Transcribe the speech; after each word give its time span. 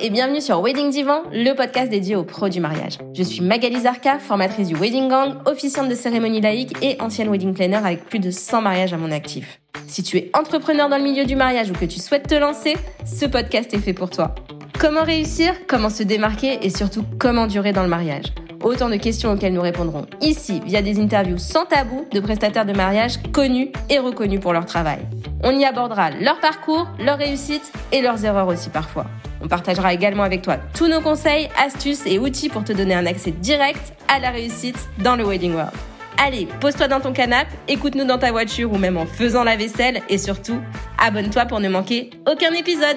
et 0.00 0.10
bienvenue 0.10 0.40
sur 0.40 0.60
Wedding 0.62 0.90
Divan, 0.90 1.22
le 1.32 1.54
podcast 1.54 1.90
dédié 1.90 2.14
aux 2.14 2.22
pros 2.22 2.48
du 2.48 2.60
mariage. 2.60 2.98
Je 3.14 3.22
suis 3.22 3.40
Magali 3.40 3.80
Zarka, 3.80 4.18
formatrice 4.18 4.68
du 4.68 4.76
Wedding 4.76 5.08
Gang, 5.08 5.34
officiante 5.46 5.88
de 5.88 5.94
cérémonie 5.94 6.40
laïque 6.40 6.76
et 6.82 7.00
ancienne 7.00 7.28
wedding 7.28 7.52
planner 7.52 7.76
avec 7.76 8.04
plus 8.04 8.20
de 8.20 8.30
100 8.30 8.62
mariages 8.62 8.92
à 8.92 8.96
mon 8.96 9.10
actif. 9.10 9.60
Si 9.88 10.02
tu 10.02 10.16
es 10.18 10.30
entrepreneur 10.34 10.88
dans 10.88 10.98
le 10.98 11.02
milieu 11.02 11.24
du 11.24 11.34
mariage 11.34 11.70
ou 11.70 11.74
que 11.74 11.84
tu 11.84 11.98
souhaites 11.98 12.28
te 12.28 12.34
lancer, 12.34 12.76
ce 13.04 13.26
podcast 13.26 13.74
est 13.74 13.78
fait 13.78 13.92
pour 13.92 14.10
toi. 14.10 14.34
Comment 14.78 15.02
réussir, 15.02 15.54
comment 15.66 15.90
se 15.90 16.04
démarquer 16.04 16.58
et 16.62 16.70
surtout 16.70 17.04
comment 17.18 17.46
durer 17.46 17.72
dans 17.72 17.82
le 17.82 17.88
mariage? 17.88 18.26
Autant 18.62 18.88
de 18.88 18.96
questions 18.96 19.32
auxquelles 19.32 19.54
nous 19.54 19.62
répondrons 19.62 20.06
ici 20.20 20.60
via 20.64 20.82
des 20.82 21.00
interviews 21.00 21.38
sans 21.38 21.64
tabou 21.64 22.06
de 22.12 22.20
prestataires 22.20 22.66
de 22.66 22.72
mariage 22.72 23.18
connus 23.32 23.70
et 23.90 23.98
reconnus 23.98 24.40
pour 24.40 24.52
leur 24.52 24.66
travail. 24.66 25.00
On 25.42 25.56
y 25.56 25.64
abordera 25.64 26.10
leur 26.10 26.38
parcours, 26.40 26.86
leurs 27.00 27.18
réussites 27.18 27.72
et 27.92 28.02
leurs 28.02 28.24
erreurs 28.24 28.48
aussi 28.48 28.70
parfois. 28.70 29.06
On 29.42 29.48
partagera 29.48 29.94
également 29.94 30.22
avec 30.22 30.42
toi 30.42 30.56
tous 30.74 30.88
nos 30.88 31.00
conseils, 31.00 31.48
astuces 31.56 32.06
et 32.06 32.18
outils 32.18 32.48
pour 32.48 32.64
te 32.64 32.72
donner 32.72 32.94
un 32.94 33.06
accès 33.06 33.30
direct 33.30 33.92
à 34.08 34.18
la 34.18 34.30
réussite 34.30 34.78
dans 34.98 35.16
le 35.16 35.24
Wedding 35.24 35.54
World. 35.54 35.72
Allez, 36.20 36.48
pose-toi 36.60 36.88
dans 36.88 37.00
ton 37.00 37.12
canapé, 37.12 37.50
écoute-nous 37.68 38.04
dans 38.04 38.18
ta 38.18 38.32
voiture 38.32 38.72
ou 38.72 38.78
même 38.78 38.96
en 38.96 39.06
faisant 39.06 39.44
la 39.44 39.56
vaisselle 39.56 40.02
et 40.08 40.18
surtout, 40.18 40.60
abonne-toi 40.98 41.46
pour 41.46 41.60
ne 41.60 41.68
manquer 41.68 42.10
aucun 42.26 42.52
épisode. 42.52 42.96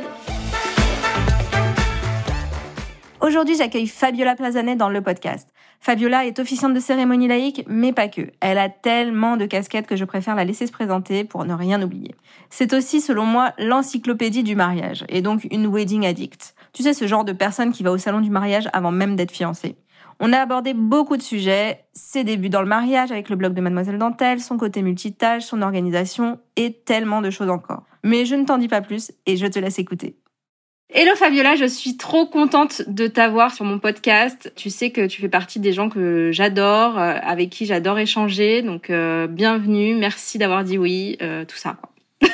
Aujourd'hui, 3.21 3.55
j'accueille 3.55 3.85
Fabiola 3.85 4.35
Plazanet 4.35 4.75
dans 4.75 4.89
le 4.89 5.01
podcast. 5.01 5.47
Fabiola 5.83 6.27
est 6.27 6.37
officiante 6.37 6.75
de 6.75 6.79
cérémonie 6.79 7.27
laïque, 7.27 7.65
mais 7.67 7.91
pas 7.91 8.07
que. 8.07 8.21
Elle 8.39 8.59
a 8.59 8.69
tellement 8.69 9.35
de 9.35 9.47
casquettes 9.47 9.87
que 9.87 9.95
je 9.95 10.05
préfère 10.05 10.35
la 10.35 10.43
laisser 10.43 10.67
se 10.67 10.71
présenter 10.71 11.23
pour 11.23 11.43
ne 11.43 11.55
rien 11.55 11.81
oublier. 11.81 12.13
C'est 12.51 12.73
aussi, 12.73 13.01
selon 13.01 13.25
moi, 13.25 13.53
l'encyclopédie 13.57 14.43
du 14.43 14.55
mariage, 14.55 15.03
et 15.09 15.23
donc 15.23 15.47
une 15.49 15.65
wedding 15.65 16.05
addict. 16.05 16.53
Tu 16.71 16.83
sais, 16.83 16.93
ce 16.93 17.07
genre 17.07 17.25
de 17.25 17.33
personne 17.33 17.71
qui 17.71 17.81
va 17.81 17.91
au 17.91 17.97
salon 17.97 18.21
du 18.21 18.29
mariage 18.29 18.69
avant 18.73 18.91
même 18.91 19.15
d'être 19.15 19.31
fiancée. 19.31 19.75
On 20.19 20.33
a 20.33 20.37
abordé 20.37 20.75
beaucoup 20.75 21.17
de 21.17 21.23
sujets, 21.23 21.83
ses 21.93 22.23
débuts 22.23 22.49
dans 22.49 22.61
le 22.61 22.67
mariage 22.67 23.11
avec 23.11 23.29
le 23.29 23.35
blog 23.35 23.55
de 23.55 23.61
Mademoiselle 23.61 23.97
Dentelle, 23.97 24.39
son 24.39 24.57
côté 24.57 24.83
multitâche, 24.83 25.45
son 25.45 25.63
organisation 25.63 26.37
et 26.57 26.73
tellement 26.73 27.23
de 27.23 27.31
choses 27.31 27.49
encore. 27.49 27.85
Mais 28.03 28.27
je 28.27 28.35
ne 28.35 28.45
t'en 28.45 28.59
dis 28.59 28.67
pas 28.67 28.81
plus 28.81 29.11
et 29.25 29.35
je 29.35 29.47
te 29.47 29.57
laisse 29.57 29.79
écouter. 29.79 30.20
Hello 30.93 31.15
Fabiola, 31.15 31.55
je 31.55 31.63
suis 31.63 31.95
trop 31.95 32.25
contente 32.25 32.81
de 32.85 33.07
t'avoir 33.07 33.53
sur 33.53 33.63
mon 33.63 33.79
podcast. 33.79 34.51
Tu 34.57 34.69
sais 34.69 34.91
que 34.91 35.07
tu 35.07 35.21
fais 35.21 35.29
partie 35.29 35.61
des 35.61 35.71
gens 35.71 35.87
que 35.87 36.33
j'adore, 36.33 36.99
euh, 36.99 37.15
avec 37.23 37.49
qui 37.49 37.65
j'adore 37.65 37.97
échanger. 37.97 38.61
Donc 38.61 38.89
euh, 38.89 39.25
bienvenue, 39.25 39.95
merci 39.95 40.37
d'avoir 40.37 40.65
dit 40.65 40.77
oui, 40.77 41.15
euh, 41.21 41.45
tout 41.45 41.55
ça. 41.55 41.77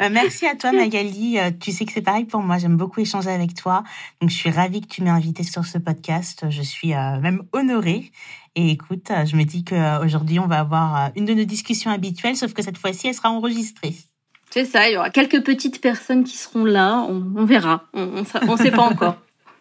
Bah, 0.00 0.08
merci 0.08 0.46
à 0.46 0.54
toi 0.54 0.72
Magali. 0.72 1.36
Tu 1.60 1.72
sais 1.72 1.84
que 1.84 1.92
c'est 1.92 2.02
pareil 2.02 2.24
pour 2.24 2.40
moi. 2.40 2.58
J'aime 2.58 2.76
beaucoup 2.76 3.00
échanger 3.00 3.30
avec 3.30 3.54
toi. 3.54 3.84
Donc 4.20 4.30
je 4.30 4.34
suis 4.34 4.50
ravie 4.50 4.80
que 4.80 4.88
tu 4.88 5.02
m'aies 5.02 5.10
invitée 5.10 5.42
sur 5.42 5.64
ce 5.64 5.78
podcast. 5.78 6.46
Je 6.48 6.62
suis 6.62 6.88
même 6.88 7.42
honorée. 7.52 8.10
Et 8.56 8.70
écoute, 8.70 9.12
je 9.26 9.36
me 9.36 9.44
dis 9.44 9.62
qu'aujourd'hui 9.62 10.38
on 10.38 10.46
va 10.46 10.60
avoir 10.60 11.12
une 11.16 11.24
de 11.24 11.34
nos 11.34 11.44
discussions 11.44 11.90
habituelles, 11.90 12.36
sauf 12.36 12.52
que 12.52 12.62
cette 12.62 12.78
fois-ci 12.78 13.08
elle 13.08 13.14
sera 13.14 13.30
enregistrée. 13.30 13.94
C'est 14.50 14.64
ça, 14.64 14.88
il 14.88 14.94
y 14.94 14.96
aura 14.96 15.10
quelques 15.10 15.42
petites 15.44 15.80
personnes 15.80 16.24
qui 16.24 16.36
seront 16.36 16.64
là, 16.64 17.06
on, 17.08 17.44
verra, 17.44 17.84
on 17.92 18.06
ne 18.06 18.56
sait 18.56 18.70
pas 18.72 18.82
encore. 18.82 19.16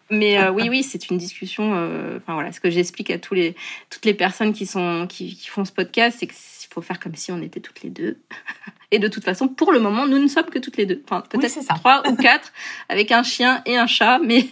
Mais 0.09 0.41
euh, 0.41 0.51
oui, 0.51 0.69
oui, 0.69 0.81
c'est 0.81 1.09
une 1.09 1.17
discussion. 1.17 1.75
Euh, 1.75 2.17
enfin 2.17 2.33
voilà, 2.33 2.51
ce 2.51 2.59
que 2.59 2.69
j'explique 2.69 3.11
à 3.11 3.19
tous 3.19 3.35
les, 3.35 3.55
toutes 3.91 4.05
les 4.05 4.15
personnes 4.15 4.53
qui 4.53 4.65
sont 4.65 5.05
qui, 5.07 5.35
font 5.45 5.65
ce 5.65 5.71
podcast, 5.71 6.17
c'est 6.19 6.27
que 6.27 6.33
faut 6.71 6.81
faire 6.81 6.99
comme 6.99 7.15
si 7.15 7.31
on 7.31 7.41
était 7.41 7.59
toutes 7.59 7.81
les 7.81 7.89
deux. 7.89 8.17
Et 8.91 8.97
de 8.97 9.07
toute 9.07 9.23
façon, 9.23 9.47
pour 9.47 9.71
le 9.71 9.79
moment, 9.79 10.07
nous 10.07 10.17
ne 10.17 10.27
sommes 10.27 10.45
que 10.45 10.57
toutes 10.57 10.77
les 10.77 10.87
deux. 10.87 11.03
Enfin, 11.05 11.21
peut-être 11.21 11.59
trois 11.75 12.01
ou 12.09 12.15
quatre, 12.15 12.51
avec 12.89 13.11
un 13.11 13.21
chien 13.21 13.61
et 13.67 13.77
un 13.77 13.85
chat, 13.85 14.17
mais 14.17 14.41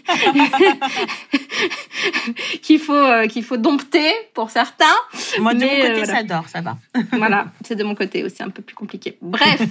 qu'il 2.61 2.79
faut 2.79 2.93
euh, 2.93 3.25
qu'il 3.25 3.43
faut 3.43 3.57
dompter 3.57 4.11
pour 4.35 4.51
certains. 4.51 4.85
Moi, 5.39 5.55
de 5.55 5.61
mon 5.61 5.67
côté, 5.67 6.01
euh, 6.01 6.05
ça 6.05 6.21
dort, 6.21 6.47
ça 6.49 6.61
va. 6.61 6.77
voilà, 7.13 7.47
c'est 7.65 7.75
de 7.75 7.83
mon 7.83 7.95
côté 7.95 8.23
aussi 8.23 8.43
un 8.43 8.49
peu 8.49 8.61
plus 8.61 8.75
compliqué. 8.75 9.17
Bref. 9.21 9.61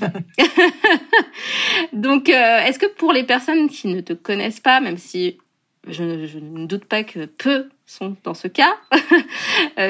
Donc, 1.92 2.28
euh, 2.28 2.64
est-ce 2.64 2.80
que 2.80 2.86
pour 2.86 3.12
les 3.12 3.22
personnes 3.22 3.68
qui 3.68 3.86
ne 3.86 4.00
te 4.00 4.14
connaissent 4.14 4.60
pas, 4.60 4.80
même 4.80 4.98
si 4.98 5.38
je, 5.86 6.02
ne 6.02 6.66
doute 6.66 6.86
pas 6.86 7.04
que 7.04 7.26
peu 7.26 7.68
sont 7.86 8.16
dans 8.24 8.34
ce 8.34 8.48
cas, 8.48 8.76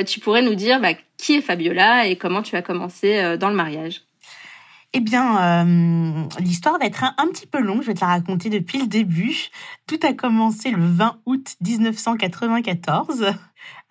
tu 0.06 0.20
pourrais 0.20 0.42
nous 0.42 0.54
dire 0.54 0.80
bah, 0.80 0.92
qui 1.16 1.36
est 1.36 1.40
Fabiola 1.40 2.06
et 2.06 2.16
comment 2.16 2.42
tu 2.42 2.56
as 2.56 2.62
commencé 2.62 3.38
dans 3.38 3.48
le 3.48 3.54
mariage? 3.54 4.02
Eh 4.96 5.00
bien, 5.00 5.66
euh, 5.66 6.24
l'histoire 6.40 6.78
va 6.78 6.86
être 6.86 7.04
un, 7.04 7.26
petit 7.26 7.46
peu 7.46 7.60
longue. 7.60 7.82
Je 7.82 7.88
vais 7.88 7.94
te 7.94 8.00
la 8.00 8.06
raconter 8.06 8.48
depuis 8.48 8.78
le 8.78 8.86
début. 8.86 9.36
Tout 9.86 9.98
a 10.02 10.14
commencé 10.14 10.70
le 10.70 10.82
20 10.82 11.18
août 11.26 11.54
1994. 11.60 13.26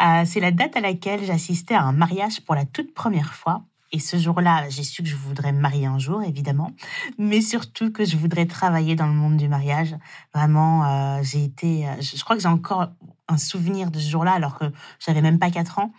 Euh, 0.02 0.24
c'est 0.26 0.40
la 0.40 0.50
date 0.50 0.76
à 0.76 0.82
laquelle 0.82 1.24
j'assistais 1.24 1.76
à 1.76 1.84
un 1.84 1.92
mariage 1.92 2.42
pour 2.42 2.56
la 2.56 2.66
toute 2.66 2.92
première 2.96 3.36
fois. 3.36 3.62
Et 3.92 4.00
ce 4.00 4.18
jour-là, 4.18 4.68
j'ai 4.70 4.82
su 4.82 5.04
que 5.04 5.08
je 5.08 5.16
voudrais 5.16 5.52
me 5.52 5.60
marier 5.60 5.86
un 5.86 6.00
jour, 6.00 6.24
évidemment, 6.24 6.72
mais 7.20 7.40
surtout 7.40 7.92
que 7.92 8.04
je 8.04 8.18
voudrais 8.18 8.48
travailler 8.48 8.96
dans 8.96 9.06
le 9.06 9.14
monde 9.14 9.38
du 9.38 9.48
mariage. 9.48 9.96
Vraiment, 10.34 11.22
j'ai 11.22 11.44
été, 11.44 11.86
je, 12.02 12.22
crois 12.24 12.36
que 12.36 12.42
j'ai 12.42 12.50
encore 12.50 12.88
un 13.28 13.38
souvenir 13.38 13.92
de 13.92 14.00
ce 14.00 14.10
jour-là, 14.10 14.34
alors 14.34 14.58
que 14.58 14.66
j'avais 15.00 15.22
même 15.22 15.38
pas 15.38 15.52
4 15.52 15.80
ans. 15.80 15.94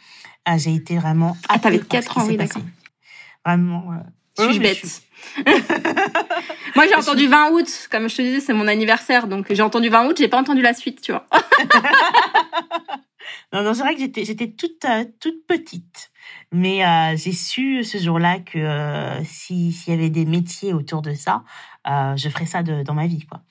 J'ai 0.57 0.75
été 0.75 0.99
vraiment. 0.99 1.37
Ah, 1.49 1.61
t'avais 1.61 1.79
4 1.79 2.19
ans, 2.19 2.27
oui, 2.27 2.37
d'accord. 2.37 2.63
Vraiment. 3.47 4.03
Suis-je 4.39 4.61
bête 4.61 5.03
Moi, 6.77 6.87
j'ai 6.87 6.95
entendu 6.95 7.27
20 7.27 7.51
août. 7.51 7.89
Comme 7.91 8.09
je 8.09 8.17
te 8.17 8.23
disais, 8.23 8.41
c'est 8.41 8.53
mon 8.53 8.69
anniversaire. 8.69 9.27
Donc, 9.27 9.47
j'ai 9.51 9.63
entendu 9.63 9.89
20 9.89 10.09
août, 10.09 10.17
j'ai 10.19 10.29
pas 10.29 10.39
entendu 10.39 10.63
la 10.63 10.75
suite, 10.75 11.01
tu 11.01 11.13
vois. 11.13 11.27
non, 13.53 13.63
non, 13.63 13.75
c'est 13.75 13.83
vrai 13.83 13.95
que 13.95 14.01
j'étais, 14.01 14.25
j'étais 14.25 14.51
toute, 14.51 14.85
euh, 14.85 15.05
toute 15.21 15.47
petite. 15.47 16.11
Mais 16.53 16.85
euh, 16.85 17.17
j'ai 17.17 17.33
su 17.33 17.85
ce 17.85 17.99
jour-là 17.99 18.41
que 18.41 18.59
euh, 18.59 19.25
s'il 19.25 19.73
y 19.89 19.93
avait 19.93 20.11
des 20.11 20.25
métiers 20.25 20.73
autour 20.73 21.03
de 21.03 21.15
ça, 21.15 21.43
je 21.87 22.29
ferais 22.29 22.47
ça 22.47 22.63
de, 22.63 22.83
dans 22.83 22.95
ma 22.95 23.07
vie, 23.07 23.25
quoi. 23.27 23.43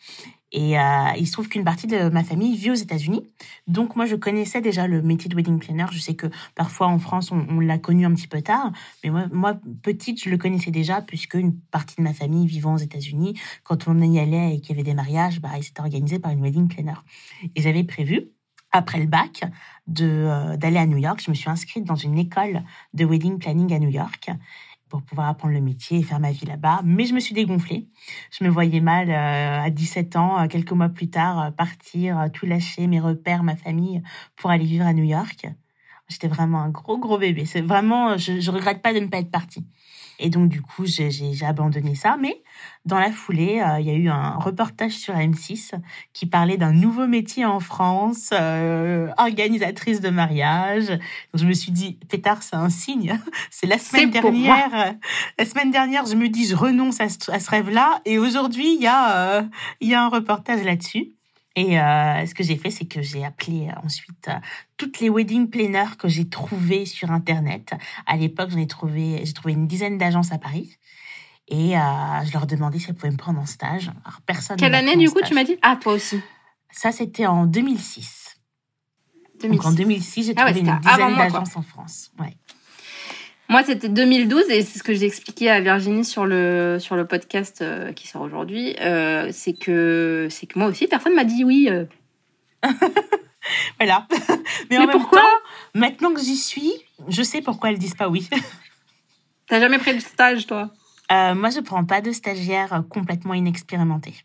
Et 0.58 0.80
euh, 0.80 1.12
il 1.18 1.28
se 1.28 1.34
trouve 1.34 1.50
qu'une 1.50 1.66
partie 1.66 1.86
de 1.86 2.08
ma 2.08 2.24
famille 2.24 2.56
vit 2.56 2.72
aux 2.72 2.76
États-Unis. 2.76 3.30
Donc 3.68 3.98
moi, 3.98 4.06
je 4.06 4.16
connaissais 4.16 4.62
déjà 4.62 4.88
le 4.88 5.02
métier 5.02 5.28
de 5.28 5.36
wedding 5.36 5.60
planner. 5.60 5.86
Je 5.92 6.00
sais 6.00 6.16
que 6.16 6.28
parfois 6.56 6.88
en 6.88 6.98
France, 6.98 7.34
on, 7.34 7.60
l'a 7.60 7.78
connu 7.78 8.06
un 8.06 8.14
petit 8.14 8.30
peu 8.30 8.42
tard. 8.42 8.72
Mais 9.04 9.10
moi, 9.10 9.60
petite, 9.84 10.24
je 10.24 10.30
le 10.30 10.38
connaissais 10.38 10.72
déjà 10.72 11.02
puisque 11.02 11.34
une 11.34 11.60
partie 11.60 11.98
de 11.98 12.04
ma 12.04 12.14
famille 12.14 12.48
vivant 12.48 12.76
aux 12.76 12.78
États-Unis, 12.78 13.38
quand 13.66 13.90
on 13.90 14.00
y 14.02 14.18
allait 14.18 14.56
et 14.56 14.62
qu'il 14.62 14.70
y 14.70 14.80
avait 14.80 14.90
des 14.90 14.94
mariages, 14.94 15.42
bah, 15.42 15.50
c'était 15.62 15.82
organisé 15.82 16.20
par 16.20 16.32
une 16.32 16.42
wedding 16.42 16.70
planner. 16.70 17.04
Et 17.54 17.62
j'avais 17.62 17.84
prévu, 17.84 18.30
après 18.72 19.00
le 19.00 19.08
bac, 19.08 19.44
euh, 20.00 20.56
d'aller 20.56 20.78
à 20.78 20.86
New 20.86 20.98
York. 20.98 21.22
Je 21.22 21.32
me 21.32 21.36
suis 21.36 21.50
inscrite 21.50 21.84
dans 21.84 21.96
une 21.96 22.18
école 22.18 22.64
de 22.94 23.04
wedding 23.04 23.40
planning 23.40 23.74
à 23.74 23.80
New 23.80 23.90
York 23.90 24.32
pour 24.95 25.03
pouvoir 25.03 25.28
apprendre 25.28 25.53
le 25.53 25.59
métier 25.59 26.00
et 26.00 26.03
faire 26.03 26.22
ma 26.22 26.31
vie 26.31 26.45
là-bas. 26.45 26.79
Mais 26.85 27.06
je 27.06 27.13
me 27.13 27.19
suis 27.19 27.35
dégonflée. 27.35 27.89
Je 28.31 28.45
me 28.45 28.50
voyais 28.50 28.79
mal 28.79 29.09
euh, 29.09 29.66
à 29.66 29.69
17 29.69 30.16
ans, 30.16 30.39
euh, 30.39 30.47
quelques 30.47 30.72
mois 30.72 30.88
plus 30.88 31.09
tard, 31.09 31.41
euh, 31.41 31.51
partir, 31.51 32.29
tout 32.31 32.45
lâcher, 32.45 32.88
mes 32.88 33.01
repères, 33.01 33.44
ma 33.44 33.57
famille, 33.57 34.01
pour 34.38 34.51
aller 34.51 34.63
vivre 34.63 34.85
à 34.85 34.94
New 34.94 35.03
York. 35.03 35.47
J'étais 36.08 36.28
vraiment 36.28 36.62
un 36.62 36.70
gros, 36.70 36.98
gros 36.98 37.18
bébé. 37.18 37.46
C'est 37.46 37.62
vraiment, 37.62 38.18
je, 38.18 38.40
je 38.40 38.52
regrette 38.52 38.82
pas 38.82 38.94
de 38.94 39.00
ne 39.00 39.08
pas 39.08 39.18
être 39.18 39.32
partie. 39.32 39.66
Et 40.20 40.30
donc, 40.30 40.50
du 40.50 40.62
coup, 40.62 40.86
j'ai 40.86 41.46
abandonné 41.46 41.96
ça. 41.96 42.18
Mais 42.20 42.42
dans 42.86 43.00
la 43.00 43.12
foulée, 43.12 43.62
euh, 43.62 43.80
il 43.80 43.88
y 43.88 43.90
a 43.90 43.96
eu 43.96 44.10
un 44.10 44.38
reportage 44.38 44.94
sur 44.94 45.14
M6 45.14 45.72
qui 46.14 46.26
parlait 46.26 46.58
d'un 46.58 46.72
nouveau 46.72 47.08
métier 47.08 47.46
en 47.46 47.60
France, 47.60 48.30
euh, 48.32 49.10
organisatrice 49.18 50.00
de 50.00 50.10
mariage. 50.10 50.88
Donc, 50.88 51.00
je 51.36 51.46
me 51.46 51.54
suis 51.54 51.72
dit, 51.72 51.98
pétard, 52.10 52.44
c'est 52.44 52.56
un 52.56 52.70
signe. 52.70 53.20
C'est 53.52 53.68
la 53.68 53.78
semaine 53.78 54.12
dernière. 54.12 54.96
La 55.38 55.46
semaine 55.46 55.72
dernière, 55.72 56.06
je 56.06 56.16
me 56.16 56.30
dis, 56.30 56.46
je 56.46 56.56
renonce 56.56 57.00
à 57.02 57.10
ce, 57.10 57.31
à 57.31 57.40
ce 57.40 57.50
rêve-là. 57.50 58.01
Et 58.06 58.18
aujourd'hui, 58.18 58.75
il 58.75 58.81
y, 58.81 58.88
a, 58.88 59.18
euh, 59.18 59.44
il 59.81 59.90
y 59.90 59.94
a 59.94 60.04
un 60.04 60.10
reportage 60.10 60.63
là-dessus. 60.63 61.14
Et 61.56 61.80
euh, 61.80 62.25
ce 62.25 62.36
que 62.36 62.44
j'ai 62.44 62.57
fait, 62.57 62.69
c'est 62.69 62.86
que 62.86 63.02
j'ai 63.02 63.24
appelé 63.24 63.69
euh, 63.69 63.80
ensuite 63.86 64.28
euh, 64.28 64.34
toutes 64.75 65.00
les 65.00 65.10
wedding 65.10 65.50
planners 65.50 65.96
que 65.98 66.10
j'ai 66.10 66.28
trouvées 66.28 66.86
sur 66.86 67.12
Internet. 67.12 67.74
À 68.06 68.18
l'époque, 68.18 68.50
j'en 68.50 68.60
ai 68.60 68.68
trouvé, 68.68 69.22
j'ai 69.24 69.34
trouvé 69.34 69.54
une 69.54 69.66
dizaine 69.66 69.98
d'agences 69.98 70.34
à 70.34 70.38
Paris. 70.38 70.78
Et 71.48 71.78
euh, 71.78 71.81
je 72.25 72.34
leur 72.34 72.46
demandais 72.46 72.80
si 72.80 72.90
elles 72.90 72.96
pouvaient 72.96 73.12
me 73.12 73.18
prendre 73.18 73.40
en 73.40 73.46
stage. 73.46 73.90
Alors, 74.04 74.19
personne 74.25 74.57
Quelle 74.57 74.75
année, 74.75 74.98
du 74.98 75.10
coup, 75.10 75.19
tu 75.24 75.34
m'as 75.34 75.44
dit? 75.44 75.57
Ah, 75.62 75.78
toi 75.80 75.94
aussi. 75.94 76.19
Ça, 76.72 76.92
c'était 76.92 77.25
en 77.25 77.46
2006. 77.46 78.36
2006. 79.42 79.58
Donc, 79.58 79.66
en 79.66 79.72
2006, 79.72 80.25
j'ai 80.25 80.34
ah 80.36 80.46
trouvé 80.46 80.60
une 80.60 80.80
dizaine 80.80 81.16
d'agences 81.16 81.56
en 81.56 81.62
France. 81.62 82.12
Ouais. 82.19 82.36
Moi, 83.47 83.63
c'était 83.63 83.89
2012 83.89 84.50
et 84.50 84.63
c'est 84.63 84.80
ce 84.80 84.83
que 84.83 84.94
j'ai 84.94 85.06
expliqué 85.06 85.50
à 85.50 85.62
Virginie 85.62 86.03
sur 86.03 86.25
le 86.25 86.77
sur 86.80 86.95
le 86.95 87.06
podcast 87.06 87.62
euh, 87.62 87.94
qui 87.94 88.07
sort 88.07 88.21
aujourd'hui. 88.21 88.75
Euh, 88.81 89.30
c'est 89.31 89.53
que 89.53 90.27
c'est 90.31 90.47
que 90.47 90.57
moi 90.57 90.68
aussi, 90.68 90.88
personne 90.88 91.13
m'a 91.13 91.25
dit 91.25 91.44
oui. 91.44 91.69
Euh. 91.69 91.86
voilà. 93.80 94.07
Mais, 94.69 94.80
en 94.80 94.88
pourquoi 94.88 95.19
même 95.21 95.27
temps, 95.27 95.80
Maintenant 95.80 96.13
que 96.13 96.21
j'y 96.21 96.38
suis, 96.38 96.71
je 97.07 97.21
sais 97.21 97.42
pourquoi 97.42 97.69
elles 97.69 97.77
disent 97.77 97.95
pas 97.95 98.09
oui. 98.09 98.27
T'as 99.48 99.59
jamais 99.59 99.77
pris 99.77 99.94
de 99.94 100.00
stage, 100.00 100.48
toi? 100.48 100.71
Moi, 101.12 101.51
je 101.51 101.59
prends 101.59 101.86
pas 101.86 102.01
de 102.01 102.12
stagiaire 102.12 102.83
complètement 102.89 103.36
inexpérimenté. 103.36 104.15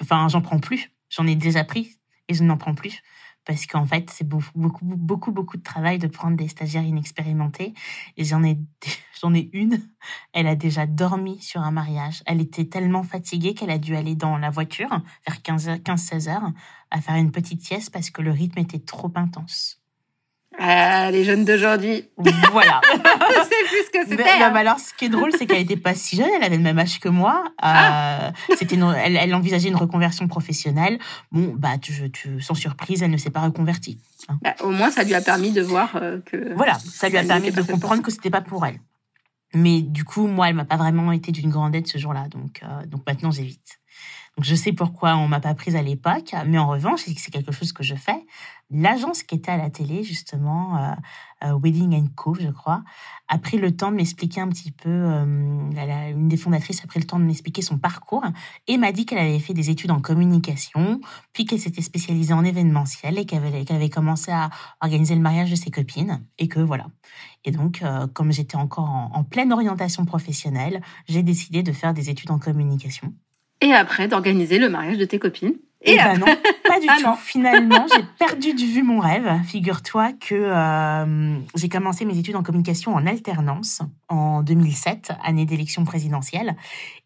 Enfin, 0.00 0.26
j'en 0.28 0.40
prends 0.40 0.58
plus 0.58 0.90
J'en 1.10 1.26
ai 1.26 1.36
déjà 1.36 1.64
pris 1.64 1.96
et 2.28 2.34
je 2.34 2.42
n'en 2.42 2.56
prends 2.56 2.74
plus 2.74 3.02
parce 3.44 3.66
qu'en 3.66 3.86
fait, 3.86 4.10
c'est 4.10 4.26
beaucoup, 4.26 4.52
beaucoup, 4.84 5.32
beaucoup, 5.32 5.56
de 5.56 5.62
travail 5.62 5.98
de 5.98 6.06
prendre 6.06 6.36
des 6.36 6.48
stagiaires 6.48 6.84
inexpérimentés. 6.84 7.74
Et 8.16 8.24
j'en 8.24 8.42
ai, 8.42 8.58
j'en 9.20 9.34
ai 9.34 9.50
une, 9.52 9.80
elle 10.32 10.46
a 10.46 10.56
déjà 10.56 10.86
dormi 10.86 11.40
sur 11.40 11.60
un 11.60 11.70
mariage. 11.70 12.22
Elle 12.26 12.40
était 12.40 12.66
tellement 12.66 13.02
fatiguée 13.02 13.54
qu'elle 13.54 13.70
a 13.70 13.78
dû 13.78 13.96
aller 13.96 14.14
dans 14.14 14.38
la 14.38 14.50
voiture 14.50 14.90
vers 15.26 15.42
15, 15.42 15.82
15 15.84 16.00
16 16.00 16.28
heures 16.28 16.52
à 16.90 17.00
faire 17.00 17.16
une 17.16 17.32
petite 17.32 17.62
sieste 17.62 17.90
parce 17.92 18.10
que 18.10 18.22
le 18.22 18.30
rythme 18.30 18.58
était 18.60 18.78
trop 18.78 19.12
intense. 19.14 19.83
Ah, 20.58 21.10
les 21.10 21.24
jeunes 21.24 21.44
d'aujourd'hui. 21.44 22.08
Voilà. 22.52 22.80
c'est 22.92 23.68
plus 23.68 23.84
ce 23.86 23.90
que 23.90 24.08
c'était. 24.08 24.22
Mais, 24.24 24.42
hein. 24.42 24.54
alors, 24.54 24.78
ce 24.78 24.94
qui 24.94 25.06
est 25.06 25.08
drôle, 25.08 25.30
c'est 25.36 25.46
qu'elle 25.46 25.58
n'était 25.58 25.76
pas 25.76 25.94
si 25.94 26.16
jeune. 26.16 26.28
Elle 26.36 26.44
avait 26.44 26.56
le 26.56 26.62
même 26.62 26.78
âge 26.78 27.00
que 27.00 27.08
moi. 27.08 27.44
Ah. 27.60 28.26
Euh, 28.28 28.30
c'était 28.56 28.76
une- 28.76 28.94
elle, 28.96 29.16
elle 29.16 29.34
envisageait 29.34 29.68
une 29.68 29.76
reconversion 29.76 30.28
professionnelle. 30.28 30.98
Bon, 31.32 31.54
bah, 31.56 31.78
tu, 31.80 32.10
tu- 32.12 32.40
sans 32.40 32.54
surprise, 32.54 33.02
elle 33.02 33.10
ne 33.10 33.16
s'est 33.16 33.30
pas 33.30 33.40
reconvertie. 33.40 33.98
hein. 34.28 34.38
Bah, 34.42 34.54
au 34.62 34.70
moins, 34.70 34.90
ça 34.90 35.02
lui 35.02 35.14
a 35.14 35.20
permis 35.20 35.50
de 35.52 35.62
voir 35.62 35.96
euh, 35.96 36.20
que. 36.24 36.54
Voilà, 36.54 36.78
ça 36.78 37.08
lui 37.08 37.18
a 37.18 37.24
permis 37.24 37.50
de 37.50 37.62
comprendre 37.62 38.02
que 38.02 38.10
c'était 38.10 38.30
pas 38.30 38.40
pour 38.40 38.64
elle. 38.64 38.78
Mais 39.54 39.82
du 39.82 40.04
coup, 40.04 40.26
moi, 40.26 40.48
elle 40.48 40.54
m'a 40.56 40.64
pas 40.64 40.76
vraiment 40.76 41.12
été 41.12 41.30
d'une 41.30 41.50
grande 41.50 41.74
aide 41.76 41.86
ce 41.86 41.98
jour-là. 41.98 42.26
Donc, 42.28 42.60
euh, 42.62 42.86
donc 42.86 43.02
maintenant, 43.06 43.30
j'évite. 43.30 43.78
Donc, 44.36 44.44
je 44.44 44.54
sais 44.56 44.72
pourquoi 44.72 45.16
on 45.16 45.28
m'a 45.28 45.38
pas 45.38 45.54
prise 45.54 45.76
à 45.76 45.82
l'époque. 45.82 46.34
Mais 46.46 46.58
en 46.58 46.66
revanche, 46.66 47.02
c'est 47.06 47.30
quelque 47.30 47.52
chose 47.52 47.72
que 47.72 47.84
je 47.84 47.94
fais. 47.94 48.26
L'agence 48.70 49.22
qui 49.22 49.36
était 49.36 49.52
à 49.52 49.56
la 49.56 49.70
télé, 49.70 50.02
justement, 50.02 50.76
euh, 50.76 50.94
euh, 51.44 51.58
Wedding 51.62 52.08
Co, 52.14 52.34
je 52.34 52.48
crois, 52.48 52.82
a 53.28 53.38
pris 53.38 53.58
le 53.58 53.76
temps 53.76 53.92
de 53.92 53.96
m'expliquer 53.96 54.40
un 54.40 54.48
petit 54.48 54.72
peu. 54.72 54.88
euh, 54.90 56.10
une 56.10 56.28
des 56.28 56.36
fondatrices 56.36 56.82
a 56.82 56.86
pris 56.88 56.98
le 56.98 57.06
temps 57.06 57.18
de 57.20 57.24
m'expliquer 57.24 57.62
son 57.62 57.78
parcours 57.78 58.24
et 58.66 58.76
m'a 58.76 58.90
dit 58.90 59.06
qu'elle 59.06 59.18
avait 59.18 59.38
fait 59.38 59.54
des 59.54 59.70
études 59.70 59.90
en 59.92 60.00
communication, 60.00 61.00
puis 61.32 61.44
qu'elle 61.44 61.60
s'était 61.60 61.82
spécialisée 61.82 62.32
en 62.32 62.44
événementiel 62.44 63.18
et 63.18 63.26
qu'elle 63.26 63.44
avait, 63.44 63.70
avait 63.70 63.90
commencé 63.90 64.32
à 64.32 64.50
organiser 64.80 65.14
le 65.14 65.20
mariage 65.20 65.50
de 65.50 65.56
ses 65.56 65.70
copines. 65.70 66.26
Et 66.38 66.48
que 66.48 66.60
voilà. 66.60 66.86
Et 67.44 67.50
donc, 67.52 67.82
euh, 67.82 68.08
comme 68.08 68.32
j'étais 68.32 68.56
encore 68.56 68.90
en, 68.90 69.10
en 69.14 69.24
pleine 69.24 69.52
orientation 69.52 70.04
professionnelle, 70.04 70.82
j'ai 71.06 71.22
décidé 71.22 71.62
de 71.62 71.72
faire 71.72 71.94
des 71.94 72.10
études 72.10 72.30
en 72.30 72.38
communication. 72.38 73.14
Et 73.64 73.72
après, 73.72 74.08
d'organiser 74.08 74.58
le 74.58 74.68
mariage 74.68 74.98
de 74.98 75.04
tes 75.04 75.18
copines. 75.18 75.54
Et, 75.86 75.92
Et 75.92 75.96
ben 75.96 76.16
après- 76.16 76.18
non, 76.18 76.26
pas 76.66 76.80
du 76.80 76.86
Ah 76.90 76.96
tout. 76.98 77.06
non. 77.06 77.14
Finalement, 77.16 77.86
j'ai 77.94 78.02
perdu 78.18 78.54
de 78.54 78.60
vue 78.62 78.82
mon 78.82 79.00
rêve. 79.00 79.30
Figure-toi 79.46 80.12
que 80.12 80.34
euh, 80.34 81.36
j'ai 81.54 81.68
commencé 81.68 82.04
mes 82.04 82.18
études 82.18 82.36
en 82.36 82.42
communication 82.42 82.94
en 82.94 83.06
alternance 83.06 83.80
en 84.08 84.42
2007, 84.42 85.12
année 85.22 85.44
d'élection 85.46 85.84
présidentielle. 85.84 86.56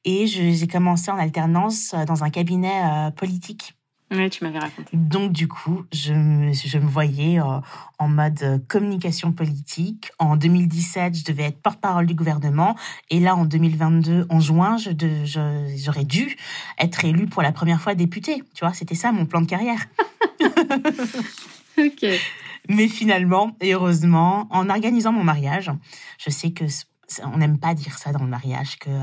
Et 0.05 0.27
j'ai 0.27 0.67
commencé 0.69 1.11
en 1.11 1.19
alternance 1.19 1.95
dans 2.07 2.23
un 2.25 2.31
cabinet 2.31 2.81
euh, 2.85 3.11
politique. 3.11 3.75
Ouais, 4.11 4.31
tu 4.31 4.43
m'avais 4.43 4.59
raconté. 4.59 4.89
Donc, 4.97 5.33
du 5.33 5.49
coup, 5.49 5.85
je 5.93 6.15
me, 6.15 6.53
je 6.55 6.79
me 6.79 6.89
voyais 6.89 7.39
euh, 7.41 7.61
en 7.99 8.09
mode 8.09 8.43
euh, 8.43 8.59
communication 8.67 9.33
politique. 9.33 10.11
En 10.19 10.37
2017, 10.37 11.15
je 11.15 11.25
devais 11.25 11.43
être 11.45 11.61
porte-parole 11.61 12.07
du 12.07 12.15
gouvernement. 12.15 12.75
Et 13.11 13.21
là, 13.21 13.37
en 13.37 13.45
2022, 13.45 14.27
en 14.31 14.41
juin, 14.41 14.79
je 14.79 14.91
de- 14.91 15.25
je- 15.27 15.75
j'aurais 15.77 16.05
dû 16.05 16.37
être 16.79 17.05
élue 17.05 17.27
pour 17.27 17.43
la 17.43 17.53
première 17.53 17.83
fois 17.83 17.95
députée. 17.95 18.43
Tu 18.55 18.65
vois, 18.65 18.73
c'était 18.73 18.95
ça 18.95 19.13
mon 19.13 19.27
plan 19.27 19.41
de 19.43 19.47
carrière. 19.47 19.85
Ok. 21.79 22.05
Mais 22.69 22.89
finalement, 22.89 23.57
et 23.61 23.73
heureusement, 23.73 24.49
en 24.51 24.69
organisant 24.69 25.13
mon 25.13 25.23
mariage, 25.23 25.71
je 26.19 26.29
sais 26.31 26.51
que 26.51 26.65
on 27.25 27.39
n'aime 27.39 27.59
pas 27.59 27.75
dire 27.75 27.99
ça 27.99 28.13
dans 28.13 28.23
le 28.23 28.29
mariage, 28.29 28.79
que 28.79 28.91
euh, 28.91 29.01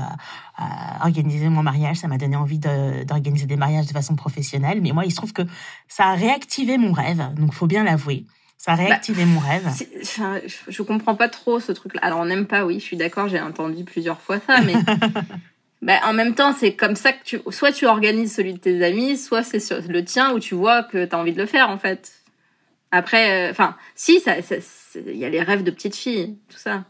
euh, 0.60 0.62
organiser 1.04 1.48
mon 1.48 1.62
mariage, 1.62 1.96
ça 1.96 2.08
m'a 2.08 2.18
donné 2.18 2.36
envie 2.36 2.58
de- 2.58 3.04
d'organiser 3.04 3.46
des 3.46 3.56
mariages 3.56 3.86
de 3.86 3.92
façon 3.92 4.14
professionnelle. 4.16 4.80
Mais 4.80 4.92
moi, 4.92 5.04
il 5.04 5.10
se 5.10 5.16
trouve 5.16 5.32
que 5.32 5.42
ça 5.88 6.06
a 6.06 6.14
réactivé 6.14 6.78
mon 6.78 6.92
rêve, 6.92 7.22
donc 7.34 7.52
faut 7.52 7.66
bien 7.66 7.84
l'avouer. 7.84 8.24
Ça 8.58 8.72
a 8.72 8.74
réactivé 8.76 9.24
mon 9.26 9.38
rêve. 9.38 9.68
Enfin, 10.02 10.40
je- 10.68 10.82
comprends 10.82 11.14
pas 11.14 11.28
trop 11.28 11.60
ce 11.60 11.72
truc-là. 11.72 12.00
Alors, 12.02 12.20
on 12.20 12.24
n'aime 12.24 12.46
pas, 12.46 12.64
oui, 12.64 12.80
je 12.80 12.84
suis 12.84 12.96
d'accord, 12.96 13.28
j'ai 13.28 13.40
entendu 13.40 13.84
plusieurs 13.84 14.20
fois 14.20 14.38
ça, 14.46 14.60
mais. 14.62 14.74
bah, 15.82 16.00
en 16.04 16.12
même 16.12 16.34
temps, 16.34 16.52
c'est 16.58 16.74
comme 16.74 16.96
ça 16.96 17.12
que 17.12 17.22
tu. 17.24 17.40
Soit 17.50 17.72
tu 17.72 17.86
organises 17.86 18.34
celui 18.34 18.54
de 18.54 18.58
tes 18.58 18.84
amis, 18.84 19.18
soit 19.18 19.42
c'est 19.42 19.60
le 19.88 20.04
tien 20.04 20.32
où 20.32 20.38
tu 20.40 20.54
vois 20.54 20.82
que 20.84 21.04
tu 21.04 21.14
as 21.14 21.18
envie 21.18 21.32
de 21.32 21.38
le 21.40 21.46
faire, 21.46 21.70
en 21.70 21.78
fait. 21.78 22.12
Après, 22.96 23.48
euh, 23.48 23.50
enfin, 23.50 23.76
si, 23.94 24.20
ça- 24.20 24.36
il 25.06 25.16
y 25.16 25.24
a 25.24 25.28
les 25.28 25.42
rêves 25.42 25.62
de 25.62 25.70
petites 25.70 25.94
filles, 25.94 26.38
tout 26.48 26.56
ça. 26.56 26.84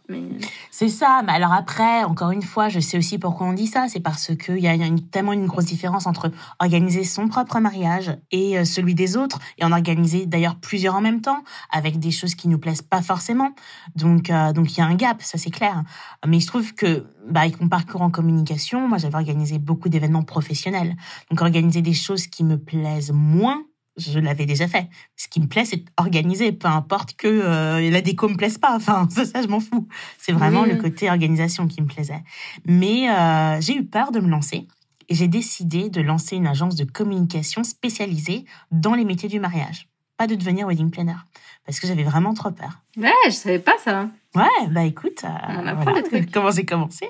C'est 0.71 0.89
ça. 0.89 1.23
Mais 1.27 1.33
alors 1.33 1.53
après, 1.53 2.05
encore 2.05 2.31
une 2.31 2.43
fois, 2.43 2.69
je 2.69 2.79
sais 2.79 2.99
aussi 2.99 3.19
pourquoi 3.19 3.47
on 3.49 3.53
dit 3.53 3.67
ça. 3.67 3.87
C'est 3.89 4.01
parce 4.01 4.35
qu'il 4.37 4.59
y 4.59 4.69
a 4.69 4.77
tellement 5.11 5.33
une 5.33 5.47
grosse 5.47 5.65
différence 5.65 6.07
entre 6.07 6.31
organiser 6.61 7.05
son 7.05 7.27
propre 7.29 7.59
mariage 7.59 8.17
et 8.31 8.59
euh, 8.59 8.65
celui 8.65 8.95
des 8.95 9.17
autres, 9.17 9.41
et 9.59 9.65
en 9.65 9.73
organiser 9.73 10.27
d'ailleurs 10.27 10.57
plusieurs 10.57 10.95
en 10.95 11.01
même 11.01 11.21
temps, 11.21 11.43
avec 11.71 11.99
des 11.99 12.11
choses 12.13 12.35
qui 12.35 12.49
nous 12.49 12.59
plaisent 12.59 12.83
pas 12.83 13.03
forcément. 13.03 13.51
Donc, 13.97 14.31
euh, 14.31 14.53
donc 14.53 14.77
il 14.77 14.79
y 14.79 14.83
a 14.83 14.87
un 14.87 14.95
gap, 14.95 15.23
ça 15.23 15.39
c'est 15.39 15.51
clair. 15.51 15.83
Mais 16.27 16.39
je 16.39 16.47
trouve 16.47 16.75
que, 16.75 17.07
bah, 17.29 17.41
avec 17.41 17.61
mon 17.61 17.69
parcours 17.69 18.03
en 18.03 18.11
communication, 18.11 18.87
moi 18.87 18.99
j'avais 18.99 19.17
organisé 19.17 19.59
beaucoup 19.59 19.89
d'événements 19.89 20.23
professionnels. 20.23 20.95
Donc 21.31 21.41
organiser 21.41 21.83
des 21.83 21.95
choses 21.95 22.27
qui 22.29 22.45
me 22.45 22.57
plaisent 22.57 23.11
moins. 23.13 23.63
Je 23.97 24.19
l'avais 24.19 24.45
déjà 24.45 24.69
fait. 24.69 24.89
Ce 25.17 25.27
qui 25.29 25.41
me 25.41 25.47
plaît, 25.47 25.65
c'est 25.65 25.85
organiser, 25.97 26.53
peu 26.53 26.69
importe 26.69 27.15
que 27.17 27.27
euh, 27.29 27.91
la 27.91 28.01
déco 28.03 28.29
me 28.29 28.37
plaise 28.37 28.59
pas. 28.59 28.73
Enfin, 28.77 29.09
ça, 29.11 29.25
ça 29.25 29.43
je 29.43 29.49
m'en 29.49 29.61
fous. 29.61 29.89
C'est 30.19 30.33
vraiment 30.33 30.65
le 30.65 30.77
côté 30.77 31.09
organisation 31.09 31.67
qui 31.67 31.81
me 31.81 31.87
plaisait. 31.87 32.23
Mais 32.67 33.11
euh, 33.11 33.61
j'ai 33.61 33.77
eu 33.77 33.85
peur 33.85 34.13
de 34.13 34.21
me 34.21 34.29
lancer 34.29 34.69
et 35.09 35.15
j'ai 35.15 35.29
décidé 35.29 35.89
de 35.89 36.01
lancer 36.03 36.37
une 36.37 36.47
agence 36.47 36.75
de 36.75 36.85
communication 36.85 37.65
spécialisée 37.65 38.45
dans 38.71 38.95
les 38.95 39.05
métiers 39.05 39.29
du 39.29 39.41
mariage. 39.41 39.89
Pas 40.17 40.27
de 40.27 40.35
devenir 40.35 40.67
wedding 40.67 40.91
planner. 40.91 41.17
Parce 41.65 41.81
que 41.81 41.87
j'avais 41.87 42.05
vraiment 42.05 42.33
trop 42.33 42.51
peur. 42.51 42.81
ouais, 42.97 43.11
je 43.27 43.31
savais 43.31 43.59
pas 43.59 43.77
ça. 43.83 44.09
Ouais, 44.35 44.69
bah 44.71 44.85
écoute, 44.85 45.25
euh, 45.25 45.29
On 45.49 45.57
en 45.59 45.67
apprend 45.67 45.85
voilà 45.85 46.03
des 46.03 46.09
trucs. 46.09 46.31
comment 46.33 46.51
j'ai 46.51 46.65
commencé? 46.65 47.09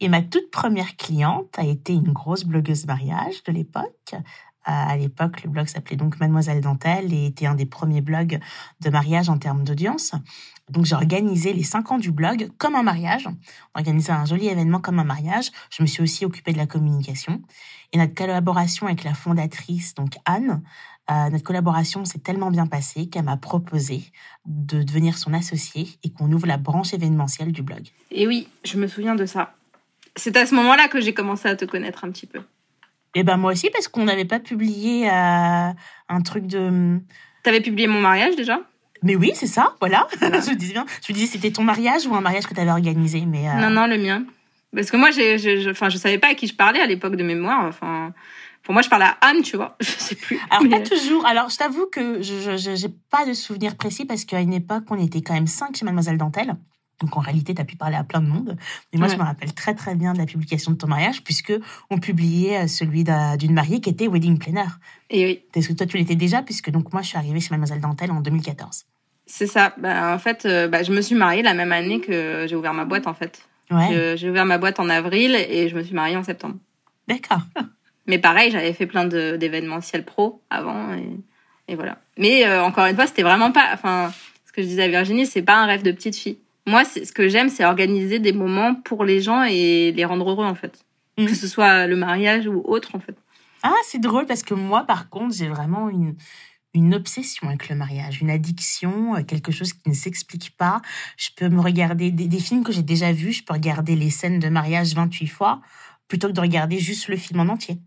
Et 0.00 0.08
ma 0.08 0.22
toute 0.22 0.50
première 0.50 0.96
cliente 0.96 1.58
a 1.58 1.64
été 1.64 1.92
une 1.92 2.12
grosse 2.12 2.44
blogueuse 2.44 2.86
mariage 2.86 3.42
de 3.44 3.52
l'époque. 3.52 4.14
À 4.64 4.96
l'époque, 4.96 5.42
le 5.42 5.50
blog 5.50 5.66
s'appelait 5.66 5.96
donc 5.96 6.20
Mademoiselle 6.20 6.60
Dentelle 6.60 7.12
et 7.12 7.26
était 7.26 7.46
un 7.46 7.54
des 7.54 7.66
premiers 7.66 8.00
blogs 8.00 8.38
de 8.80 8.90
mariage 8.90 9.28
en 9.28 9.38
termes 9.38 9.64
d'audience. 9.64 10.12
Donc 10.70 10.84
j'ai 10.86 10.94
organisé 10.94 11.52
les 11.52 11.64
cinq 11.64 11.90
ans 11.90 11.98
du 11.98 12.12
blog 12.12 12.50
comme 12.58 12.76
un 12.76 12.82
mariage, 12.82 13.28
organisé 13.74 14.12
un 14.12 14.24
joli 14.24 14.48
événement 14.48 14.80
comme 14.80 14.98
un 14.98 15.04
mariage. 15.04 15.50
Je 15.70 15.82
me 15.82 15.86
suis 15.86 16.02
aussi 16.02 16.24
occupée 16.24 16.52
de 16.52 16.58
la 16.58 16.66
communication. 16.66 17.42
Et 17.92 17.98
notre 17.98 18.14
collaboration 18.14 18.86
avec 18.86 19.04
la 19.04 19.14
fondatrice, 19.14 19.94
donc 19.94 20.14
Anne, 20.24 20.62
euh, 21.10 21.30
notre 21.30 21.44
collaboration 21.44 22.04
s'est 22.04 22.20
tellement 22.20 22.50
bien 22.50 22.66
passée 22.66 23.06
qu'elle 23.06 23.24
m'a 23.24 23.36
proposé 23.36 24.04
de 24.46 24.82
devenir 24.82 25.18
son 25.18 25.34
associée 25.34 25.88
et 26.04 26.10
qu'on 26.10 26.30
ouvre 26.32 26.46
la 26.46 26.56
branche 26.56 26.94
événementielle 26.94 27.52
du 27.52 27.62
blog. 27.62 27.88
Et 28.10 28.26
oui, 28.26 28.48
je 28.64 28.78
me 28.78 28.86
souviens 28.86 29.16
de 29.16 29.26
ça. 29.26 29.54
C'est 30.14 30.36
à 30.36 30.46
ce 30.46 30.54
moment-là 30.54 30.88
que 30.88 31.00
j'ai 31.00 31.12
commencé 31.12 31.48
à 31.48 31.56
te 31.56 31.64
connaître 31.64 32.04
un 32.04 32.10
petit 32.10 32.26
peu. 32.26 32.40
Et 33.14 33.22
ben 33.24 33.36
moi 33.36 33.52
aussi 33.52 33.68
parce 33.70 33.88
qu'on 33.88 34.04
n'avait 34.04 34.24
pas 34.24 34.40
publié 34.40 35.08
euh, 35.08 35.12
un 35.12 36.20
truc 36.24 36.46
de. 36.46 36.98
T'avais 37.42 37.60
publié 37.60 37.86
mon 37.88 38.00
mariage 38.00 38.36
déjà? 38.36 38.60
Mais 39.02 39.16
oui, 39.16 39.32
c'est 39.34 39.46
ça, 39.48 39.74
voilà. 39.80 40.06
je 40.20 40.26
me 40.50 40.54
disais 40.54 40.72
bien. 40.74 40.86
Je 41.06 41.12
me 41.12 41.14
disais 41.18 41.26
c'était 41.26 41.50
ton 41.50 41.62
mariage 41.64 42.06
ou 42.06 42.14
un 42.14 42.20
mariage 42.20 42.46
que 42.46 42.54
tu 42.54 42.60
avais 42.60 42.70
organisé, 42.70 43.24
mais. 43.26 43.48
euh, 43.48 43.54
Non, 43.54 43.70
non, 43.70 43.86
le 43.86 43.98
mien. 43.98 44.24
Parce 44.74 44.90
que 44.90 44.96
moi, 44.96 45.10
j'ai, 45.10 45.36
je, 45.38 45.68
enfin, 45.70 45.88
je 45.90 45.98
savais 45.98 46.18
pas 46.18 46.28
à 46.28 46.34
qui 46.34 46.46
je 46.46 46.54
parlais 46.54 46.80
à 46.80 46.86
l'époque 46.86 47.16
de 47.16 47.22
mémoire. 47.24 47.66
Enfin, 47.66 48.14
pour 48.62 48.72
moi, 48.72 48.80
je 48.82 48.88
parlais 48.88 49.04
à 49.06 49.18
Anne, 49.20 49.42
tu 49.42 49.56
vois. 49.56 49.76
Je 49.80 49.86
sais 49.90 50.14
plus. 50.14 50.38
Alors 50.50 50.62
Mais- 50.62 50.70
pas 50.70 50.80
toujours. 50.80 51.26
Alors 51.26 51.50
je 51.50 51.56
t'avoue 51.58 51.86
que 51.92 52.22
je 52.22 52.56
je- 52.56 52.76
j'ai 52.76 52.88
pas 53.10 53.26
de 53.26 53.34
souvenir 53.34 53.76
précis 53.76 54.04
parce 54.06 54.24
qu'à 54.24 54.40
une 54.40 54.54
époque 54.54 54.84
on 54.88 54.98
était 55.04 55.20
quand 55.20 55.34
même 55.34 55.48
cinq 55.48 55.76
chez 55.76 55.84
Mademoiselle 55.84 56.16
Dentelle. 56.16 56.54
Donc 57.02 57.16
en 57.16 57.20
réalité, 57.20 57.54
tu 57.54 57.60
as 57.60 57.64
pu 57.64 57.76
parler 57.76 57.96
à 57.96 58.04
plein 58.04 58.20
de 58.20 58.26
monde. 58.28 58.56
Mais 58.92 58.98
moi, 58.98 59.08
je 59.08 59.16
me 59.16 59.22
rappelle 59.22 59.52
très 59.52 59.74
très 59.74 59.94
bien 59.94 60.12
de 60.14 60.18
la 60.18 60.24
publication 60.26 60.70
de 60.72 60.76
ton 60.76 60.86
mariage 60.86 61.22
puisque 61.22 61.52
on 61.90 61.98
publiait 61.98 62.62
euh, 62.62 62.66
celui 62.68 63.04
d'un- 63.04 63.36
d'une 63.36 63.52
mariée 63.52 63.80
qui 63.80 63.90
était 63.90 64.06
wedding 64.08 64.38
planner. 64.38 64.68
Et 65.10 65.26
oui, 65.26 65.44
Parce 65.52 65.66
que 65.66 65.72
toi, 65.74 65.84
tu 65.86 65.98
l'étais 65.98 66.14
déjà? 66.14 66.42
Puisque 66.42 66.70
donc 66.70 66.92
moi, 66.92 67.02
je 67.02 67.08
suis 67.08 67.18
arrivée 67.18 67.40
chez 67.40 67.50
Mademoiselle 67.50 67.80
Dentelle 67.80 68.10
en 68.12 68.20
2014. 68.20 68.84
c'est 69.26 69.46
ça. 69.46 69.74
Bah, 69.78 70.14
en 70.14 70.18
fait, 70.18 70.46
euh, 70.46 70.68
bah, 70.68 70.82
je 70.82 70.92
me 70.92 71.00
suis 71.00 71.14
mariée 71.14 71.42
la 71.42 71.54
même 71.54 71.72
année 71.72 72.00
que 72.00 72.46
j'ai 72.48 72.54
ouvert 72.56 72.72
ma 72.74 72.84
boîte, 72.84 73.06
en 73.06 73.14
fait. 73.14 73.42
Ouais, 73.70 74.16
J'ai 74.16 74.28
ouvert 74.30 74.44
ma 74.44 74.58
boîte 74.58 74.78
en 74.80 74.88
avril 74.90 75.34
et 75.34 75.68
je 75.68 75.74
me 75.76 75.82
suis 75.82 75.94
mariée 75.94 76.16
en 76.16 76.22
septembre. 76.22 76.56
d'accord. 77.08 77.40
Mais 78.06 78.18
pareil, 78.18 78.50
j'avais 78.50 78.72
fait 78.72 78.86
plein 78.86 79.04
de- 79.06 79.36
d'événementiels 79.36 80.04
pro 80.04 80.42
avant 80.50 80.92
et, 80.94 81.08
et 81.68 81.76
voilà. 81.76 81.98
Mais 82.18 82.44
euh, 82.46 82.62
encore 82.64 82.84
une 82.86 82.96
fois, 82.96 83.06
c'était 83.06 83.22
vraiment 83.22 83.52
pas. 83.52 83.70
Enfin, 83.72 84.12
ce 84.44 84.52
que 84.52 84.60
je 84.60 84.66
disais 84.66 84.82
à 84.82 84.88
Virginie, 84.88 85.24
c'est 85.24 85.40
pas 85.42 85.54
un 85.56 85.66
rêve 85.66 85.82
de 85.84 85.92
petite 85.92 86.16
fille. 86.16 86.38
Moi, 86.66 86.84
c'est- 86.84 87.04
ce 87.04 87.12
que 87.12 87.28
j'aime, 87.28 87.48
c'est 87.48 87.64
organiser 87.64 88.18
des 88.18 88.32
moments 88.32 88.74
pour 88.74 89.04
les 89.04 89.20
gens 89.20 89.42
et 89.44 89.92
les 89.92 90.04
rendre 90.04 90.30
heureux 90.30 90.44
en 90.46 90.54
fait. 90.54 90.84
Mhm. 91.18 91.26
Que 91.26 91.34
ce 91.34 91.48
soit 91.48 91.86
le 91.86 91.96
mariage 91.96 92.46
ou 92.46 92.62
autre 92.64 92.94
en 92.94 93.00
fait. 93.00 93.16
Ah, 93.62 93.74
c'est 93.84 94.00
drôle 94.00 94.26
parce 94.26 94.42
que 94.42 94.54
moi, 94.54 94.84
par 94.84 95.08
contre, 95.08 95.34
j'ai 95.34 95.48
vraiment 95.48 95.88
une, 95.88 96.16
une 96.74 96.94
obsession 96.94 97.48
avec 97.48 97.68
le 97.68 97.76
mariage, 97.76 98.20
une 98.20 98.30
addiction, 98.30 99.16
euh, 99.16 99.22
quelque 99.22 99.52
chose 99.52 99.72
qui 99.72 99.88
ne 99.88 99.94
s'explique 99.94 100.56
pas. 100.56 100.80
Je 101.16 101.28
peux 101.36 101.48
me 101.48 101.60
regarder 101.60 102.10
des, 102.10 102.26
des 102.26 102.38
films 102.40 102.64
que 102.64 102.72
j'ai 102.72 102.82
déjà 102.82 103.12
vus, 103.12 103.32
je 103.32 103.44
peux 103.44 103.52
regarder 103.52 103.94
les 103.94 104.10
scènes 104.10 104.38
de 104.38 104.48
mariage 104.48 104.94
28 104.94 105.26
fois 105.28 105.60
plutôt 106.08 106.28
que 106.28 106.32
de 106.32 106.40
regarder 106.40 106.78
juste 106.78 107.08
le 107.08 107.16
film 107.16 107.40
en 107.40 107.48
entier. 107.52 107.78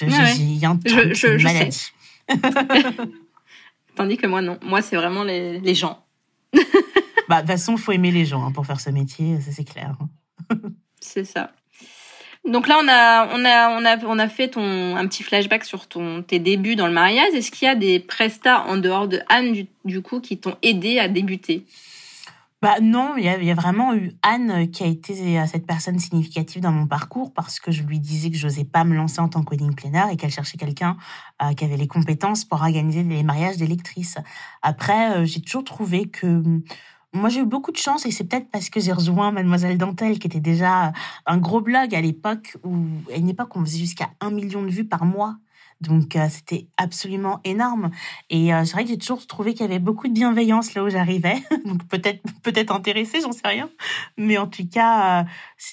Il 0.00 0.56
y 0.56 0.64
a 0.64 0.70
un 0.70 0.76
truc, 0.76 1.14
je, 1.14 1.38
je, 1.38 1.44
maladie. 1.44 1.92
Tandis 3.94 4.16
que 4.16 4.26
moi, 4.26 4.42
non. 4.42 4.58
Moi, 4.62 4.82
c'est 4.82 4.96
vraiment 4.96 5.22
les, 5.22 5.60
les 5.60 5.74
gens. 5.74 6.03
Bah, 7.34 7.42
de 7.42 7.46
toute 7.48 7.58
façon, 7.58 7.72
il 7.72 7.78
faut 7.78 7.90
aimer 7.90 8.12
les 8.12 8.24
gens 8.24 8.44
hein, 8.44 8.52
pour 8.52 8.64
faire 8.64 8.80
ce 8.80 8.90
métier, 8.90 9.40
ça 9.40 9.50
c'est 9.50 9.64
clair. 9.64 9.96
c'est 11.00 11.24
ça. 11.24 11.50
Donc 12.48 12.68
là, 12.68 12.78
on 12.80 12.86
a, 12.86 13.26
on 13.34 13.44
a, 13.44 13.80
on 13.80 13.84
a, 13.84 14.06
on 14.06 14.18
a 14.20 14.28
fait 14.28 14.48
ton, 14.48 14.96
un 14.96 15.06
petit 15.08 15.24
flashback 15.24 15.64
sur 15.64 15.88
ton, 15.88 16.22
tes 16.22 16.38
débuts 16.38 16.76
dans 16.76 16.86
le 16.86 16.92
mariage. 16.92 17.32
Est-ce 17.34 17.50
qu'il 17.50 17.66
y 17.66 17.70
a 17.70 17.74
des 17.74 17.98
prestats 17.98 18.64
en 18.66 18.76
dehors 18.76 19.08
de 19.08 19.20
Anne, 19.28 19.52
du, 19.52 19.66
du 19.84 20.00
coup, 20.00 20.20
qui 20.20 20.38
t'ont 20.38 20.56
aidé 20.62 20.98
à 21.00 21.08
débuter? 21.08 21.66
Bah 22.64 22.76
non, 22.80 23.16
il 23.18 23.24
y, 23.24 23.28
a, 23.28 23.36
il 23.36 23.44
y, 23.44 23.50
a, 23.50 23.54
vraiment 23.54 23.94
eu 23.94 24.12
Anne 24.22 24.70
qui 24.70 24.84
a 24.84 24.86
été 24.86 25.14
cette 25.46 25.66
personne 25.66 25.98
significative 25.98 26.62
dans 26.62 26.72
mon 26.72 26.86
parcours 26.86 27.30
parce 27.34 27.60
que 27.60 27.70
je 27.70 27.82
lui 27.82 27.98
disais 27.98 28.30
que 28.30 28.38
je 28.38 28.46
n'osais 28.46 28.64
pas 28.64 28.84
me 28.84 28.94
lancer 28.94 29.20
en 29.20 29.28
tant 29.28 29.42
que 29.42 29.50
wedding 29.50 29.74
planner 29.74 30.04
et 30.10 30.16
qu'elle 30.16 30.30
cherchait 30.30 30.56
quelqu'un 30.56 30.96
euh, 31.42 31.52
qui 31.52 31.66
avait 31.66 31.76
les 31.76 31.86
compétences 31.86 32.46
pour 32.46 32.62
organiser 32.62 33.02
les 33.02 33.22
mariages 33.22 33.58
des 33.58 33.66
lectrices. 33.66 34.16
Après, 34.62 35.14
euh, 35.14 35.24
j'ai 35.26 35.42
toujours 35.42 35.64
trouvé 35.64 36.06
que 36.06 36.42
moi, 37.14 37.28
j'ai 37.28 37.40
eu 37.40 37.46
beaucoup 37.46 37.70
de 37.70 37.76
chance 37.76 38.04
et 38.06 38.10
c'est 38.10 38.24
peut-être 38.24 38.50
parce 38.50 38.68
que 38.70 38.80
j'ai 38.80 38.92
rejoint 38.92 39.30
Mademoiselle 39.30 39.78
Dentelle, 39.78 40.18
qui 40.18 40.26
était 40.26 40.40
déjà 40.40 40.92
un 41.26 41.38
gros 41.38 41.60
blog 41.60 41.94
à 41.94 42.00
l'époque 42.00 42.56
où, 42.64 42.76
à 43.12 43.16
une 43.16 43.28
époque, 43.28 43.56
on 43.56 43.64
faisait 43.64 43.78
jusqu'à 43.78 44.10
un 44.20 44.30
million 44.30 44.62
de 44.62 44.70
vues 44.70 44.84
par 44.84 45.04
mois. 45.04 45.36
Donc, 45.80 46.16
euh, 46.16 46.26
c'était 46.28 46.66
absolument 46.76 47.40
énorme. 47.44 47.90
Et 48.30 48.52
euh, 48.52 48.64
c'est 48.64 48.72
vrai 48.72 48.84
que 48.84 48.90
j'ai 48.90 48.98
toujours 48.98 49.26
trouvé 49.26 49.52
qu'il 49.52 49.62
y 49.62 49.64
avait 49.64 49.78
beaucoup 49.78 50.08
de 50.08 50.12
bienveillance 50.12 50.74
là 50.74 50.82
où 50.82 50.88
j'arrivais. 50.88 51.36
Donc, 51.64 51.86
peut-être, 51.86 52.20
peut-être 52.42 52.74
intéressée, 52.74 53.20
j'en 53.20 53.32
sais 53.32 53.46
rien. 53.46 53.70
Mais 54.16 54.36
en 54.36 54.46
tout 54.46 54.66
cas, 54.66 55.22
euh, 55.22 55.24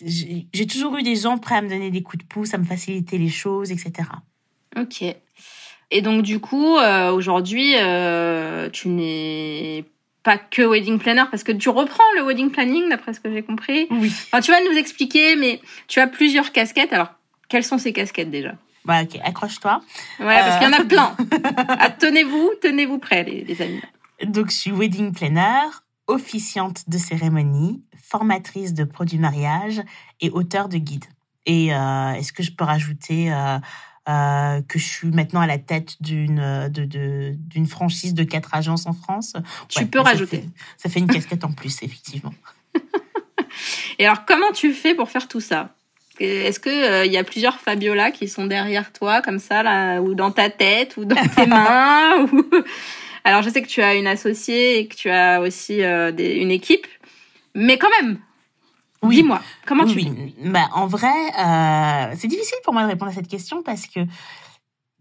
j'ai 0.05 0.67
toujours 0.67 0.95
eu 0.97 1.03
des 1.03 1.15
gens 1.15 1.37
prêts 1.39 1.55
à 1.55 1.61
me 1.61 1.69
donner 1.69 1.89
des 1.89 2.03
coups 2.03 2.23
de 2.23 2.27
pouce, 2.27 2.53
à 2.53 2.59
me 2.59 2.65
faciliter 2.65 3.17
les 3.17 3.29
choses, 3.29 3.71
etc. 3.71 4.09
Ok. 4.77 5.03
Et 5.93 6.01
donc, 6.01 6.21
du 6.21 6.39
coup, 6.39 6.77
aujourd'hui, 6.77 7.73
tu 8.71 8.87
n'es 8.87 9.85
pas 10.23 10.37
que 10.37 10.61
wedding 10.61 10.99
planner 10.99 11.23
parce 11.31 11.43
que 11.43 11.51
tu 11.51 11.69
reprends 11.69 12.03
le 12.15 12.23
wedding 12.23 12.51
planning 12.51 12.89
d'après 12.89 13.13
ce 13.13 13.19
que 13.19 13.31
j'ai 13.31 13.41
compris. 13.41 13.87
Oui. 13.89 14.11
Enfin, 14.27 14.41
tu 14.41 14.51
vas 14.51 14.59
nous 14.69 14.77
expliquer, 14.77 15.35
mais 15.35 15.61
tu 15.87 15.99
as 15.99 16.07
plusieurs 16.07 16.51
casquettes. 16.51 16.93
Alors, 16.93 17.09
quelles 17.49 17.63
sont 17.63 17.77
ces 17.77 17.93
casquettes 17.93 18.29
déjà? 18.29 18.53
Bah, 18.85 19.03
ok, 19.03 19.19
accroche-toi. 19.23 19.81
Ouais, 20.19 20.25
parce 20.39 20.57
qu'il 20.57 20.67
y 20.67 20.73
en 20.73 20.77
a 20.77 20.81
euh. 20.81 20.85
plein. 20.85 21.15
ah, 21.67 21.89
tenez-vous, 21.89 22.51
tenez-vous 22.61 22.99
prêts, 22.99 23.23
les, 23.23 23.43
les, 23.43 23.61
amis. 23.61 23.81
Donc, 24.23 24.49
je 24.49 24.55
suis 24.55 24.71
wedding 24.71 25.11
planner, 25.11 25.69
officiante 26.07 26.89
de 26.89 26.97
cérémonie, 26.97 27.83
formatrice 28.01 28.73
de 28.73 28.83
produits 28.83 29.19
mariage 29.19 29.81
et 30.19 30.29
auteur 30.31 30.67
de 30.69 30.77
guide. 30.77 31.05
Et 31.45 31.73
euh, 31.73 32.13
est-ce 32.13 32.33
que 32.33 32.43
je 32.43 32.51
peux 32.51 32.63
rajouter 32.63 33.33
euh, 33.33 33.57
euh, 34.11 34.61
que 34.67 34.77
je 34.77 34.85
suis 34.85 35.07
maintenant 35.09 35.41
à 35.41 35.47
la 35.47 35.57
tête 35.57 35.95
d'une 36.01 36.69
de, 36.69 37.33
d'une 37.35 37.67
franchise 37.67 38.13
de 38.13 38.23
quatre 38.23 38.53
agences 38.53 38.85
en 38.85 38.93
France. 38.93 39.33
Tu 39.69 39.85
peux 39.85 39.99
rajouter. 39.99 40.43
ça 40.77 40.89
fait 40.89 40.99
une 40.99 41.07
casquette 41.07 41.43
en 41.43 41.51
plus, 41.51 41.81
effectivement. 41.81 42.33
Et 43.99 44.05
alors, 44.05 44.25
comment 44.25 44.51
tu 44.53 44.73
fais 44.73 44.95
pour 44.95 45.09
faire 45.09 45.27
tout 45.27 45.41
ça? 45.41 45.75
Est-ce 46.19 46.59
que 46.59 46.69
il 46.69 46.83
euh, 46.83 47.05
y 47.05 47.17
a 47.17 47.23
plusieurs 47.23 47.59
Fabiola 47.59 48.11
qui 48.11 48.27
sont 48.27 48.45
derrière 48.45 48.93
toi, 48.93 49.21
comme 49.21 49.39
ça, 49.39 49.63
là, 49.63 50.01
ou 50.01 50.13
dans 50.13 50.31
ta 50.31 50.49
tête, 50.49 50.97
ou 50.97 51.05
dans 51.05 51.27
tes 51.27 51.45
mains 51.47 52.25
ou... 52.25 52.45
Alors, 53.23 53.43
je 53.43 53.49
sais 53.49 53.61
que 53.61 53.67
tu 53.67 53.81
as 53.81 53.95
une 53.95 54.07
associée 54.07 54.79
et 54.79 54.87
que 54.87 54.95
tu 54.95 55.09
as 55.09 55.41
aussi 55.41 55.83
euh, 55.83 56.11
des, 56.11 56.35
une 56.35 56.49
équipe, 56.49 56.87
mais 57.53 57.77
quand 57.77 57.89
même, 58.01 58.17
oui. 59.03 59.17
Dis-moi, 59.17 59.41
comment 59.65 59.85
tu 59.85 59.95
oui. 59.95 60.35
Bah, 60.45 60.69
en 60.73 60.87
vrai, 60.87 61.07
euh, 61.07 62.15
c'est 62.17 62.27
difficile 62.27 62.57
pour 62.63 62.73
moi 62.73 62.83
de 62.83 62.87
répondre 62.87 63.11
à 63.11 63.13
cette 63.13 63.27
question 63.27 63.63
parce 63.63 63.87
que 63.87 64.01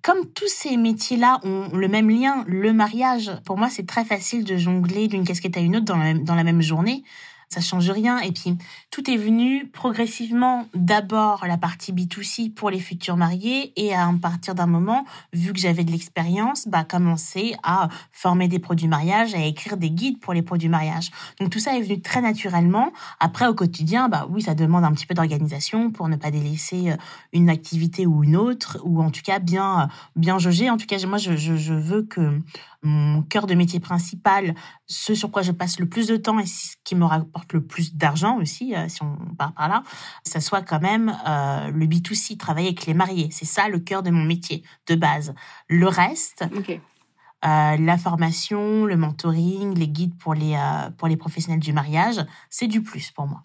comme 0.03 0.27
tous 0.33 0.49
ces 0.49 0.77
métiers-là 0.79 1.41
ont 1.43 1.69
le 1.75 1.87
même 1.87 2.09
lien, 2.09 2.45
le 2.47 2.73
mariage, 2.73 3.31
pour 3.45 3.59
moi, 3.59 3.69
c'est 3.69 3.87
très 3.87 4.05
facile 4.05 4.45
de 4.45 4.57
jongler 4.57 5.09
d'une 5.09 5.25
casquette 5.25 5.57
à 5.59 5.61
une 5.61 5.77
autre 5.77 5.85
dans 5.85 6.15
dans 6.15 6.35
la 6.35 6.45
même 6.45 6.63
journée 6.63 7.05
ça 7.53 7.61
change 7.61 7.91
rien. 7.91 8.21
Et 8.21 8.31
puis, 8.31 8.57
tout 8.93 9.11
est 9.11 9.17
venu 9.17 9.67
progressivement 9.67 10.67
d'abord 10.73 11.45
la 11.49 11.59
partie 11.59 11.93
B2C 11.93 12.55
pour 12.55 12.71
les 12.71 12.79
futurs 12.79 13.17
mariés 13.17 13.73
et 13.75 13.93
à 13.93 14.09
partir 14.23 14.55
d'un 14.55 14.67
moment, 14.67 15.05
vu 15.33 15.53
que 15.53 15.59
j'avais 15.59 15.83
de 15.83 15.91
l'expérience, 15.91 16.69
bah, 16.69 16.85
commencer 16.85 17.57
à 17.65 17.89
former 18.13 18.47
des 18.47 18.61
produits 18.61 18.87
mariage, 18.87 19.35
à 19.35 19.45
écrire 19.45 19.77
des 19.77 19.91
guides 19.91 20.21
pour 20.21 20.33
les 20.33 20.43
produits 20.43 20.69
mariage. 20.69 21.11
Donc, 21.41 21.51
tout 21.51 21.59
ça 21.59 21.77
est 21.77 21.83
venu 21.83 22.01
très 22.01 22.21
naturellement. 22.21 22.93
Après, 23.19 23.49
au 23.49 23.55
quotidien, 23.55 24.09
bah 24.09 24.29
oui, 24.31 24.43
ça 24.43 24.55
demande 24.55 24.85
un 24.85 24.93
petit 24.93 25.07
peu 25.07 25.15
d'organisation 25.15 25.91
pour 25.91 26.09
ne 26.09 26.15
pas 26.15 26.31
délaisser 26.31 26.93
euh, 26.93 26.97
une 27.33 27.51
activité 27.51 28.07
ou 28.07 28.23
une 28.23 28.37
autre, 28.37 28.79
ou 28.85 29.03
en 29.03 29.11
tout 29.11 29.23
cas 29.25 29.41
bien, 29.41 29.89
bien 30.15 30.39
jauger. 30.39 30.71
En 30.71 30.77
tout 30.77 30.87
cas, 30.87 31.05
moi, 31.05 31.19
je, 31.19 31.37
je, 31.37 31.57
je 31.57 31.75
veux 31.75 32.03
que 32.03 32.39
mon 32.83 33.23
cœur 33.23 33.47
de 33.47 33.55
métier 33.55 33.81
principal, 33.81 34.55
ce 34.87 35.15
sur 35.15 35.31
quoi 35.31 35.43
je 35.43 35.53
passe 35.53 35.79
le 35.79 35.89
plus 35.89 36.07
de 36.07 36.17
temps 36.17 36.39
et 36.39 36.47
ce 36.47 36.77
qui 36.85 36.95
me 36.95 37.05
rapporte 37.05 37.53
le 37.53 37.63
plus 37.63 37.95
d'argent 37.95 38.39
aussi, 38.39 38.75
euh, 38.75 38.89
si 38.89 39.03
on 39.03 39.17
part 39.37 39.53
par 39.53 39.69
là, 39.69 39.83
ça 40.25 40.41
soit 40.41 40.63
quand 40.63 40.81
même 40.81 41.15
euh, 41.27 41.71
le 41.71 41.87
B2C, 41.87 42.37
travailler 42.37 42.69
avec 42.69 42.87
les 42.87 42.95
mariés. 42.95 43.29
C'est 43.33 43.45
ça 43.45 43.69
le 43.69 43.81
cœur 43.81 44.03
de 44.03 44.11
mon 44.11 44.25
métier 44.25 44.63
de 44.87 44.95
base. 44.95 45.35
Le 45.69 45.89
reste, 45.89 46.45
euh, 46.53 47.77
la 47.77 47.99
formation, 47.99 48.87
le 48.87 48.97
mentoring, 48.97 49.75
les 49.75 49.89
guides 49.89 50.17
pour 50.19 50.35
les, 50.35 50.59
pour 50.97 51.09
les 51.09 51.17
professionnels 51.17 51.61
du 51.61 51.73
mariage, 51.73 52.25
c'est 52.49 52.67
du 52.67 52.83
plus 52.83 53.11
pour 53.11 53.27
moi. 53.27 53.45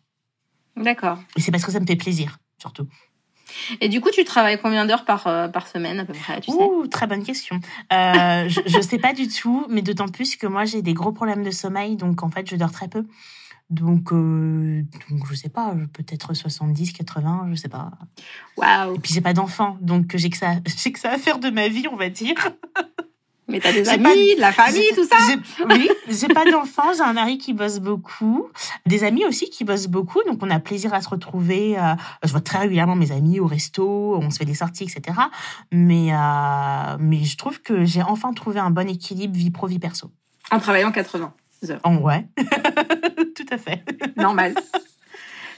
D'accord. 0.78 1.20
Et 1.36 1.42
c'est 1.42 1.52
parce 1.52 1.66
que 1.66 1.72
ça 1.72 1.80
me 1.80 1.86
fait 1.86 1.96
plaisir, 1.96 2.38
surtout. 2.58 2.88
Et 3.82 3.90
du 3.90 4.02
coup, 4.02 4.10
tu 4.12 4.24
travailles 4.24 4.60
combien 4.62 4.86
d'heures 4.86 5.06
par, 5.06 5.28
euh, 5.28 5.48
par 5.48 5.68
semaine 5.68 6.00
à 6.00 6.06
peu 6.06 6.14
près 6.14 6.42
tu 6.42 6.52
Ouh, 6.52 6.88
très 6.88 7.08
bonne 7.08 7.24
question. 7.24 7.60
Euh, 7.94 8.50
je 8.50 8.78
ne 8.78 8.82
sais 8.82 8.98
pas 8.98 9.14
du 9.14 9.28
tout, 9.28 9.66
mais 9.70 9.82
d'autant 9.82 10.08
plus 10.08 10.36
que 10.36 10.48
moi 10.48 10.66
j'ai 10.66 10.82
des 10.82 10.94
gros 10.94 11.12
problèmes 11.12 11.44
de 11.44 11.52
sommeil, 11.52 11.96
donc 11.96 12.24
en 12.24 12.30
fait 12.30 12.50
je 12.50 12.56
dors 12.56 12.72
très 12.72 12.88
peu. 12.88 13.06
Donc, 13.72 14.14
euh, 14.14 14.84
donc 15.10 15.28
je 15.28 15.34
sais 15.34 15.50
pas, 15.50 15.74
peut-être 15.94 16.36
70, 16.36 16.92
80, 16.94 17.48
je 17.50 17.56
sais 17.56 17.70
pas. 17.70 17.92
Waouh. 18.58 18.96
Et 18.96 19.00
puis 19.00 19.12
j'ai 19.12 19.22
pas 19.22 19.34
d'enfant, 19.34 19.78
donc 19.82 20.16
j'ai 20.16 20.30
que 20.30 20.38
ça, 20.38 20.56
que 20.92 21.00
ça 21.00 21.12
à 21.12 21.18
faire 21.18 21.40
de 21.40 21.50
ma 21.50 21.68
vie, 21.68 21.88
on 21.92 21.96
va 21.96 22.10
dire. 22.10 22.36
Mais 23.48 23.60
t'as 23.60 23.72
des 23.72 23.88
amis, 23.90 24.36
de 24.36 24.42
la 24.42 24.52
famille, 24.52 24.90
tout 24.96 25.06
ça 25.06 25.18
Oui, 25.70 25.88
j'ai 26.08 26.28
pas 26.28 26.50
d'enfants, 26.50 26.94
j'ai 26.96 27.04
un 27.04 27.14
mari 27.14 27.38
qui 27.38 27.54
bosse 27.54 27.80
beaucoup, 27.80 28.50
des 28.88 29.04
amis 29.04 29.24
aussi 29.26 29.50
qui 29.50 29.64
bossent 29.64 29.88
beaucoup, 29.88 30.22
donc 30.24 30.40
on 30.42 30.50
a 30.50 30.60
plaisir 30.60 30.94
à 30.94 31.02
se 31.02 31.10
retrouver. 31.10 31.78
Euh, 31.78 31.94
je 32.24 32.32
vois 32.32 32.42
très 32.42 32.60
régulièrement 32.60 32.96
mes 32.96 33.12
amis 33.12 33.40
au 33.40 33.46
resto, 33.46 34.18
on 34.20 34.32
se 34.32 34.38
fait 34.38 34.46
des 34.46 34.56
sorties, 34.56 34.86
etc. 34.86 35.20
Mais 35.72 36.12
euh, 36.12 36.98
mais 37.00 37.24
je 37.24 37.38
trouve 37.38 37.62
que 37.62 37.86
j'ai 37.86 38.02
enfin 38.02 38.34
trouvé 38.34 38.60
un 38.60 38.72
bon 38.72 38.90
équilibre 38.90 39.36
vie 39.36 39.52
pro 39.52 39.68
vie 39.68 39.80
perso. 39.80 40.12
En 40.52 40.60
travaillant 40.60 40.92
80 40.92 41.34
heures. 41.70 41.80
Oh, 41.84 41.90
ouais, 42.02 42.28
tout 42.38 43.46
à 43.52 43.58
fait. 43.58 43.84
Normal. 44.18 44.56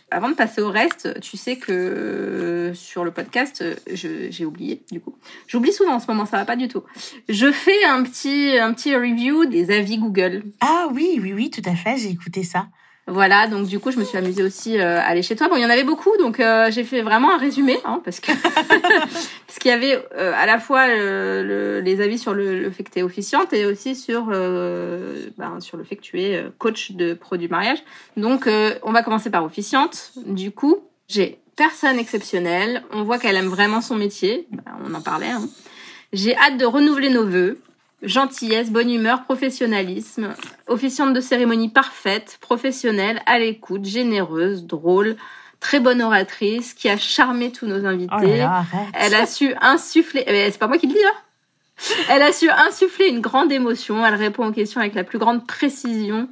Avant 0.10 0.30
de 0.30 0.36
passer 0.36 0.62
au 0.62 0.70
reste, 0.70 1.20
tu 1.20 1.36
sais 1.36 1.58
que 1.58 1.72
euh, 1.74 2.74
sur 2.74 3.04
le 3.04 3.12
podcast, 3.12 3.64
j'ai 3.92 4.46
oublié 4.46 4.82
du 4.90 5.02
coup. 5.02 5.16
J'oublie 5.48 5.74
souvent 5.74 5.96
en 5.96 6.00
ce 6.00 6.08
moment, 6.08 6.26
ça 6.26 6.38
va 6.38 6.46
pas 6.46 6.56
du 6.56 6.70
tout. 6.70 6.84
Je 7.28 7.52
fais 7.52 7.84
un 7.84 8.04
petit 8.04 8.58
un 8.58 8.74
petit 8.74 8.96
review 8.96 9.46
des 9.46 9.70
avis 9.70 9.98
Google. 9.98 10.44
Ah 10.62 10.88
oui, 10.94 11.20
oui, 11.22 11.34
oui, 11.34 11.50
tout 11.50 11.62
à 11.66 11.76
fait. 11.76 11.98
J'ai 11.98 12.10
écouté 12.10 12.44
ça. 12.44 12.68
Voilà, 13.10 13.48
donc 13.48 13.68
du 13.68 13.80
coup, 13.80 13.92
je 13.92 13.98
me 13.98 14.04
suis 14.04 14.18
amusée 14.18 14.44
aussi 14.44 14.78
euh, 14.78 15.00
à 15.00 15.04
aller 15.04 15.22
chez 15.22 15.38
toi. 15.38 15.48
Bon, 15.48 15.56
il 15.56 15.62
y 15.62 15.66
en 15.66 15.70
avait 15.70 15.86
beaucoup, 15.86 16.12
donc 16.20 16.42
euh, 16.42 16.70
j'ai 16.72 16.84
fait 16.84 17.02
vraiment 17.02 17.34
un 17.34 17.38
résumé, 17.38 17.78
hein, 17.86 18.02
parce 18.04 18.20
que 18.20 18.34
parce 19.48 19.60
qu'il 19.60 19.72
y 19.72 19.74
avait 19.74 20.04
euh, 20.18 20.34
à 20.36 20.46
la 20.46 20.60
fois 20.60 20.88
le, 20.90 21.80
les 21.80 22.02
avis 22.02 22.20
sur 22.20 22.34
le, 22.34 22.70
fait 22.70 22.84
que 22.84 22.92
tu 22.92 23.00
es 23.00 23.04
officiante 23.04 23.54
et 23.54 23.66
aussi 23.66 23.96
sur 23.96 24.26
ben, 24.26 25.60
sur 25.62 25.78
le 25.78 25.86
fait 25.86 25.96
que 25.96 26.02
tu 26.02 26.22
es 26.22 26.46
coach 26.58 26.92
de 26.92 27.14
produits 27.14 27.48
mariage. 27.48 27.82
Donc, 28.18 28.50
on 28.84 28.92
va 28.92 29.04
commencer 29.04 29.30
par 29.30 29.46
officiante. 29.46 30.12
Du 30.26 30.52
coup, 30.52 30.80
j'ai 31.08 31.40
personne 31.56 32.00
exceptionnelle. 32.00 32.84
On 32.92 33.04
voit 33.04 33.20
qu'elle 33.20 33.38
aime 33.38 33.48
vraiment 33.48 33.80
son 33.80 33.96
métier. 33.96 34.48
Ben, 34.52 34.64
on 34.86 34.94
en 34.94 35.02
parlait. 35.02 35.32
Hein. 35.32 35.48
J'ai 36.12 36.36
hâte 36.36 36.58
de 36.58 36.66
renouveler 36.66 37.10
nos 37.10 37.26
vœux. 37.26 37.60
Gentillesse, 38.04 38.70
bonne 38.70 38.92
humeur, 38.92 39.24
professionnalisme, 39.24 40.34
officiante 40.68 41.13
de 41.13 41.20
cérémonie 41.20 41.70
parfaite, 41.70 42.38
professionnelle, 42.42 43.22
à 43.25 43.39
l'écoute, 43.39 43.86
généreuse, 43.86 44.66
drôle, 44.66 45.16
très 45.60 45.80
bonne 45.80 46.01
oratrice, 46.01 46.74
qui 46.74 46.89
a 46.89 46.98
charmé 46.98 47.51
tous 47.51 47.66
nos 47.66 47.86
invités. 47.86 48.46
Oh 48.46 48.77
elle 48.94 49.16
a 49.16 49.25
su 49.25 49.54
insuffler, 49.62 50.24
eh, 50.27 50.51
c'est 50.51 50.60
pas 50.60 50.68
moi 50.68 50.77
qui 50.77 50.88
le 50.88 50.94
dis 50.94 51.00
hein. 51.04 51.18
Elle 52.10 52.22
a 52.22 52.32
su 52.32 52.50
insuffler 52.50 53.08
une 53.08 53.22
grande 53.22 53.51
émotion, 53.51 54.06
elle 54.06 54.16
répond 54.16 54.48
aux 54.48 54.51
questions 54.51 54.82
avec 54.82 54.96
la 54.96 55.04
plus 55.04 55.20
grande 55.20 55.46
précision 55.46 56.27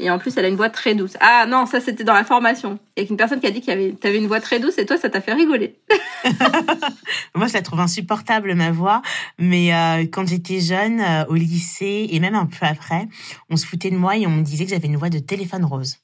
et 0.00 0.10
en 0.10 0.18
plus, 0.18 0.36
elle 0.36 0.44
a 0.44 0.48
une 0.48 0.56
voix 0.56 0.70
très 0.70 0.94
douce. 0.94 1.16
Ah 1.20 1.44
non, 1.46 1.66
ça 1.66 1.80
c'était 1.80 2.04
dans 2.04 2.14
la 2.14 2.24
formation. 2.24 2.78
Il 2.96 3.02
y 3.02 3.06
a 3.06 3.08
une 3.10 3.16
personne 3.16 3.40
qui 3.40 3.46
a 3.46 3.50
dit 3.50 3.60
que 3.60 3.66
tu 3.66 4.06
avais 4.06 4.18
une 4.18 4.28
voix 4.28 4.40
très 4.40 4.60
douce 4.60 4.78
et 4.78 4.86
toi, 4.86 4.96
ça 4.96 5.10
t'a 5.10 5.20
fait 5.20 5.32
rigoler. 5.32 5.76
Moi, 7.34 7.48
je 7.48 7.54
la 7.54 7.62
trouve 7.62 7.80
insupportable, 7.80 8.54
ma 8.54 8.70
voix. 8.70 9.02
Mais 9.38 9.74
euh, 9.74 10.06
quand 10.10 10.26
j'étais 10.26 10.60
jeune, 10.60 11.00
euh, 11.00 11.24
au 11.26 11.34
lycée 11.34 12.08
et 12.10 12.20
même 12.20 12.36
un 12.36 12.46
peu 12.46 12.64
après, 12.64 13.08
on 13.50 13.56
se 13.56 13.66
foutait 13.66 13.90
de 13.90 13.96
moi 13.96 14.16
et 14.16 14.26
on 14.26 14.30
me 14.30 14.42
disait 14.42 14.64
que 14.64 14.70
j'avais 14.70 14.86
une 14.86 14.96
voix 14.96 15.10
de 15.10 15.18
téléphone 15.18 15.64
rose. 15.64 15.98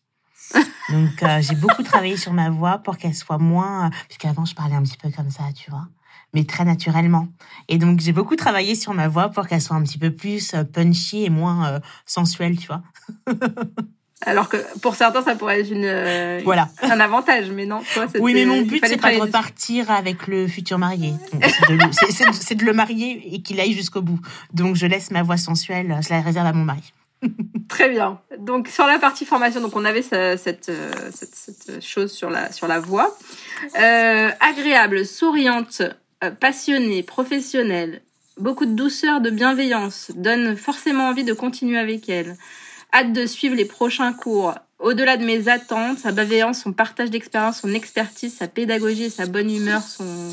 Donc, 0.54 1.22
euh, 1.22 1.40
j'ai 1.40 1.54
beaucoup 1.54 1.82
travaillé 1.82 2.16
sur 2.16 2.32
ma 2.32 2.50
voix 2.50 2.78
pour 2.78 2.98
qu'elle 2.98 3.14
soit 3.14 3.38
moins... 3.38 3.90
Puisqu'avant, 4.08 4.44
je 4.44 4.54
parlais 4.54 4.74
un 4.74 4.82
petit 4.82 4.98
peu 4.98 5.10
comme 5.10 5.30
ça, 5.30 5.44
tu 5.54 5.70
vois 5.70 5.86
mais 6.34 6.44
très 6.44 6.64
naturellement. 6.64 7.28
Et 7.68 7.78
donc, 7.78 8.00
j'ai 8.00 8.12
beaucoup 8.12 8.36
travaillé 8.36 8.74
sur 8.74 8.92
ma 8.92 9.08
voix 9.08 9.28
pour 9.28 9.46
qu'elle 9.46 9.62
soit 9.62 9.76
un 9.76 9.82
petit 9.82 9.98
peu 9.98 10.10
plus 10.10 10.54
euh, 10.54 10.64
punchy 10.64 11.24
et 11.24 11.30
moins 11.30 11.66
euh, 11.66 11.80
sensuelle, 12.04 12.58
tu 12.58 12.66
vois. 12.66 12.82
Alors 14.26 14.48
que 14.48 14.56
pour 14.80 14.94
certains, 14.94 15.22
ça 15.22 15.34
pourrait 15.34 15.60
être 15.60 15.70
une, 15.70 15.84
euh, 15.84 16.40
voilà. 16.44 16.70
un 16.82 16.98
avantage, 16.98 17.50
mais 17.50 17.66
non. 17.66 17.82
Toi, 17.92 18.06
oui, 18.20 18.32
mais 18.32 18.46
mon 18.46 18.62
but, 18.62 18.82
c'est 18.86 18.96
pas 18.96 19.14
de 19.14 19.20
repartir 19.20 19.90
avec 19.90 20.26
le 20.26 20.48
futur 20.48 20.78
marié. 20.78 21.12
C'est 21.32 22.54
de, 22.54 22.54
de, 22.54 22.64
le 22.64 22.72
marier 22.72 23.34
et 23.34 23.42
qu'il 23.42 23.60
aille 23.60 23.74
jusqu'au 23.74 24.00
bout. 24.00 24.18
Donc, 24.54 24.76
je 24.76 24.86
laisse 24.86 25.10
ma 25.10 25.22
voix 25.22 25.36
sensuelle, 25.36 25.98
je 26.00 26.08
la 26.08 26.22
réserve 26.22 26.46
à 26.46 26.52
mon 26.54 26.64
mari. 26.64 26.92
Très 27.68 27.90
bien. 27.90 28.20
Donc, 28.38 28.68
sur 28.68 28.86
la 28.86 28.98
partie 28.98 29.26
formation, 29.26 29.60
donc 29.60 29.76
on 29.76 29.84
avait 29.84 30.02
cette, 30.02 30.38
cette, 30.38 30.70
cette, 31.12 31.82
chose 31.82 32.12
sur 32.12 32.30
la, 32.30 32.50
sur 32.52 32.66
la 32.66 32.80
voix. 32.80 33.16
Euh, 33.78 34.30
agréable, 34.40 35.04
souriante, 35.04 35.82
passionnée, 36.30 37.02
professionnelle, 37.02 38.02
beaucoup 38.38 38.66
de 38.66 38.72
douceur, 38.72 39.20
de 39.20 39.30
bienveillance, 39.30 40.10
donne 40.14 40.56
forcément 40.56 41.08
envie 41.08 41.24
de 41.24 41.32
continuer 41.32 41.78
avec 41.78 42.08
elle. 42.08 42.36
Hâte 42.92 43.12
de 43.12 43.26
suivre 43.26 43.56
les 43.56 43.64
prochains 43.64 44.12
cours. 44.12 44.54
Au-delà 44.78 45.16
de 45.16 45.24
mes 45.24 45.48
attentes, 45.48 45.98
sa 45.98 46.12
bienveillance, 46.12 46.62
son 46.62 46.72
partage 46.72 47.10
d'expérience, 47.10 47.60
son 47.60 47.72
expertise, 47.72 48.34
sa 48.34 48.48
pédagogie 48.48 49.04
et 49.04 49.10
sa 49.10 49.26
bonne 49.26 49.50
humeur 49.50 49.80
sont 49.80 50.30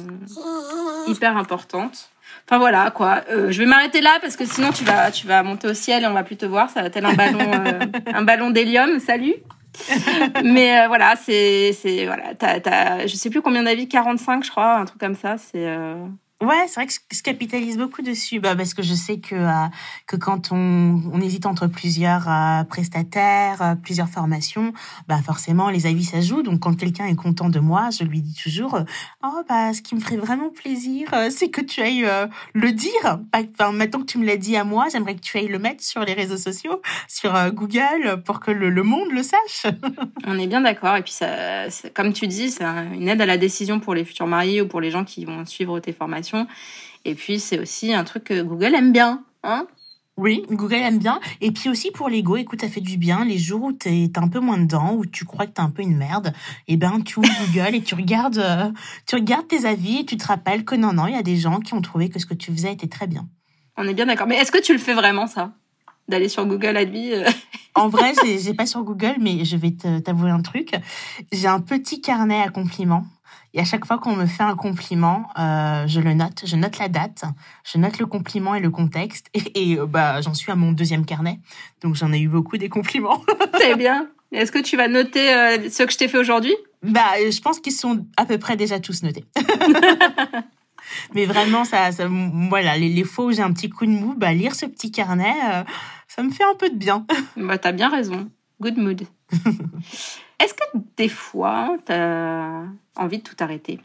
hyper 1.08 1.38
importantes. 1.38 2.10
Enfin 2.48 2.58
voilà 2.58 2.92
quoi. 2.92 3.24
Euh, 3.30 3.52
je 3.52 3.60
vais 3.60 3.66
m'arrêter 3.66 4.02
là 4.02 4.18
parce 4.22 4.36
que 4.36 4.46
sinon 4.46 4.72
tu 4.72 4.84
vas 4.84 5.12
tu 5.12 5.26
vas 5.26 5.42
monter 5.44 5.68
au 5.68 5.74
ciel 5.74 6.04
et 6.04 6.08
on 6.08 6.14
va 6.14 6.24
plus 6.24 6.38
te 6.38 6.46
voir. 6.46 6.70
Ça 6.70 6.82
va 6.82 6.90
tel 6.90 7.06
un 7.06 7.14
ballon 7.14 7.40
euh, 7.40 7.80
un 8.14 8.24
ballon 8.24 8.50
d'hélium. 8.50 9.00
Salut. 9.00 9.36
Mais 10.44 10.82
euh, 10.82 10.88
voilà 10.88 11.16
c'est 11.16 11.74
c'est 11.74 12.06
voilà. 12.06 12.34
Je 13.08 13.16
sais 13.16 13.30
plus 13.30 13.42
combien 13.42 13.64
d'avis 13.64 13.88
45 13.88 14.44
je 14.44 14.52
crois 14.52 14.78
un 14.78 14.86
truc 14.86 15.00
comme 15.00 15.16
ça. 15.16 15.38
C'est 15.38 15.66
Ouais, 16.42 16.66
c'est 16.68 16.74
vrai 16.74 16.88
que 16.88 16.94
je 17.12 17.22
capitalise 17.22 17.78
beaucoup 17.78 18.02
dessus, 18.02 18.40
bah, 18.40 18.56
parce 18.56 18.74
que 18.74 18.82
je 18.82 18.96
sais 18.96 19.20
que 19.20 19.36
euh, 19.36 19.68
que 20.08 20.16
quand 20.16 20.52
on, 20.52 21.00
on 21.14 21.22
hésite 21.22 21.46
entre 21.46 21.68
plusieurs 21.68 22.28
euh, 22.28 22.64
prestataires, 22.64 23.62
euh, 23.62 23.76
plusieurs 23.76 24.10
formations, 24.10 24.74
bah 25.08 25.20
forcément 25.24 25.70
les 25.70 25.86
avis 25.86 26.04
ça 26.04 26.20
joue. 26.20 26.42
Donc 26.42 26.62
quand 26.62 26.76
quelqu'un 26.76 27.06
est 27.06 27.16
content 27.16 27.50
de 27.50 27.60
moi, 27.60 27.90
je 27.92 28.04
lui 28.04 28.22
dis 28.22 28.34
toujours, 28.34 28.80
oh 29.24 29.42
bah 29.48 29.72
ce 29.76 29.84
qui 29.84 29.94
me 29.94 30.00
ferait 30.00 30.18
vraiment 30.18 30.50
plaisir, 30.50 31.10
c'est 31.30 31.50
que 31.50 31.62
tu 31.62 31.80
ailles 31.80 32.10
le 32.54 32.72
dire. 32.72 33.20
Enfin 33.36 33.72
maintenant 33.72 34.00
que 34.00 34.06
tu 34.06 34.18
me 34.18 34.26
l'as 34.26 34.38
dit 34.38 34.58
à 34.58 34.64
moi, 34.64 34.88
j'aimerais 34.92 35.14
que 35.14 35.22
tu 35.22 35.38
ailles 35.38 35.48
le 35.48 35.60
mettre 35.60 35.84
sur 35.84 36.04
les 36.04 36.14
réseaux 36.14 36.38
sociaux, 36.38 36.82
sur 37.08 37.34
Google, 37.52 38.24
pour 38.26 38.40
que 38.40 38.50
le, 38.50 38.72
le, 38.72 38.82
monde 38.82 39.12
le 39.12 39.22
sache. 39.22 39.72
on 40.26 40.40
est 40.40 40.48
bien 40.48 40.62
d'accord. 40.62 40.96
Et 40.96 41.04
puis 41.04 41.14
ça, 41.14 41.68
comme 41.94 42.14
tu 42.14 42.26
dis, 42.26 42.50
c'est 42.50 42.64
une 42.64 43.08
aide 43.08 43.22
à 43.22 43.28
la 43.28 43.38
décision 43.38 43.80
pour 43.80 43.94
les 43.94 44.06
futurs 44.06 44.26
mariés 44.26 44.62
ou 44.62 44.68
pour 44.68 44.82
les 44.82 44.90
gens 44.90 45.04
qui 45.04 45.26
vont 45.26 45.46
suivre 45.46 45.80
tes 45.80 45.94
formations 45.94 46.31
et 47.06 47.16
puis, 47.16 47.40
c'est 47.40 47.60
aussi 47.60 47.94
un 47.94 48.04
truc 48.04 48.26
que 48.26 48.42
Google 48.42 48.76
aime 48.76 48.92
bien. 48.92 49.24
Hein 49.44 49.68
oui, 50.18 50.46
Google 50.52 50.76
aime 50.76 51.00
bien. 51.00 51.20
Et 51.40 51.52
puis 51.52 51.70
aussi 51.70 51.90
pour 51.90 52.10
l'ego, 52.10 52.38
écoute, 52.38 52.62
ça 52.62 52.68
fait 52.68 52.82
du 52.82 52.98
bien. 52.98 53.26
Les 53.26 53.40
jours 53.40 53.64
où 53.64 53.72
t'es 53.72 54.12
un 54.18 54.28
peu 54.28 54.40
moins 54.40 54.58
dedans, 54.58 54.94
où 54.94 55.06
tu 55.06 55.26
crois 55.26 55.48
que 55.48 55.52
t'es 55.52 55.62
un 55.62 55.70
peu 55.70 55.82
une 55.82 55.98
merde, 55.98 56.34
et 56.68 56.74
eh 56.74 56.78
ben 56.78 57.02
tu 57.02 57.20
ouvres 57.20 57.30
Google 57.48 57.76
et 57.76 57.82
tu 57.82 57.96
regardes, 57.96 58.38
euh, 58.38 58.70
tu 59.08 59.16
regardes 59.16 59.48
tes 59.48 59.66
avis 59.66 60.00
et 60.00 60.06
tu 60.06 60.18
te 60.18 60.28
rappelles 60.28 60.64
que 60.64 60.76
non, 60.76 60.94
non, 60.94 61.08
il 61.08 61.16
y 61.16 61.18
a 61.18 61.24
des 61.24 61.38
gens 61.38 61.60
qui 61.60 61.74
ont 61.74 61.82
trouvé 61.82 62.10
que 62.10 62.20
ce 62.20 62.26
que 62.26 62.34
tu 62.34 62.52
faisais 62.52 62.74
était 62.74 62.88
très 62.88 63.08
bien. 63.08 63.28
On 63.78 63.88
est 63.88 63.94
bien 63.94 64.06
d'accord. 64.06 64.28
Mais 64.28 64.36
est-ce 64.36 64.52
que 64.52 64.62
tu 64.62 64.74
le 64.74 64.80
fais 64.80 64.94
vraiment 64.94 65.28
ça? 65.28 65.54
D'aller 66.08 66.30
sur 66.30 66.46
Google 66.46 66.78
Avis 66.78 67.14
euh 67.14 67.26
En 67.76 67.88
vrai, 67.88 68.14
j'ai 68.40 68.54
pas 68.54 68.66
sur 68.66 68.84
Google, 68.84 69.16
mais 69.20 69.46
je 69.46 69.56
vais 69.56 69.72
t'avouer 69.72 70.30
un 70.30 70.42
truc. 70.42 70.76
J'ai 71.32 71.48
un 71.48 71.62
petit 71.62 72.02
carnet 72.02 72.42
à 72.42 72.50
compliments 72.50 73.06
et 73.54 73.60
à 73.60 73.66
chaque 73.66 73.86
fois 73.86 73.98
qu'on 73.98 74.16
me 74.16 74.26
fait 74.26 74.44
un 74.44 74.56
compliment, 74.56 75.30
euh, 75.38 75.86
je 75.88 76.00
le 76.00 76.14
note, 76.14 76.44
je 76.46 76.56
note 76.56 76.78
la 76.78 76.88
date, 76.88 77.24
je 77.64 77.78
note 77.78 78.00
le 78.00 78.06
compliment 78.06 78.56
et 78.56 78.60
le 78.60 78.70
contexte. 78.70 79.28
Et, 79.56 79.78
euh, 79.78 79.86
bah, 79.86 80.22
j'en 80.22 80.34
suis 80.34 80.52
à 80.52 80.56
mon 80.56 80.72
deuxième 80.72 81.06
carnet, 81.06 81.40
donc 81.82 81.96
j'en 81.96 82.14
ai 82.14 82.20
eu 82.20 82.30
beaucoup 82.30 82.58
des 82.58 82.70
compliments. 82.70 83.22
C'est 83.60 83.76
bien. 83.76 84.08
Est-ce 84.32 84.52
que 84.52 84.60
tu 84.60 84.78
vas 84.78 84.88
noter 84.88 85.34
euh, 85.34 85.70
ce 85.70 85.84
que 85.84 85.92
je 85.92 85.98
t'ai 85.98 86.08
fait 86.08 86.18
aujourd'hui? 86.18 86.56
Bah, 86.84 87.12
je 87.20 87.42
pense 87.42 87.60
qu'ils 87.60 87.74
sont 87.74 88.06
à 88.16 88.26
peu 88.26 88.38
près 88.38 88.56
déjà 88.56 88.80
tous 88.80 89.04
notés. 89.04 89.26
Mais 91.14 91.26
vraiment, 91.26 91.66
ça, 91.66 91.92
ça 91.92 92.08
voilà, 92.50 92.78
les, 92.78 92.90
les 92.90 93.04
fois 93.04 93.26
où 93.26 93.32
j'ai 93.32 93.42
un 93.42 93.52
petit 93.52 93.70
coup 93.70 93.86
de 93.86 93.92
mou, 93.92 94.14
bah, 94.16 94.34
lire 94.34 94.56
ce 94.56 94.66
petit 94.66 94.92
carnet, 94.92 95.34
euh, 95.52 95.64
ça 96.08 96.24
me 96.24 96.30
fait 96.32 96.44
un 96.44 96.56
peu 96.56 96.70
de 96.70 96.76
bien. 96.76 97.06
Bah, 97.38 97.58
t'as 97.58 97.72
bien 97.72 97.90
raison. 97.90 98.30
Good 98.62 98.78
mood. 98.78 99.02
Est-ce 100.40 100.54
que 100.54 100.64
des 100.98 101.10
fois, 101.10 101.78
tu 101.86 101.92
as 101.92 102.64
envie 102.96 103.20
de 103.20 103.24
tout 103.24 103.36
arrêter 103.40 103.80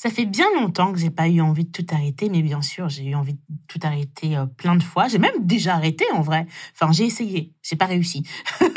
ça 0.00 0.08
fait 0.08 0.24
bien 0.24 0.46
longtemps 0.58 0.94
que 0.94 0.98
j'ai 0.98 1.10
pas 1.10 1.28
eu 1.28 1.42
envie 1.42 1.66
de 1.66 1.70
tout 1.70 1.84
arrêter, 1.94 2.30
mais 2.30 2.40
bien 2.40 2.62
sûr, 2.62 2.88
j'ai 2.88 3.04
eu 3.04 3.14
envie 3.14 3.34
de 3.34 3.38
tout 3.68 3.78
arrêter 3.82 4.34
euh, 4.34 4.46
plein 4.46 4.74
de 4.74 4.82
fois. 4.82 5.08
J'ai 5.08 5.18
même 5.18 5.44
déjà 5.44 5.74
arrêté 5.74 6.06
en 6.14 6.22
vrai. 6.22 6.46
Enfin, 6.72 6.90
j'ai 6.90 7.04
essayé, 7.04 7.52
j'ai 7.62 7.76
pas 7.76 7.84
réussi. 7.84 8.22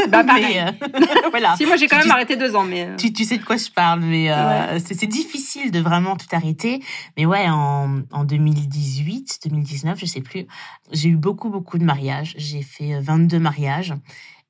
Bah 0.10 0.24
pareil. 0.28 0.60
Euh, 0.60 0.90
voilà. 1.32 1.56
Si 1.56 1.66
moi 1.66 1.78
j'ai 1.78 1.88
quand 1.88 1.98
même 1.98 2.12
arrêté 2.12 2.36
deux 2.36 2.58
ans, 2.58 2.66
mais 2.66 2.84
euh. 2.84 2.98
tu, 2.98 3.14
tu, 3.14 3.24
sais 3.24 3.38
de 3.38 3.46
quoi 3.46 3.56
je 3.56 3.70
parle, 3.70 4.02
mais 4.02 4.28
c'est 4.80 5.08
difficile 5.08 5.72
de 5.72 5.80
vraiment 5.80 6.18
tout 6.18 6.28
arrêter. 6.34 6.82
Mais 7.16 7.26
ouais, 7.26 7.46
en, 7.48 8.02
en 8.12 8.26
2018, 8.26 9.40
2019, 9.46 9.98
je 9.98 10.06
sais 10.06 10.20
plus, 10.20 10.46
j'ai 10.92 11.08
eu 11.08 11.16
beaucoup 11.16 11.50
beaucoup 11.50 11.78
de 11.78 11.86
mariages. 11.86 12.34
J'ai 12.38 12.64
fait 12.64 13.00
22 13.00 13.40
mariages. 13.40 13.94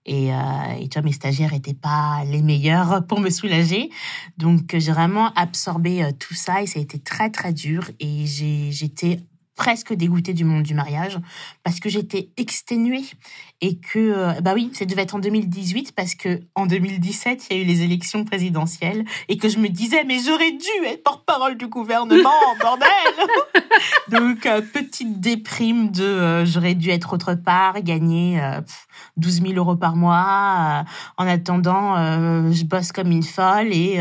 Et, 0.06 0.34
euh, 0.34 0.38
et 0.80 0.90
tu 0.90 1.00
vois, 1.00 1.06
mes 1.06 1.14
stagiaires 1.14 1.54
étaient 1.54 1.74
pas 1.74 2.24
les 2.26 2.42
meilleurs 2.42 3.06
pour 3.08 3.20
me 3.20 3.30
soulager. 3.30 3.90
Donc, 4.38 4.76
j'ai 4.78 4.92
vraiment 4.92 5.34
absorbé 5.34 6.04
euh, 6.04 6.12
tout 6.18 6.34
ça 6.34 6.62
et 6.62 6.68
ça 6.68 6.80
a 6.80 6.82
été 6.82 7.00
très, 7.00 7.30
très 7.30 7.54
dur. 7.54 7.90
Et 8.00 8.26
j'étais 8.26 9.20
presque 9.56 9.94
dégoûtée 9.94 10.34
du 10.34 10.46
monde 10.46 10.64
du 10.64 10.74
mariage 10.74 11.20
parce 11.64 11.80
que 11.80 11.90
j'étais 11.90 12.30
exténuée 12.38 13.04
et 13.62 13.78
que 13.78 14.00
euh, 14.00 14.42
bah 14.42 14.54
oui, 14.56 14.72
ça 14.74 14.86
devait 14.86 15.04
être 15.04 15.16
en 15.16 15.20
2018 15.20 15.94
parce 15.96 16.16
que 16.16 16.42
en 16.56 16.66
2017, 16.66 17.48
il 17.50 17.58
y 17.58 17.60
a 17.60 17.64
eu 17.64 17.66
les 17.66 17.82
élections 17.84 18.26
présidentielles 18.26 19.06
et 19.30 19.38
que 19.38 19.50
je 19.50 19.60
me 19.60 19.70
disais 19.70 20.04
mais 20.06 20.20
j'aurais 20.20 20.52
dû 20.52 20.86
être 20.86 21.04
porte-parole 21.04 21.56
du 21.56 21.68
gouvernement, 21.68 22.32
bordel. 22.62 22.90
Donc 24.10 24.46
euh, 24.46 24.62
petite 24.62 25.20
déprime 25.20 25.92
de 25.92 26.04
euh, 26.04 26.46
j'aurais 26.46 26.76
dû 26.76 26.90
être 26.90 27.14
autre 27.14 27.36
part, 27.36 27.82
gagner 27.82 28.42
12 29.18 29.42
000 29.42 29.54
euros 29.54 29.76
par 29.76 29.96
mois. 29.96 30.86
en 31.18 31.28
attendant, 31.28 31.96
je 32.52 32.64
bosse 32.64 32.92
comme 32.92 33.12
une 33.12 33.24
folle 33.24 33.72
et 33.72 33.98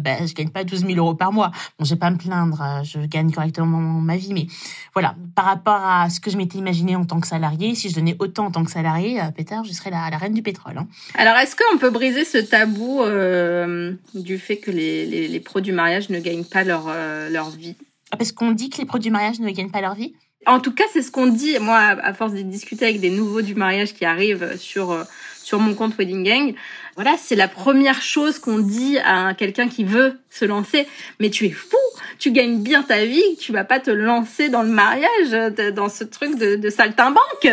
ben 0.00 0.26
je 0.26 0.34
gagne 0.34 0.50
pas 0.50 0.64
12 0.64 0.86
000 0.86 0.94
euros 0.94 1.14
par 1.14 1.32
mois. 1.32 1.50
Bon, 1.78 1.84
je 1.84 1.90
vais 1.90 1.98
pas 1.98 2.10
me 2.10 2.16
plaindre, 2.16 2.82
je 2.84 3.00
gagne 3.06 3.30
correctement 3.32 3.78
ma 3.78 4.16
vie, 4.16 4.34
mais 4.34 4.46
voilà, 4.94 5.14
par 5.34 5.44
rapport 5.46 5.80
à 5.84 6.10
ce 6.10 6.20
que 6.20 6.30
je 6.30 6.36
m'étais 6.36 6.58
imaginé 6.58 6.96
en 6.96 7.04
tant 7.04 7.20
que 7.20 7.26
salarié, 7.26 7.74
si 7.74 7.88
je 7.88 7.94
donnais 7.94 8.16
autant 8.18 8.46
en 8.46 8.50
tant 8.50 8.64
que 8.64 8.70
salarié, 8.70 9.20
euh, 9.20 9.30
Peter, 9.34 9.56
je 9.64 9.72
serais 9.72 9.90
la, 9.90 10.10
la 10.10 10.18
reine 10.18 10.34
du 10.34 10.42
pétrole. 10.42 10.78
Hein. 10.78 10.86
Alors, 11.14 11.36
est-ce 11.36 11.56
qu'on 11.56 11.78
peut 11.78 11.90
briser 11.90 12.24
ce 12.24 12.38
tabou 12.38 13.02
euh, 13.02 13.94
du 14.14 14.38
fait 14.38 14.58
que 14.58 14.70
les, 14.70 15.06
les, 15.06 15.28
les, 15.28 15.40
pros 15.40 15.60
du 15.60 15.72
mariage 15.72 16.10
ne 16.10 16.20
gagnent 16.20 16.44
pas 16.44 16.64
leur, 16.64 16.86
euh, 16.88 17.28
leur 17.30 17.50
vie? 17.50 17.76
Ah, 18.10 18.16
Parce 18.16 18.32
qu'on 18.32 18.52
dit 18.52 18.70
que 18.70 18.78
les 18.78 18.84
pros 18.84 18.98
du 18.98 19.10
mariage 19.10 19.40
ne 19.40 19.50
gagnent 19.50 19.70
pas 19.70 19.80
leur 19.80 19.94
vie? 19.94 20.14
En 20.46 20.60
tout 20.60 20.72
cas, 20.72 20.84
c'est 20.92 21.02
ce 21.02 21.10
qu'on 21.10 21.26
dit. 21.26 21.58
Moi, 21.60 21.76
à 21.76 22.14
force 22.14 22.32
de 22.32 22.42
discuter 22.42 22.84
avec 22.86 23.00
des 23.00 23.10
nouveaux 23.10 23.42
du 23.42 23.54
mariage 23.54 23.94
qui 23.94 24.04
arrivent 24.04 24.56
sur 24.58 25.06
sur 25.42 25.58
mon 25.58 25.74
compte 25.74 25.96
Wedding 25.98 26.24
Gang. 26.24 26.54
Voilà, 26.94 27.16
c'est 27.18 27.36
la 27.36 27.48
première 27.48 28.02
chose 28.02 28.38
qu'on 28.38 28.58
dit 28.58 28.98
à 28.98 29.34
quelqu'un 29.34 29.68
qui 29.68 29.84
veut 29.84 30.20
se 30.30 30.44
lancer. 30.44 30.86
Mais 31.20 31.30
tu 31.30 31.46
es 31.46 31.50
fou, 31.50 31.76
tu 32.18 32.32
gagnes 32.32 32.62
bien 32.62 32.82
ta 32.82 33.04
vie, 33.04 33.36
tu 33.40 33.52
vas 33.52 33.64
pas 33.64 33.80
te 33.80 33.90
lancer 33.90 34.48
dans 34.48 34.62
le 34.62 34.68
mariage, 34.68 35.52
dans 35.74 35.88
ce 35.88 36.04
truc 36.04 36.38
de, 36.38 36.56
de 36.56 36.70
saltimbanque. 36.70 37.48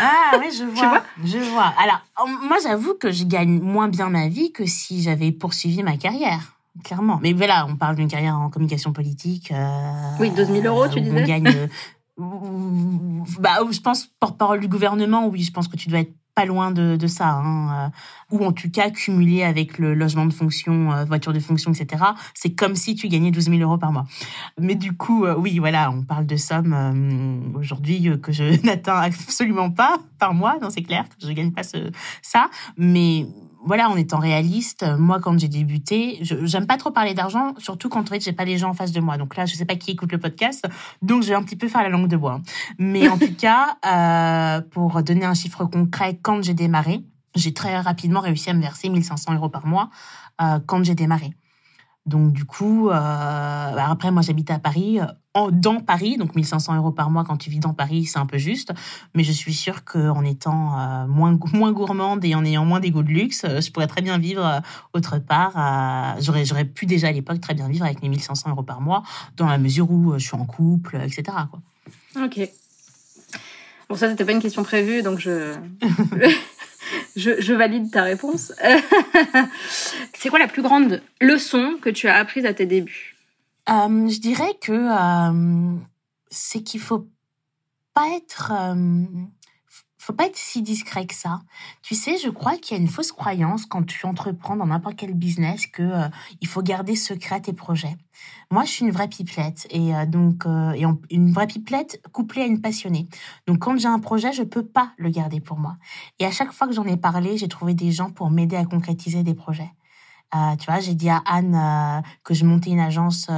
Ah 0.00 0.38
oui, 0.38 0.46
je 0.56 0.64
vois, 0.74 1.02
je 1.24 1.38
vois. 1.38 1.72
Alors, 1.82 2.00
moi, 2.42 2.56
j'avoue 2.62 2.94
que 2.94 3.10
je 3.10 3.24
gagne 3.24 3.60
moins 3.60 3.88
bien 3.88 4.08
ma 4.08 4.28
vie 4.28 4.52
que 4.52 4.66
si 4.66 5.02
j'avais 5.02 5.32
poursuivi 5.32 5.82
ma 5.82 5.96
carrière. 5.96 6.54
Clairement. 6.84 7.18
Mais 7.22 7.32
voilà, 7.32 7.66
on 7.68 7.74
parle 7.74 7.96
d'une 7.96 8.08
carrière 8.08 8.36
en 8.36 8.50
communication 8.50 8.92
politique. 8.92 9.50
Euh, 9.50 9.66
oui, 10.20 10.30
12 10.30 10.46
000 10.62 10.64
euros, 10.64 10.88
tu 10.88 11.00
disais. 11.00 11.22
On 11.22 11.26
gagne. 11.26 11.68
Euh, 12.18 12.24
bah, 13.40 13.58
je 13.70 13.80
pense, 13.80 14.06
porte-parole 14.20 14.60
du 14.60 14.68
gouvernement, 14.68 15.26
oui, 15.26 15.42
je 15.42 15.52
pense 15.52 15.68
que 15.68 15.76
tu 15.76 15.88
dois 15.88 16.00
être 16.00 16.14
pas 16.38 16.44
loin 16.44 16.70
de, 16.70 16.94
de 16.94 17.06
ça, 17.08 17.30
hein, 17.30 17.90
euh, 18.30 18.36
ou 18.36 18.44
en 18.44 18.52
tout 18.52 18.70
cas 18.70 18.90
cumulé 18.90 19.42
avec 19.42 19.76
le 19.76 19.92
logement 19.92 20.24
de 20.24 20.32
fonction, 20.32 20.92
euh, 20.92 21.04
voiture 21.04 21.32
de 21.32 21.40
fonction, 21.40 21.72
etc. 21.72 22.04
C'est 22.32 22.54
comme 22.54 22.76
si 22.76 22.94
tu 22.94 23.08
gagnais 23.08 23.32
12 23.32 23.46
000 23.46 23.58
euros 23.58 23.76
par 23.76 23.90
mois. 23.90 24.04
Mais 24.56 24.76
du 24.76 24.96
coup, 24.96 25.24
euh, 25.24 25.34
oui, 25.36 25.58
voilà, 25.58 25.90
on 25.90 26.04
parle 26.04 26.26
de 26.26 26.36
sommes 26.36 27.52
aujourd'hui 27.56 28.08
que 28.22 28.30
je 28.30 28.44
n'atteins 28.64 28.98
absolument 28.98 29.72
pas 29.72 29.98
par 30.20 30.32
mois, 30.32 30.58
non, 30.62 30.70
c'est 30.70 30.82
clair 30.82 31.08
que 31.08 31.26
je 31.26 31.32
gagne 31.32 31.50
pas 31.50 31.64
ce, 31.64 31.90
ça, 32.22 32.48
mais 32.76 33.26
voilà, 33.64 33.90
en 33.90 33.96
étant 33.96 34.18
réaliste, 34.18 34.84
moi 34.98 35.18
quand 35.20 35.38
j'ai 35.38 35.48
débuté, 35.48 36.18
j'aime 36.22 36.66
pas 36.66 36.76
trop 36.76 36.90
parler 36.90 37.14
d'argent, 37.14 37.54
surtout 37.58 37.88
quand 37.88 38.00
en 38.00 38.06
fait 38.06 38.20
j'ai 38.20 38.32
pas 38.32 38.44
les 38.44 38.58
gens 38.58 38.70
en 38.70 38.74
face 38.74 38.92
de 38.92 39.00
moi. 39.00 39.16
Donc 39.16 39.36
là, 39.36 39.46
je 39.46 39.54
sais 39.54 39.64
pas 39.64 39.76
qui 39.76 39.92
écoute 39.92 40.12
le 40.12 40.18
podcast, 40.18 40.66
donc 41.02 41.22
je 41.22 41.28
vais 41.28 41.34
un 41.34 41.42
petit 41.42 41.56
peu 41.56 41.68
faire 41.68 41.82
la 41.82 41.88
langue 41.88 42.08
de 42.08 42.16
bois. 42.16 42.40
Mais 42.78 43.08
en 43.08 43.18
tout 43.18 43.34
cas, 43.34 43.76
euh, 43.86 44.60
pour 44.70 45.02
donner 45.02 45.24
un 45.24 45.34
chiffre 45.34 45.64
concret, 45.64 46.18
quand 46.20 46.42
j'ai 46.42 46.54
démarré, 46.54 47.02
j'ai 47.34 47.52
très 47.52 47.78
rapidement 47.78 48.20
réussi 48.20 48.50
à 48.50 48.54
me 48.54 48.60
verser 48.60 48.88
1500 48.88 49.34
euros 49.34 49.48
par 49.48 49.66
mois 49.66 49.90
euh, 50.40 50.58
quand 50.66 50.84
j'ai 50.84 50.94
démarré. 50.94 51.32
Donc 52.08 52.32
du 52.32 52.44
coup, 52.44 52.88
euh, 52.88 52.92
bah, 52.92 53.86
après 53.90 54.10
moi 54.10 54.22
j'habite 54.22 54.50
à 54.50 54.58
Paris, 54.58 54.98
en, 55.34 55.50
dans 55.50 55.80
Paris, 55.80 56.16
donc 56.16 56.34
1500 56.34 56.76
euros 56.76 56.90
par 56.90 57.10
mois 57.10 57.22
quand 57.22 57.36
tu 57.36 57.50
vis 57.50 57.60
dans 57.60 57.74
Paris, 57.74 58.06
c'est 58.06 58.18
un 58.18 58.26
peu 58.26 58.38
juste. 58.38 58.72
Mais 59.14 59.24
je 59.24 59.32
suis 59.32 59.52
sûre 59.52 59.84
qu'en 59.84 60.24
étant 60.24 61.06
moins 61.06 61.38
moins 61.52 61.72
gourmande 61.72 62.24
et 62.24 62.34
en 62.34 62.44
ayant 62.44 62.64
moins 62.64 62.80
d'ego 62.80 63.02
de 63.02 63.10
luxe, 63.10 63.44
je 63.44 63.70
pourrais 63.70 63.86
très 63.86 64.00
bien 64.00 64.18
vivre 64.18 64.62
autre 64.94 65.18
part. 65.18 66.16
j'aurais 66.20 66.44
j'aurais 66.44 66.64
pu 66.64 66.86
déjà 66.86 67.08
à 67.08 67.12
l'époque 67.12 67.40
très 67.40 67.54
bien 67.54 67.68
vivre 67.68 67.84
avec 67.84 68.02
mes 68.02 68.08
1500 68.08 68.50
euros 68.50 68.62
par 68.62 68.80
mois, 68.80 69.02
dans 69.36 69.46
la 69.46 69.58
mesure 69.58 69.90
où 69.90 70.14
je 70.14 70.26
suis 70.26 70.36
en 70.36 70.46
couple, 70.46 70.96
etc. 70.96 71.24
Quoi. 71.50 71.60
Ok. 72.24 72.40
Bon 73.88 73.96
ça 73.96 74.08
c'était 74.08 74.24
pas 74.24 74.32
une 74.32 74.42
question 74.42 74.62
prévue, 74.64 75.02
donc 75.02 75.18
je 75.18 75.54
je, 77.18 77.52
valide 77.52 77.90
ta 77.90 78.02
réponse. 78.02 78.52
c'est 80.14 80.28
quoi 80.28 80.38
la 80.38 80.48
plus 80.48 80.62
grande 80.62 81.02
leçon 81.20 81.78
que 81.80 81.90
tu 81.90 82.08
as 82.08 82.16
apprise 82.16 82.46
à 82.46 82.54
tes 82.54 82.66
débuts? 82.66 83.16
Euh, 83.68 84.08
Je 84.08 84.20
dirais 84.20 84.54
que 84.60 84.72
euh, 84.72 85.76
c'est 86.30 86.62
qu'il 86.62 86.80
faut 86.80 87.06
pas 87.94 88.08
être 88.16 88.52
euh, 88.52 89.04
faut 90.08 90.14
pas 90.14 90.24
être 90.24 90.38
si 90.38 90.62
discret 90.62 91.04
que 91.04 91.14
ça. 91.14 91.42
Tu 91.82 91.94
sais, 91.94 92.16
je 92.16 92.30
crois 92.30 92.56
qu'il 92.56 92.74
y 92.74 92.80
a 92.80 92.82
une 92.82 92.88
fausse 92.88 93.12
croyance 93.12 93.66
quand 93.66 93.84
tu 93.84 94.06
entreprends 94.06 94.56
dans 94.56 94.64
n'importe 94.64 94.96
quel 94.96 95.12
business 95.12 95.66
que 95.66 95.82
euh, 95.82 96.08
il 96.40 96.48
faut 96.48 96.62
garder 96.62 96.96
secret 96.96 97.42
tes 97.42 97.52
projets. 97.52 97.94
Moi, 98.50 98.64
je 98.64 98.70
suis 98.70 98.86
une 98.86 98.90
vraie 98.90 99.08
pipelette 99.08 99.66
et 99.68 99.94
euh, 99.94 100.06
donc 100.06 100.46
euh, 100.46 100.72
une 101.10 101.30
vraie 101.30 101.46
pipelette 101.46 102.00
couplée 102.10 102.40
à 102.40 102.46
une 102.46 102.62
passionnée. 102.62 103.06
Donc 103.46 103.58
quand 103.58 103.76
j'ai 103.76 103.88
un 103.88 103.98
projet, 103.98 104.32
je 104.32 104.44
peux 104.44 104.64
pas 104.64 104.92
le 104.96 105.10
garder 105.10 105.40
pour 105.40 105.58
moi. 105.58 105.76
Et 106.18 106.24
à 106.24 106.30
chaque 106.30 106.52
fois 106.52 106.66
que 106.66 106.72
j'en 106.72 106.86
ai 106.86 106.96
parlé, 106.96 107.36
j'ai 107.36 107.48
trouvé 107.48 107.74
des 107.74 107.92
gens 107.92 108.10
pour 108.10 108.30
m'aider 108.30 108.56
à 108.56 108.64
concrétiser 108.64 109.22
des 109.22 109.34
projets. 109.34 109.70
Tu 110.58 110.66
vois, 110.66 110.80
j'ai 110.80 110.94
dit 110.94 111.08
à 111.08 111.22
Anne 111.26 112.02
que 112.22 112.34
je 112.34 112.44
montais 112.44 112.70
une 112.70 112.80
agence 112.80 113.30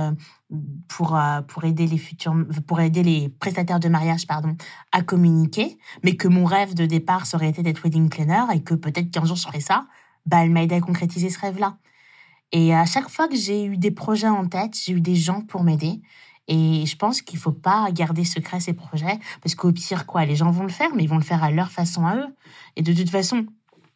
pour 0.89 1.19
pour 1.49 1.65
aider 1.65 1.87
les 1.87 1.99
futurs 1.99 2.35
pour 2.67 2.81
aider 2.81 3.03
les 3.03 3.29
prestataires 3.29 3.81
de 3.81 3.89
mariage 3.89 4.27
pardon 4.27 4.57
à 4.93 5.03
communiquer, 5.03 5.79
mais 6.03 6.17
que 6.17 6.29
mon 6.29 6.45
rêve 6.45 6.75
de 6.75 6.87
départ 6.87 7.27
serait 7.27 7.49
été 7.49 7.63
d'être 7.63 7.83
wedding 7.85 8.09
planner 8.09 8.45
et 8.55 8.63
que 8.63 8.75
peut-être 8.75 9.11
qu'un 9.11 9.25
jour 9.25 9.37
je 9.37 9.43
ferais 9.43 9.61
ça. 9.61 9.87
Bah, 10.27 10.45
elle 10.45 10.51
m'a 10.51 10.63
aidé 10.63 10.75
à 10.75 10.81
concrétiser 10.81 11.31
ce 11.31 11.39
rêve-là. 11.39 11.79
Et 12.53 12.75
à 12.75 12.85
chaque 12.85 13.09
fois 13.09 13.29
que 13.29 13.37
j'ai 13.37 13.65
eu 13.65 13.77
des 13.77 13.91
projets 13.91 14.29
en 14.29 14.47
tête, 14.47 14.77
j'ai 14.77 14.93
eu 14.93 15.01
des 15.01 15.15
gens 15.15 15.41
pour 15.41 15.63
m'aider. 15.63 16.03
Et 16.49 16.85
je 16.85 16.97
pense 16.97 17.23
qu'il 17.23 17.39
faut 17.39 17.53
pas 17.53 17.89
garder 17.93 18.25
secret 18.25 18.59
ces 18.59 18.73
projets 18.73 19.21
parce 19.41 19.55
qu'au 19.55 19.71
pire 19.71 20.05
quoi, 20.05 20.25
les 20.25 20.35
gens 20.35 20.51
vont 20.51 20.65
le 20.65 20.69
faire, 20.69 20.91
mais 20.97 21.05
ils 21.05 21.09
vont 21.09 21.19
le 21.19 21.23
faire 21.23 21.45
à 21.45 21.53
leur 21.53 21.71
façon 21.71 22.07
à 22.07 22.17
eux. 22.17 22.35
Et 22.75 22.83
de 22.83 22.93
toute 22.93 23.09
façon, 23.09 23.47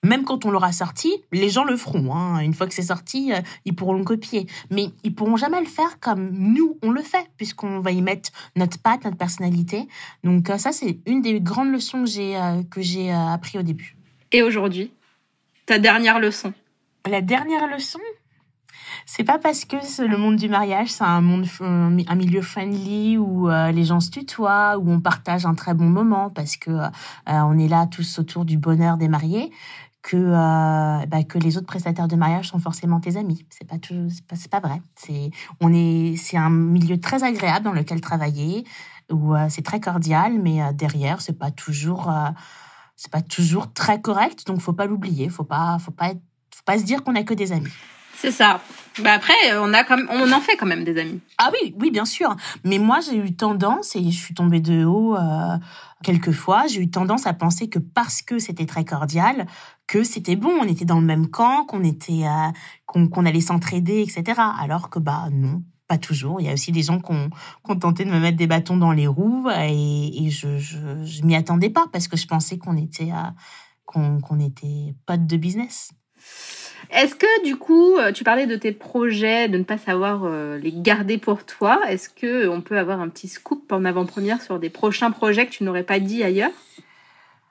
même 0.05 0.25
quand 0.25 0.45
on 0.45 0.51
l'aura 0.51 0.73
sorti, 0.73 1.13
les 1.33 1.49
gens 1.49 1.65
le 1.65 1.77
feront. 1.77 2.15
Hein. 2.15 2.41
Une 2.41 2.55
fois 2.55 2.67
que 2.67 2.75
c'est 2.75 2.83
sorti, 2.83 3.33
euh, 3.33 3.41
ils 3.65 3.75
pourront 3.75 3.95
le 3.95 4.05
copier. 4.05 4.47
Mais 4.71 4.91
ils 5.03 5.15
pourront 5.15 5.37
jamais 5.37 5.61
le 5.61 5.67
faire 5.67 5.99
comme 5.99 6.31
nous, 6.31 6.79
on 6.83 6.91
le 6.91 7.03
fait, 7.03 7.27
puisqu'on 7.37 7.81
va 7.81 7.91
y 7.91 8.03
mettre 8.03 8.31
notre 8.55 8.79
patte, 8.79 9.05
notre 9.05 9.17
personnalité. 9.17 9.89
Donc 10.23 10.51
euh, 10.51 10.59
ça, 10.59 10.73
c'est 10.73 10.99
une 11.07 11.23
des 11.23 11.41
grandes 11.41 11.73
leçons 11.73 12.05
que 12.05 12.11
j'ai 12.11 12.37
euh, 12.37 12.63
que 12.71 12.83
j'ai 12.83 13.11
appris 13.11 13.59
au 13.59 13.63
début. 13.63 13.97
Et 14.33 14.43
aujourd'hui, 14.43 14.93
ta 15.67 15.79
dernière 15.79 16.21
leçon? 16.21 16.53
La 17.09 17.21
dernière 17.21 17.67
leçon 17.67 18.01
c'est 19.07 19.25
pas 19.25 19.39
parce 19.39 19.67
que 19.67 19.77
le 20.07 20.17
monde 20.17 20.37
du 20.37 20.49
mariage, 20.49 20.89
c'est 20.89 21.05
un 21.05 21.21
monde, 21.21 21.47
un 21.61 22.15
milieu 22.15 22.41
friendly 22.41 23.19
où 23.19 23.49
les 23.49 23.85
gens 23.85 24.01
se 24.01 24.11
tutoient, 24.11 24.79
où 24.79 24.91
on 24.91 25.01
partage 25.01 25.45
un 25.45 25.55
très 25.55 25.75
bon 25.75 25.85
moment 25.85 26.31
parce 26.31 26.57
que 26.57 26.71
on 27.27 27.59
est 27.59 27.69
là 27.69 27.87
tous 27.87 28.19
autour 28.19 28.47
du 28.47 28.57
bonheur 28.57 28.97
des 28.97 29.09
mariés 29.09 29.51
que 30.05 30.19
euh, 30.19 31.07
bah, 31.07 31.25
que 31.25 31.39
les 31.39 31.57
autres 31.57 31.67
prestataires 31.67 32.09
de 32.09 32.15
mariage 32.15 32.51
sont 32.51 32.59
forcément 32.59 33.01
tes 33.01 33.17
amis. 33.17 33.47
C'est 33.49 33.67
pas 33.67 33.77
c'est 34.35 34.51
pas, 34.51 34.61
vrai. 34.61 34.83
C'est 34.97 35.31
on 35.61 35.73
est 35.73 36.17
c'est 36.17 36.37
un 36.37 36.51
milieu 36.51 37.01
très 37.01 37.25
agréable 37.25 37.65
dans 37.65 37.73
lequel 37.73 38.03
travailler 38.03 38.65
où 39.11 39.35
euh, 39.35 39.47
c'est 39.49 39.63
très 39.63 39.81
cordial, 39.81 40.39
mais 40.39 40.63
euh, 40.63 40.73
derrière 40.73 41.23
c'est 41.23 41.39
pas 41.39 41.51
toujours 41.51 42.13
c'est 42.97 43.11
pas 43.11 43.23
toujours 43.23 43.73
très 43.73 44.01
correct. 44.01 44.47
Donc 44.47 44.61
faut 44.61 44.75
pas 44.75 44.87
l'oublier. 44.87 45.31
Faut 45.31 45.43
pas 45.45 45.79
faut 45.79 45.91
pas 45.91 46.11
faut 46.11 46.65
pas 46.67 46.79
se 46.79 46.85
dire 46.85 47.03
qu'on 47.03 47.17
a 47.17 47.23
que 47.23 47.35
des 47.35 47.53
amis. 47.53 47.73
C'est 48.17 48.31
ça. 48.31 48.61
Bah 49.03 49.15
après, 49.15 49.35
on 49.57 49.75
a 49.75 49.83
comme, 49.83 50.07
on 50.09 50.31
en 50.31 50.41
fait 50.41 50.57
quand 50.57 50.67
même 50.67 50.85
des 50.85 50.99
amis. 51.01 51.21
Ah 51.39 51.51
oui, 51.53 51.75
oui, 51.81 51.91
bien 51.91 52.05
sûr. 52.05 52.37
Mais 52.63 52.79
moi, 52.79 53.01
j'ai 53.01 53.17
eu 53.17 53.35
tendance, 53.35 53.97
et 53.97 54.05
je 54.05 54.17
suis 54.17 54.35
tombée 54.35 54.61
de 54.61 54.85
haut 54.85 55.17
euh, 55.17 55.57
quelques 56.05 56.31
fois, 56.31 56.69
j'ai 56.69 56.81
eu 56.81 56.91
tendance 56.91 57.27
à 57.27 57.33
penser 57.33 57.69
que 57.69 57.81
parce 57.81 58.23
que 58.23 58.39
c'était 58.39 58.67
très 58.67 58.85
cordial, 58.85 59.47
que 59.89 60.05
c'était 60.05 60.37
bon, 60.37 60.53
on 60.61 60.65
était 60.65 60.85
dans 60.85 61.01
le 61.01 61.07
même 61.07 61.29
camp, 61.29 61.65
qu'on 61.65 61.83
était, 61.83 62.25
euh, 62.25 62.51
qu'on 62.87 63.27
allait 63.27 63.41
s'entraider, 63.41 64.03
etc. 64.03 64.41
Alors 64.61 64.91
que 64.91 65.01
bah 65.01 65.29
non, 65.33 65.65
pas 65.89 65.99
toujours. 65.99 66.41
Il 66.41 66.47
y 66.47 66.51
a 66.51 66.53
aussi 66.53 66.71
des 66.71 66.83
gens 66.83 67.01
qui 67.01 67.13
ont, 67.13 67.77
tenté 67.77 68.05
de 68.05 68.11
me 68.11 68.21
mettre 68.21 68.37
des 68.37 68.47
bâtons 68.47 68.77
dans 68.77 68.93
les 68.93 69.09
roues 69.09 69.49
et, 69.51 70.31
je, 70.31 70.59
je, 70.59 71.25
m'y 71.25 71.35
attendais 71.35 71.71
pas 71.71 71.87
parce 71.93 72.07
que 72.07 72.17
je 72.17 72.29
pensais 72.29 72.59
qu'on 72.59 72.77
était, 72.77 73.11
euh, 73.11 74.21
qu'on 74.23 74.39
était 74.39 74.95
potes 75.07 75.27
de 75.27 75.37
business. 75.37 75.91
Est-ce 76.91 77.15
que 77.15 77.45
du 77.45 77.57
coup, 77.57 77.97
euh, 77.97 78.13
tu 78.13 78.25
parlais 78.25 78.47
de 78.47 78.57
tes 78.57 78.73
projets, 78.73 79.49
de 79.49 79.59
ne 79.59 79.65
pas 79.65 79.79
savoir 79.79 80.23
euh, 80.25 80.59
les 80.59 80.73
garder 80.73 81.19
pour 81.19 81.45
toi. 81.45 81.81
Est-ce 81.89 82.09
que 82.09 82.49
on 82.49 82.61
peut 82.61 82.79
avoir 82.79 83.01
un 83.01 83.09
petit 83.09 83.29
scoop 83.29 83.73
en 83.73 83.85
avant-première 83.85 84.43
sur 84.43 84.59
des 84.59 84.71
prochains 84.71 85.11
projets 85.11 85.47
que 85.47 85.53
tu 85.53 85.65
n'aurais 85.65 85.83
pas 85.83 86.01
dit 86.01 86.23
ailleurs? 86.23 86.51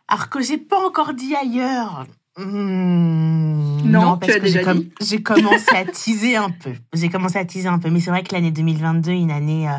Alors 0.07 0.29
que 0.29 0.41
j'ai 0.41 0.57
pas 0.57 0.85
encore 0.85 1.13
dit 1.13 1.35
ailleurs. 1.35 2.05
Hmm, 2.37 3.81
non, 3.85 4.17
parce 4.17 4.37
que 4.37 4.47
j'ai 5.01 5.21
commencé 5.21 5.75
à 5.75 5.85
teaser 5.85 6.35
un 6.35 6.49
peu. 6.49 6.73
J'ai 6.93 7.09
commencé 7.09 7.37
à 7.37 7.45
teaser 7.45 7.67
un 7.67 7.79
peu, 7.79 7.89
mais 7.89 7.99
c'est 7.99 8.09
vrai 8.09 8.23
que 8.23 8.33
l'année 8.33 8.51
2022 8.51 9.11
est 9.11 9.19
une 9.19 9.31
année 9.31 9.69
euh, 9.69 9.73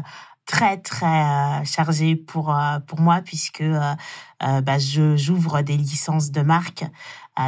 très 0.46 0.76
très 0.76 1.64
chargée 1.64 2.16
pour 2.16 2.54
pour 2.86 3.00
moi 3.00 3.22
puisque 3.24 3.64
bah, 4.40 4.78
je 4.78 5.16
j'ouvre 5.16 5.62
des 5.62 5.76
licences 5.76 6.30
de 6.30 6.42
marque 6.42 6.84
euh, 6.84 6.88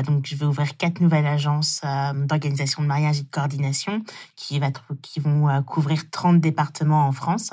donc, 0.05 0.27
je 0.27 0.35
vais 0.35 0.47
ouvrir 0.47 0.77
quatre 0.77 1.01
nouvelles 1.01 1.27
agences 1.27 1.81
euh, 1.85 2.13
d'organisation 2.27 2.83
de 2.83 2.89
mariage 2.89 3.21
et 3.21 3.23
de 3.23 3.31
coordination 3.31 4.03
qui, 4.35 4.59
vont 5.19 5.49
euh, 5.49 5.61
couvrir 5.63 6.11
30 6.11 6.41
départements 6.41 7.07
en 7.07 7.13
France. 7.13 7.53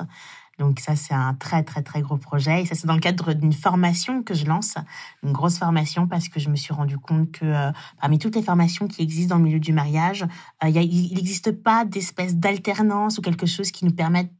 Donc 0.58 0.78
ça, 0.78 0.94
c'est 0.94 1.14
un 1.14 1.34
très, 1.34 1.64
très, 1.64 1.82
très 1.82 2.00
gros 2.00 2.16
projet. 2.16 2.62
Et 2.62 2.66
ça, 2.66 2.74
c'est 2.74 2.86
dans 2.86 2.94
le 2.94 3.00
cadre 3.00 3.32
d'une 3.32 3.52
formation 3.52 4.22
que 4.22 4.34
je 4.34 4.46
lance, 4.46 4.76
une 5.24 5.32
grosse 5.32 5.58
formation, 5.58 6.06
parce 6.06 6.28
que 6.28 6.38
je 6.38 6.48
me 6.48 6.56
suis 6.56 6.72
rendu 6.72 6.96
compte 6.96 7.32
que 7.32 7.72
parmi 8.00 8.20
toutes 8.20 8.36
les 8.36 8.42
formations 8.42 8.86
qui 8.86 9.02
existent 9.02 9.34
dans 9.34 9.38
le 9.40 9.48
milieu 9.48 9.58
du 9.58 9.72
mariage, 9.72 10.24
il 10.62 11.14
n'existe 11.14 11.50
pas 11.50 11.84
d'espèce 11.84 12.36
d'alternance 12.36 13.18
ou 13.18 13.20
quelque 13.20 13.46
chose 13.46 13.72
qui 13.72 13.84
nous 13.84 13.90
permette 13.90 14.30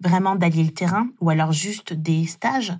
vraiment 0.00 0.34
d'allier 0.34 0.64
le 0.64 0.72
terrain, 0.72 1.08
ou 1.20 1.28
alors 1.28 1.52
juste 1.52 1.92
des 1.92 2.24
stages. 2.24 2.72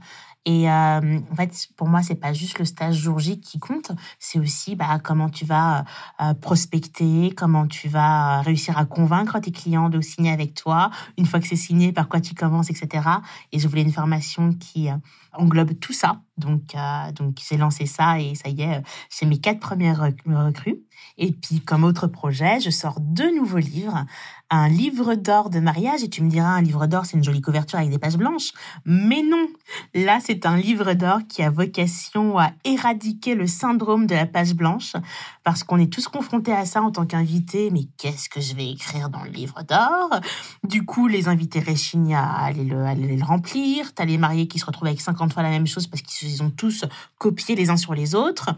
Et 0.46 0.70
euh, 0.70 1.20
en 1.30 1.34
fait, 1.34 1.68
pour 1.76 1.88
moi, 1.88 2.02
c'est 2.02 2.16
pas 2.16 2.34
juste 2.34 2.58
le 2.58 2.66
stage 2.66 2.96
jour 2.96 3.18
J 3.18 3.40
qui 3.40 3.58
compte, 3.58 3.92
c'est 4.18 4.38
aussi 4.38 4.76
bah, 4.76 4.98
comment 5.02 5.30
tu 5.30 5.46
vas 5.46 5.84
euh, 6.20 6.34
prospecter, 6.34 7.32
comment 7.34 7.66
tu 7.66 7.88
vas 7.88 8.42
réussir 8.42 8.76
à 8.76 8.84
convaincre 8.84 9.38
tes 9.38 9.52
clients 9.52 9.88
de 9.88 10.02
signer 10.02 10.30
avec 10.30 10.54
toi. 10.54 10.90
Une 11.16 11.24
fois 11.24 11.40
que 11.40 11.46
c'est 11.46 11.56
signé, 11.56 11.92
par 11.92 12.08
quoi 12.08 12.20
tu 12.20 12.34
commences, 12.34 12.68
etc. 12.68 13.08
Et 13.52 13.58
je 13.58 13.66
voulais 13.68 13.82
une 13.82 13.92
formation 13.92 14.52
qui 14.52 14.90
euh, 14.90 14.96
englobe 15.32 15.78
tout 15.78 15.94
ça. 15.94 16.20
Donc, 16.36 16.74
euh, 16.74 17.12
donc 17.12 17.38
j'ai 17.48 17.56
lancé 17.56 17.86
ça 17.86 18.20
et 18.20 18.34
ça 18.34 18.50
y 18.50 18.62
est, 18.62 18.82
c'est 19.08 19.26
mes 19.26 19.38
quatre 19.38 19.60
premières 19.60 20.00
recrues. 20.26 20.80
Et 21.18 21.32
puis, 21.32 21.60
comme 21.60 21.84
autre 21.84 22.06
projet, 22.06 22.60
je 22.60 22.70
sors 22.70 23.00
deux 23.00 23.34
nouveaux 23.34 23.58
livres. 23.58 24.04
Un 24.50 24.68
livre 24.68 25.14
d'or 25.14 25.50
de 25.50 25.60
mariage. 25.60 26.02
Et 26.02 26.10
tu 26.10 26.22
me 26.22 26.30
diras, 26.30 26.48
un 26.48 26.62
livre 26.62 26.86
d'or, 26.86 27.06
c'est 27.06 27.16
une 27.16 27.24
jolie 27.24 27.40
couverture 27.40 27.78
avec 27.78 27.90
des 27.90 27.98
pages 27.98 28.16
blanches. 28.16 28.52
Mais 28.84 29.22
non, 29.22 29.46
là, 29.94 30.18
c'est 30.20 30.46
un 30.46 30.56
livre 30.56 30.92
d'or 30.94 31.20
qui 31.28 31.42
a 31.42 31.50
vocation 31.50 32.38
à 32.38 32.50
éradiquer 32.64 33.34
le 33.34 33.46
syndrome 33.46 34.06
de 34.06 34.14
la 34.14 34.26
page 34.26 34.54
blanche. 34.54 34.94
Parce 35.44 35.62
qu'on 35.62 35.78
est 35.78 35.92
tous 35.92 36.08
confrontés 36.08 36.52
à 36.52 36.64
ça 36.64 36.82
en 36.82 36.90
tant 36.90 37.06
qu'invités. 37.06 37.70
Mais 37.70 37.84
qu'est-ce 37.96 38.28
que 38.28 38.40
je 38.40 38.54
vais 38.54 38.70
écrire 38.70 39.08
dans 39.08 39.22
le 39.22 39.30
livre 39.30 39.62
d'or? 39.62 40.20
Du 40.62 40.84
coup, 40.84 41.06
les 41.06 41.28
invités 41.28 41.60
réchignent 41.60 42.14
à 42.14 42.44
aller 42.44 42.64
le, 42.64 42.84
aller 42.84 43.16
le 43.16 43.24
remplir. 43.24 43.94
T'as 43.94 44.04
les 44.04 44.18
mariés 44.18 44.48
qui 44.48 44.58
se 44.58 44.66
retrouvent 44.66 44.88
avec 44.88 45.00
50 45.00 45.32
fois 45.32 45.42
la 45.42 45.50
même 45.50 45.66
chose 45.66 45.86
parce 45.86 46.02
qu'ils 46.02 46.42
ont 46.42 46.50
tous 46.50 46.84
copié 47.18 47.54
les 47.54 47.70
uns 47.70 47.76
sur 47.76 47.94
les 47.94 48.14
autres. 48.14 48.54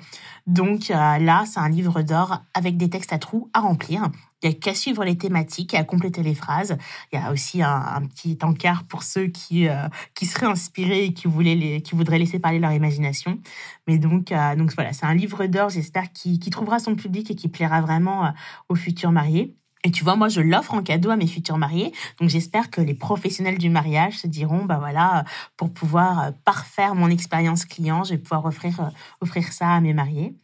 Donc 0.47 0.91
euh, 0.91 1.19
là, 1.19 1.45
c'est 1.47 1.61
un 1.61 1.69
livre 1.69 2.03
d'or 2.03 2.26
avec 2.55 2.77
des 2.77 2.91
textes 2.91 3.13
à 3.13 3.19
trous 3.19 3.51
à 3.53 3.61
remplir. 3.61 4.09
Il 4.43 4.49
n'y 4.49 4.55
a 4.55 4.59
qu'à 4.59 4.75
suivre 4.75 5.05
les 5.05 5.17
thématiques 5.17 5.75
et 5.75 5.77
à 5.79 5.85
compléter 5.85 6.23
les 6.23 6.35
phrases. 6.35 6.77
Il 7.13 7.19
y 7.19 7.23
a 7.23 7.33
aussi 7.33 7.63
un, 7.63 8.03
petit 8.15 8.39
encart 8.43 8.85
pour 8.85 9.03
ceux 9.03 9.29
qui, 9.29 9.67
euh, 9.67 9.89
qui 10.15 10.27
seraient 10.27 10.47
inspirés 10.47 11.05
et 11.05 11.15
qui, 11.15 11.27
voulaient 11.27 11.81
qui 11.81 11.95
voudraient 11.95 12.19
laisser 12.19 12.39
parler 12.39 12.59
leur 12.59 12.73
imagination. 12.73 13.39
Mais 13.87 13.99
donc, 13.99 14.33
euh, 14.33 14.55
donc 14.55 14.75
voilà, 14.75 14.93
c'est 14.93 15.07
un 15.07 15.15
livre 15.15 15.47
d'or, 15.47 15.71
j'espère, 15.71 16.13
qui, 16.13 16.39
trouvera 16.51 16.79
son 16.79 16.95
public 16.95 17.31
et 17.31 17.35
qui 17.35 17.49
plaira 17.49 17.81
vraiment 17.81 18.33
aux 18.69 18.75
futurs 18.75 19.13
mariés. 19.13 19.57
Et 19.85 19.91
tu 19.91 20.05
vois, 20.05 20.17
moi, 20.17 20.29
je 20.29 20.41
l'offre 20.41 20.75
en 20.75 20.83
cadeau 20.83 21.11
à 21.11 21.17
mes 21.17 21.27
futurs 21.27 21.59
mariés. 21.59 21.93
Donc, 22.21 22.29
j'espère 22.29 22.71
que 22.71 22.81
les 22.81 22.95
professionnels 22.95 23.59
du 23.59 23.71
mariage 23.71 24.19
se 24.19 24.27
diront, 24.27 24.65
bah 24.65 24.79
voilà, 24.79 25.25
pour 25.57 25.73
pouvoir 25.73 26.33
parfaire 26.45 26.95
mon 26.95 27.09
expérience 27.09 27.65
client, 27.65 28.03
je 28.03 28.15
vais 28.15 28.19
pouvoir 28.19 28.45
offrir, 28.47 28.91
offrir 29.21 29.53
ça 29.53 29.71
à 29.71 29.81
mes 29.81 29.93
mariés. 29.93 30.35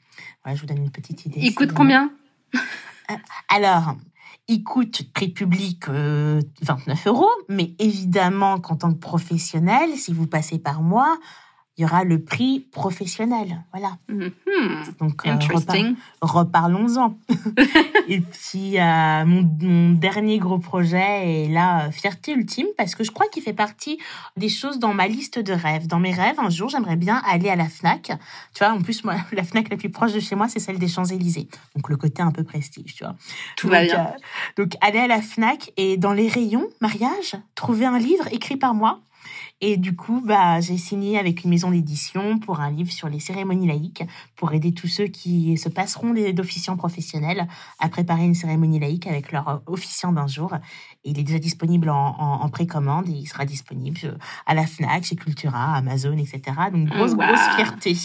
Ouais, 0.44 0.55
je 0.57 0.61
vous 0.61 0.66
donne 0.66 0.79
une 0.79 0.90
petite 0.90 1.27
idée. 1.27 1.40
Il 1.40 1.55
coûte 1.55 1.72
combien 1.72 2.11
Alors, 3.48 3.96
il 4.48 4.64
coûte 4.64 5.12
prix 5.12 5.29
public 5.29 5.88
euh, 5.88 6.40
29 6.62 7.07
euros, 7.07 7.31
mais 7.48 7.75
évidemment 7.79 8.61
qu'en 8.61 8.77
tant 8.77 8.92
que 8.92 8.98
professionnel, 8.98 9.96
si 9.96 10.12
vous 10.12 10.27
passez 10.27 10.59
par 10.59 10.83
moi, 10.83 11.18
il 11.78 11.82
y 11.82 11.85
aura 11.87 12.04
le 12.04 12.22
prix 12.22 12.61
professionnel. 12.70 13.62
Voilà. 13.72 13.96
Mhm. 14.08 14.30
Donc, 15.00 15.26
euh, 15.26 15.30
Interesting. 15.30 15.94
repar- 16.20 16.32
reparlons-en. 16.42 17.16
Et 18.08 18.20
puis, 18.20 18.78
euh, 18.78 19.24
mon, 19.24 19.42
mon 19.61 19.90
dernier 19.92 20.38
gros 20.38 20.58
projet 20.58 21.44
est 21.44 21.48
la 21.48 21.90
fierté 21.90 22.32
ultime, 22.32 22.66
parce 22.76 22.94
que 22.94 23.04
je 23.04 23.11
crois 23.11 23.26
qu'il 23.28 23.42
fait 23.42 23.52
partie 23.54 23.98
des 24.37 24.48
choses 24.50 24.78
dans 24.78 24.92
ma 24.92 25.08
liste 25.08 25.38
de 25.38 25.52
rêves. 25.52 25.87
Dans 25.87 25.98
mes 25.98 26.12
rêves, 26.12 26.38
un 26.38 26.50
jour, 26.50 26.68
j'aimerais 26.68 26.96
bien 26.96 27.22
aller 27.26 27.48
à 27.48 27.56
la 27.56 27.68
FNAC. 27.68 28.12
Tu 28.54 28.58
vois, 28.64 28.72
en 28.72 28.80
plus, 28.82 29.02
moi, 29.04 29.14
la 29.32 29.42
FNAC 29.42 29.70
la 29.70 29.76
plus 29.76 29.90
proche 29.90 30.12
de 30.12 30.20
chez 30.20 30.35
moi, 30.35 30.48
c'est 30.48 30.58
celle 30.61 30.78
des 30.78 30.88
Champs-Élysées. 30.88 31.48
Donc, 31.74 31.88
le 31.88 31.96
côté 31.96 32.22
un 32.22 32.32
peu 32.32 32.44
prestige, 32.44 32.94
tu 32.94 33.04
vois. 33.04 33.14
Tout 33.56 33.68
va 33.68 33.80
Donc, 33.80 33.90
bien. 33.90 34.00
euh, 34.06 34.62
donc, 34.62 34.76
aller 34.82 34.98
à 34.98 35.06
la 35.06 35.22
FNAC 35.22 35.72
et 35.78 35.96
dans 35.96 36.12
les 36.12 36.28
rayons, 36.28 36.68
mariage, 36.82 37.35
trouver 37.54 37.87
un 37.87 37.98
livre 37.98 38.26
écrit 38.30 38.56
par 38.56 38.74
moi. 38.74 39.00
Et 39.64 39.77
du 39.77 39.94
coup, 39.94 40.20
bah, 40.25 40.61
j'ai 40.61 40.77
signé 40.77 41.18
avec 41.20 41.44
une 41.44 41.51
maison 41.51 41.70
d'édition 41.70 42.40
pour 42.40 42.59
un 42.59 42.68
livre 42.72 42.90
sur 42.90 43.09
les 43.09 43.20
cérémonies 43.20 43.68
laïques, 43.68 44.03
pour 44.35 44.53
aider 44.53 44.75
tous 44.75 44.88
ceux 44.88 45.07
qui 45.07 45.57
se 45.57 45.68
passeront 45.68 46.11
d'officiants 46.33 46.77
professionnels 46.77 47.46
à 47.79 47.88
préparer 47.88 48.25
une 48.25 48.35
cérémonie 48.35 48.81
laïque 48.81 49.07
avec 49.07 49.31
leur 49.31 49.62
officiant 49.66 50.11
d'un 50.12 50.27
jour. 50.27 50.53
Et 51.05 51.11
il 51.11 51.18
est 51.20 51.22
déjà 51.22 51.38
disponible 51.38 51.90
en, 51.90 52.16
en- 52.18 52.40
en 52.42 52.48
précommande 52.48 53.09
et 53.09 53.12
il 53.12 53.27
sera 53.27 53.44
disponible 53.44 54.01
euh, 54.05 54.12
à 54.46 54.55
la 54.55 54.66
FNAC, 54.66 55.05
chez 55.05 55.14
Cultura, 55.14 55.77
Amazon, 55.77 56.18
etc. 56.18 56.40
Donc, 56.72 56.88
grosse, 56.88 57.12
Wow. 57.12 57.27
grosse 57.27 57.46
fierté. 57.55 57.96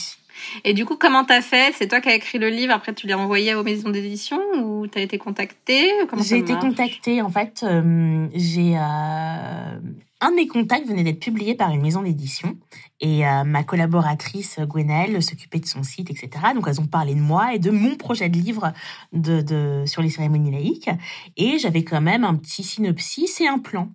Et 0.63 0.75
du 0.75 0.85
coup, 0.85 0.95
comment 0.95 1.23
t'as 1.25 1.41
fait? 1.41 1.73
C'est 1.75 1.87
toi 1.87 2.01
qui 2.01 2.09
as 2.09 2.13
écrit 2.15 2.37
le 2.37 2.49
livre, 2.49 2.71
après 2.71 2.93
tu 2.93 3.07
l'as 3.07 3.17
envoyé 3.17 3.55
aux 3.55 3.63
maisons 3.63 3.89
d'édition 3.89 4.37
ou 4.61 4.85
t'as 4.85 5.01
été 5.01 5.17
contacté 5.17 5.89
Comment 6.07 6.21
ça 6.21 6.29
J'ai 6.29 6.37
été 6.37 6.53
contactée, 6.53 7.23
en 7.23 7.29
fait, 7.31 7.63
euh, 7.67 8.27
j'ai... 8.35 8.77
euh, 8.77 9.79
un 10.19 10.31
de 10.31 10.35
mes 10.35 10.47
contacts 10.47 10.87
venait 10.87 11.03
d'être 11.03 11.19
publié 11.19 11.53
par 11.55 11.69
une 11.71 11.81
maison 11.81 12.01
d'édition 12.01 12.55
et 12.99 13.27
euh, 13.27 13.43
ma 13.43 13.63
collaboratrice 13.63 14.59
Gwenelle 14.59 15.21
s'occupait 15.21 15.59
de 15.59 15.67
son 15.67 15.83
site, 15.83 16.09
etc. 16.09 16.29
Donc 16.55 16.65
elles 16.67 16.81
ont 16.81 16.87
parlé 16.87 17.13
de 17.13 17.19
moi 17.19 17.53
et 17.53 17.59
de 17.59 17.69
mon 17.69 17.95
projet 17.95 18.27
de 18.27 18.37
livre 18.37 18.73
de, 19.13 19.41
de, 19.41 19.83
sur 19.85 20.01
les 20.01 20.09
cérémonies 20.09 20.51
laïques 20.51 20.89
et 21.37 21.59
j'avais 21.59 21.83
quand 21.83 22.01
même 22.01 22.23
un 22.23 22.35
petit 22.35 22.63
synopsis 22.63 23.39
et 23.41 23.47
un 23.47 23.59
plan. 23.59 23.89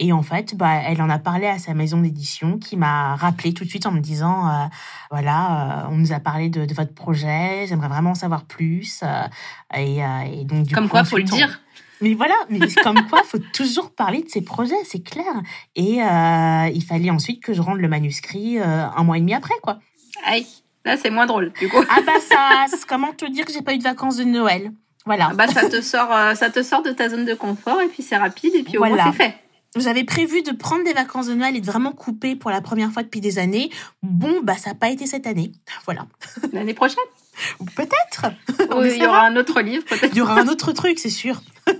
Et 0.00 0.12
en 0.12 0.22
fait, 0.22 0.56
bah, 0.56 0.74
elle 0.84 1.02
en 1.02 1.10
a 1.10 1.18
parlé 1.18 1.46
à 1.46 1.58
sa 1.58 1.74
maison 1.74 2.00
d'édition 2.00 2.58
qui 2.58 2.76
m'a 2.76 3.16
rappelé 3.16 3.52
tout 3.52 3.64
de 3.64 3.68
suite 3.68 3.84
en 3.86 3.90
me 3.92 4.00
disant, 4.00 4.48
euh, 4.48 4.66
voilà, 5.10 5.86
euh, 5.86 5.88
on 5.90 5.96
nous 5.96 6.12
a 6.12 6.20
parlé 6.20 6.48
de, 6.50 6.64
de 6.66 6.74
votre 6.74 6.94
projet, 6.94 7.66
j'aimerais 7.68 7.88
vraiment 7.88 8.10
en 8.10 8.14
savoir 8.14 8.44
plus. 8.44 9.00
euh, 9.02 9.26
et, 9.76 10.04
euh, 10.04 10.20
et 10.22 10.44
donc 10.44 10.66
du 10.66 10.74
Comme 10.74 10.84
coup, 10.84 10.90
quoi, 10.90 11.04
faut 11.04 11.18
le 11.18 11.24
dire. 11.24 11.60
Mais 12.00 12.14
voilà, 12.14 12.34
mais 12.48 12.60
comme 12.82 13.06
quoi, 13.08 13.22
faut 13.24 13.38
toujours 13.52 13.90
parler 13.90 14.22
de 14.22 14.28
ses 14.28 14.40
projets, 14.42 14.74
c'est 14.84 15.02
clair. 15.02 15.24
Et 15.76 16.02
euh, 16.02 16.68
il 16.74 16.82
fallait 16.84 17.10
ensuite 17.10 17.42
que 17.42 17.52
je 17.52 17.60
rende 17.60 17.78
le 17.78 17.88
manuscrit 17.88 18.58
euh, 18.58 18.86
un 18.96 19.02
mois 19.04 19.16
et 19.16 19.20
demi 19.20 19.34
après, 19.34 19.54
quoi. 19.62 19.78
Aïe, 20.24 20.46
là 20.84 20.96
c'est 20.96 21.10
moins 21.10 21.26
drôle 21.26 21.52
du 21.60 21.68
coup. 21.68 21.82
Ah 21.90 22.00
bah 22.06 22.12
ça, 22.20 22.66
comment 22.88 23.12
te 23.12 23.24
dire 23.30 23.44
que 23.44 23.52
j'ai 23.52 23.62
pas 23.62 23.74
eu 23.74 23.78
de 23.78 23.82
vacances 23.84 24.16
de 24.16 24.24
Noël? 24.24 24.72
Voilà. 25.06 25.28
Ah 25.30 25.34
Bah 25.34 25.46
ça 25.48 25.68
te 25.68 25.80
sort, 25.80 26.12
euh, 26.12 26.34
ça 26.34 26.50
te 26.50 26.62
sort 26.62 26.82
de 26.82 26.90
ta 26.90 27.08
zone 27.08 27.24
de 27.24 27.34
confort 27.34 27.80
et 27.80 27.86
puis 27.88 28.02
c'est 28.02 28.16
rapide 28.16 28.54
et 28.54 28.62
puis 28.62 28.76
au 28.76 28.80
Voilà. 28.80 29.04
moins 29.04 29.12
c'est 29.12 29.16
fait. 29.24 29.34
J'avais 29.76 30.04
prévu 30.04 30.42
de 30.42 30.50
prendre 30.52 30.82
des 30.84 30.92
vacances 30.94 31.26
de 31.26 31.34
Noël 31.34 31.54
et 31.54 31.60
de 31.60 31.66
vraiment 31.66 31.92
couper 31.92 32.34
pour 32.36 32.50
la 32.50 32.60
première 32.62 32.90
fois 32.90 33.02
depuis 33.02 33.20
des 33.20 33.38
années. 33.38 33.70
Bon, 34.02 34.40
bah 34.42 34.56
ça 34.56 34.70
n'a 34.70 34.74
pas 34.74 34.88
été 34.90 35.06
cette 35.06 35.26
année. 35.26 35.52
Voilà. 35.84 36.06
L'année 36.52 36.72
prochaine, 36.74 37.04
Peut-être. 37.76 38.26
Oui, 38.76 38.92
il 38.96 39.02
y 39.02 39.06
aura 39.06 39.22
un 39.22 39.36
autre 39.36 39.60
livre 39.60 39.84
peut-être. 39.84 40.12
Il 40.12 40.18
y 40.18 40.20
aura 40.20 40.40
un 40.40 40.48
autre 40.48 40.72
truc, 40.72 40.98
c'est 40.98 41.10
sûr. 41.10 41.40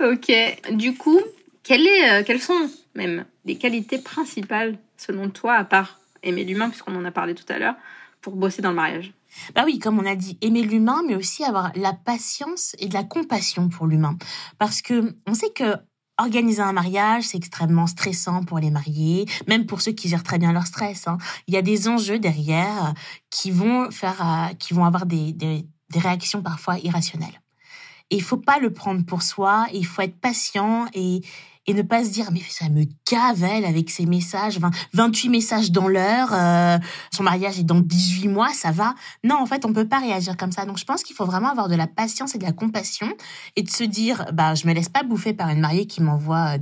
Ok. 0.00 0.32
Du 0.72 0.96
coup, 0.96 1.20
quelle 1.62 1.86
est, 1.86 2.10
euh, 2.10 2.22
quelles 2.24 2.40
sont 2.40 2.70
même 2.94 3.24
les 3.44 3.56
qualités 3.56 3.98
principales 3.98 4.78
selon 4.96 5.28
toi, 5.28 5.54
à 5.54 5.64
part 5.64 5.98
aimer 6.22 6.44
l'humain 6.44 6.70
puisqu'on 6.70 6.94
en 6.96 7.04
a 7.04 7.10
parlé 7.10 7.34
tout 7.34 7.44
à 7.48 7.58
l'heure, 7.58 7.74
pour 8.20 8.36
bosser 8.36 8.62
dans 8.62 8.70
le 8.70 8.76
mariage? 8.76 9.12
Bah 9.54 9.62
oui, 9.64 9.78
comme 9.78 9.98
on 9.98 10.06
a 10.06 10.14
dit, 10.14 10.38
aimer 10.40 10.62
l'humain, 10.62 11.02
mais 11.06 11.16
aussi 11.16 11.44
avoir 11.44 11.72
la 11.74 11.92
patience 11.92 12.76
et 12.78 12.86
de 12.86 12.94
la 12.94 13.04
compassion 13.04 13.68
pour 13.68 13.86
l'humain. 13.86 14.16
Parce 14.58 14.80
que 14.80 15.14
on 15.26 15.34
sait 15.34 15.50
que 15.50 15.76
organiser 16.18 16.62
un 16.62 16.72
mariage, 16.72 17.24
c'est 17.24 17.38
extrêmement 17.38 17.86
stressant 17.86 18.44
pour 18.44 18.58
les 18.58 18.70
mariés, 18.70 19.26
même 19.48 19.66
pour 19.66 19.80
ceux 19.80 19.92
qui 19.92 20.08
gèrent 20.08 20.22
très 20.22 20.38
bien 20.38 20.52
leur 20.52 20.66
stress. 20.66 21.08
hein. 21.08 21.18
Il 21.46 21.54
y 21.54 21.56
a 21.56 21.62
des 21.62 21.88
enjeux 21.88 22.18
derrière 22.18 22.86
euh, 22.86 22.92
qui 23.30 23.50
vont 23.50 23.90
faire, 23.90 24.20
euh, 24.20 24.54
qui 24.54 24.74
vont 24.74 24.84
avoir 24.84 25.06
des, 25.06 25.32
des, 25.32 25.66
des 25.90 25.98
réactions 25.98 26.42
parfois 26.42 26.78
irrationnelles. 26.78 27.40
Il 28.10 28.22
faut 28.22 28.36
pas 28.36 28.58
le 28.58 28.72
prendre 28.72 29.04
pour 29.04 29.22
soi, 29.22 29.66
il 29.72 29.86
faut 29.86 30.02
être 30.02 30.20
patient 30.20 30.86
et, 30.94 31.22
et 31.66 31.74
ne 31.74 31.82
pas 31.82 32.04
se 32.04 32.10
dire 32.10 32.30
mais 32.32 32.40
ça 32.48 32.68
me 32.68 32.84
cavelle 33.04 33.64
avec 33.64 33.90
ces 33.90 34.06
messages, 34.06 34.58
20 34.58 34.70
28 34.92 35.28
messages 35.28 35.72
dans 35.72 35.88
l'heure, 35.88 36.28
euh, 36.32 36.78
son 37.12 37.22
mariage 37.22 37.58
est 37.58 37.64
dans 37.64 37.80
18 37.80 38.28
mois, 38.28 38.50
ça 38.52 38.70
va. 38.70 38.94
Non, 39.22 39.36
en 39.40 39.46
fait, 39.46 39.64
on 39.64 39.72
peut 39.72 39.88
pas 39.88 39.98
réagir 40.00 40.36
comme 40.36 40.52
ça. 40.52 40.64
Donc, 40.66 40.78
je 40.78 40.84
pense 40.84 41.02
qu'il 41.02 41.16
faut 41.16 41.26
vraiment 41.26 41.48
avoir 41.50 41.68
de 41.68 41.74
la 41.74 41.86
patience 41.86 42.34
et 42.34 42.38
de 42.38 42.44
la 42.44 42.52
compassion 42.52 43.08
et 43.56 43.62
de 43.62 43.70
se 43.70 43.84
dire, 43.84 44.26
bah, 44.32 44.54
je 44.54 44.66
me 44.66 44.72
laisse 44.72 44.88
pas 44.88 45.02
bouffer 45.02 45.32
par 45.34 45.48
une 45.50 45.60
mariée 45.60 45.86
qui 45.86 46.02
m'envoie 46.02 46.54
euh, 46.56 46.58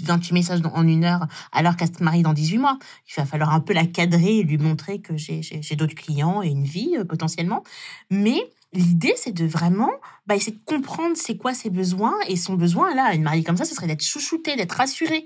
28 0.00 0.32
messages 0.32 0.60
dans- 0.62 0.72
en 0.74 0.86
une 0.86 1.04
heure 1.04 1.26
alors 1.52 1.76
qu'elle 1.76 1.88
se 1.94 2.02
marie 2.04 2.22
dans 2.22 2.32
18 2.32 2.58
mois. 2.58 2.78
Il 3.08 3.14
va 3.20 3.26
falloir 3.26 3.52
un 3.52 3.60
peu 3.60 3.72
la 3.72 3.84
cadrer 3.86 4.38
et 4.38 4.42
lui 4.44 4.56
montrer 4.58 5.00
que 5.00 5.16
j'ai 5.16 5.76
d'autres 5.76 5.96
clients 5.96 6.42
et 6.42 6.48
une 6.48 6.64
vie 6.64 6.94
euh, 6.98 7.04
potentiellement. 7.04 7.64
Mais 8.10 8.38
l'idée, 8.72 9.14
c'est 9.16 9.32
de 9.32 9.46
vraiment 9.46 9.90
bah, 10.26 10.36
essayer 10.36 10.52
de 10.52 10.64
comprendre 10.64 11.16
c'est 11.16 11.36
quoi 11.36 11.54
ses 11.54 11.70
besoins. 11.70 12.14
Et 12.28 12.36
son 12.36 12.54
besoin, 12.54 12.94
là, 12.94 13.14
une 13.14 13.22
mariée 13.22 13.44
comme 13.44 13.56
ça, 13.56 13.64
ce 13.64 13.74
serait 13.74 13.86
d'être 13.86 14.04
chouchoutée, 14.04 14.56
d'être 14.56 14.72
rassurée. 14.72 15.24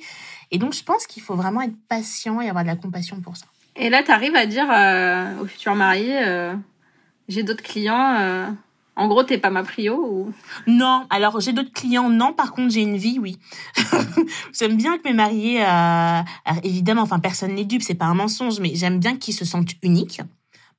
Et 0.50 0.58
donc, 0.58 0.74
je 0.74 0.82
pense 0.82 1.06
qu'il 1.06 1.22
faut 1.22 1.34
vraiment 1.34 1.62
être 1.62 1.76
patient 1.88 2.40
et 2.40 2.48
avoir 2.48 2.64
de 2.64 2.68
la 2.68 2.76
compassion 2.76 3.20
pour 3.20 3.36
ça. 3.36 3.46
Et 3.76 3.90
là, 3.90 4.02
tu 4.02 4.10
arrives 4.10 4.36
à 4.36 4.46
dire 4.46 4.70
euh, 4.70 5.42
au 5.42 5.46
futur 5.46 5.74
marié, 5.74 6.24
euh, 6.24 6.54
j'ai 7.28 7.42
d'autres 7.42 7.62
clients. 7.62 8.16
euh, 8.20 8.50
en 8.94 9.08
gros, 9.08 9.22
t'es 9.22 9.38
pas 9.38 9.48
ma 9.48 9.62
prio 9.62 9.94
ou? 9.96 10.32
Non, 10.66 11.06
alors 11.08 11.40
j'ai 11.40 11.54
d'autres 11.54 11.72
clients, 11.72 12.10
non. 12.10 12.34
Par 12.34 12.52
contre, 12.52 12.74
j'ai 12.74 12.82
une 12.82 12.98
vie, 12.98 13.18
oui. 13.18 13.38
j'aime 14.52 14.76
bien 14.76 14.98
que 14.98 15.04
mes 15.04 15.14
mariés, 15.14 15.64
euh, 15.64 16.20
évidemment, 16.62 17.02
enfin, 17.02 17.18
personne 17.18 17.54
n'est 17.54 17.64
dupe, 17.64 17.82
c'est 17.82 17.94
pas 17.94 18.04
un 18.04 18.14
mensonge, 18.14 18.60
mais 18.60 18.74
j'aime 18.74 18.98
bien 18.98 19.16
qu'ils 19.16 19.34
se 19.34 19.46
sentent 19.46 19.72
uniques. 19.82 20.20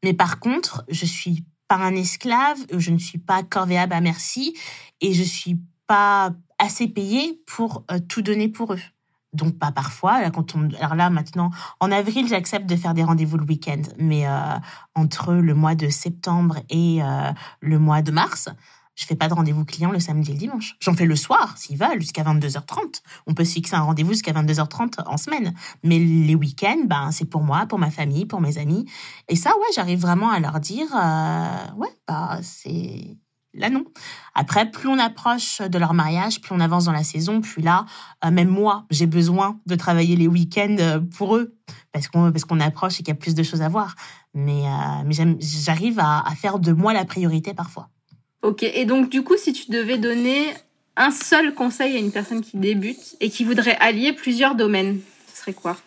Mais 0.03 0.13
par 0.13 0.39
contre, 0.39 0.83
je 0.89 1.05
suis 1.05 1.43
pas 1.73 1.83
un 1.83 1.95
esclave, 1.95 2.59
je 2.77 2.91
ne 2.91 2.99
suis 2.99 3.17
pas 3.17 3.41
corvéable 3.41 3.93
à 3.93 4.01
merci, 4.01 4.55
et 5.01 5.13
je 5.13 5.23
suis 5.23 5.59
pas 5.87 6.31
assez 6.59 6.87
payée 6.87 7.41
pour 7.47 7.83
euh, 7.89 7.97
tout 8.07 8.21
donner 8.21 8.47
pour 8.47 8.73
eux. 8.73 8.81
Donc 9.33 9.57
pas 9.57 9.71
parfois. 9.71 10.21
Là, 10.21 10.29
quand 10.29 10.55
on, 10.55 10.69
alors 10.79 10.93
là 10.93 11.09
maintenant, 11.09 11.49
en 11.79 11.91
avril, 11.91 12.27
j'accepte 12.27 12.67
de 12.67 12.75
faire 12.75 12.93
des 12.93 13.03
rendez-vous 13.03 13.37
le 13.37 13.45
week-end, 13.45 13.81
mais 13.97 14.27
euh, 14.27 14.55
entre 14.93 15.33
le 15.33 15.55
mois 15.55 15.73
de 15.73 15.89
septembre 15.89 16.57
et 16.69 17.01
euh, 17.01 17.31
le 17.61 17.79
mois 17.79 18.03
de 18.03 18.11
mars, 18.11 18.49
je 18.95 19.05
fais 19.05 19.15
pas 19.15 19.27
de 19.27 19.33
rendez-vous 19.33 19.65
client 19.65 19.91
le 19.91 19.99
samedi 19.99 20.31
et 20.31 20.33
le 20.33 20.39
dimanche. 20.39 20.75
J'en 20.79 20.93
fais 20.93 21.05
le 21.05 21.15
soir, 21.15 21.57
s'ils 21.57 21.77
veulent, 21.77 21.99
jusqu'à 21.99 22.23
22h30. 22.23 23.01
On 23.25 23.33
peut 23.33 23.43
se 23.43 23.53
fixer 23.53 23.75
un 23.75 23.81
rendez-vous 23.81 24.11
jusqu'à 24.11 24.33
22h30 24.33 25.03
en 25.07 25.17
semaine. 25.17 25.53
Mais 25.83 25.99
les 25.99 26.35
week-ends, 26.35 26.83
ben, 26.85 27.11
c'est 27.11 27.25
pour 27.25 27.41
moi, 27.41 27.65
pour 27.65 27.79
ma 27.79 27.89
famille, 27.89 28.25
pour 28.25 28.41
mes 28.41 28.57
amis. 28.57 28.85
Et 29.29 29.35
ça, 29.35 29.49
ouais, 29.51 29.73
j'arrive 29.75 29.99
vraiment 29.99 30.29
à 30.29 30.39
leur 30.39 30.59
dire, 30.59 30.87
euh, 30.95 31.75
ouais, 31.77 31.89
bah, 32.07 32.39
c'est, 32.43 33.17
là, 33.55 33.71
non. 33.71 33.85
Après, 34.35 34.69
plus 34.69 34.87
on 34.87 34.99
approche 34.99 35.61
de 35.61 35.77
leur 35.79 35.95
mariage, 35.95 36.39
plus 36.39 36.53
on 36.53 36.59
avance 36.59 36.85
dans 36.85 36.91
la 36.91 37.03
saison, 37.03 37.41
plus 37.41 37.63
là, 37.63 37.85
euh, 38.23 38.29
même 38.29 38.49
moi, 38.49 38.85
j'ai 38.91 39.07
besoin 39.07 39.59
de 39.65 39.75
travailler 39.75 40.15
les 40.15 40.27
week-ends 40.27 40.75
euh, 40.79 40.99
pour 40.99 41.35
eux. 41.35 41.55
Parce 41.91 42.07
qu'on, 42.07 42.31
parce 42.31 42.45
approche 42.61 42.95
et 42.95 42.97
qu'il 42.97 43.09
y 43.09 43.11
a 43.11 43.15
plus 43.15 43.35
de 43.35 43.43
choses 43.43 43.61
à 43.61 43.69
voir. 43.69 43.95
Mais, 44.35 44.65
euh, 44.65 45.03
mais 45.05 45.15
j'arrive 45.39 45.99
à 45.99 46.23
faire 46.35 46.59
de 46.59 46.71
moi 46.71 46.93
la 46.93 47.05
priorité 47.05 47.53
parfois. 47.53 47.89
Ok. 48.43 48.63
Et 48.63 48.85
donc, 48.85 49.09
du 49.09 49.23
coup, 49.23 49.37
si 49.37 49.53
tu 49.53 49.71
devais 49.71 49.97
donner 49.97 50.53
un 50.97 51.11
seul 51.11 51.55
conseil 51.55 51.95
à 51.95 51.99
une 51.99 52.11
personne 52.11 52.41
qui 52.41 52.57
débute 52.57 53.15
et 53.21 53.29
qui 53.29 53.45
voudrait 53.45 53.77
allier 53.77 54.13
plusieurs 54.13 54.55
domaines, 54.55 54.99
ce 55.33 55.39
serait 55.39 55.53
quoi? 55.53 55.77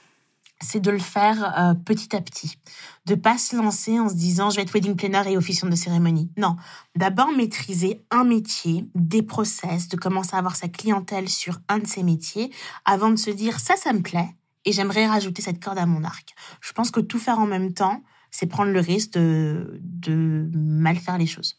C'est 0.63 0.81
de 0.81 0.91
le 0.91 0.99
faire 0.99 1.55
euh, 1.59 1.75
petit 1.75 2.17
à 2.17 2.23
petit. 2.23 2.57
De 3.05 3.15
pas 3.15 3.37
se 3.37 3.55
lancer 3.55 4.01
en 4.01 4.09
se 4.09 4.15
disant 4.15 4.49
je 4.49 4.57
vais 4.57 4.63
être 4.63 4.73
wedding 4.73 4.97
planner 4.97 5.31
et 5.31 5.37
officiant 5.37 5.69
de 5.69 5.77
cérémonie. 5.77 6.31
Non. 6.39 6.57
D'abord 6.97 7.31
maîtriser 7.31 8.03
un 8.11 8.25
métier, 8.25 8.87
des 8.95 9.23
process, 9.23 9.89
de 9.89 9.97
commencer 9.99 10.35
à 10.35 10.39
avoir 10.39 10.57
sa 10.57 10.69
clientèle 10.69 11.29
sur 11.29 11.61
un 11.69 11.79
de 11.79 11.87
ces 11.87 12.03
métiers 12.03 12.51
avant 12.87 13.11
de 13.11 13.17
se 13.17 13.31
dire 13.31 13.61
ça, 13.61 13.77
ça 13.77 13.93
me 13.93 14.01
plaît 14.01 14.35
et 14.65 14.73
j'aimerais 14.73 15.07
rajouter 15.07 15.43
cette 15.43 15.63
corde 15.63 15.79
à 15.79 15.85
mon 15.85 16.05
arc. 16.05 16.35
Je 16.63 16.73
pense 16.73 16.91
que 16.91 17.01
tout 17.01 17.19
faire 17.19 17.39
en 17.39 17.47
même 17.47 17.75
temps, 17.75 18.03
c'est 18.31 18.47
prendre 18.47 18.73
le 18.73 18.81
risque 18.81 19.13
de, 19.13 19.79
de 19.83 20.51
mal 20.55 20.97
faire 20.97 21.19
les 21.19 21.27
choses. 21.27 21.59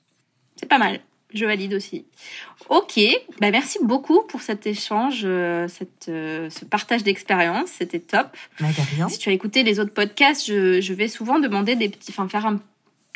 C'est 0.58 0.68
pas 0.68 0.78
mal. 0.78 1.00
Je 1.34 1.46
valide 1.46 1.74
aussi. 1.74 2.06
Ok, 2.70 3.00
bah 3.42 3.52
merci 3.52 3.80
beaucoup 3.82 4.22
pour 4.24 4.42
cet 4.42 4.66
échange, 4.66 5.24
euh, 5.26 5.68
cette, 5.68 6.08
euh, 6.08 6.50
ce 6.50 6.64
partage 6.64 7.04
d'expérience. 7.04 7.70
C'était 7.78 8.00
top. 8.00 8.28
Rien. 8.60 9.10
Si 9.10 9.20
tu 9.20 9.30
as 9.30 9.34
écouté 9.34 9.64
les 9.64 9.80
autres 9.80 9.94
podcasts, 9.94 10.48
je, 10.48 10.80
je 10.80 10.94
vais 10.94 11.10
souvent 11.10 11.40
demander 11.40 11.76
des 11.76 11.90
petits, 11.90 12.12
enfin 12.12 12.30
faire 12.30 12.46
un 12.46 12.60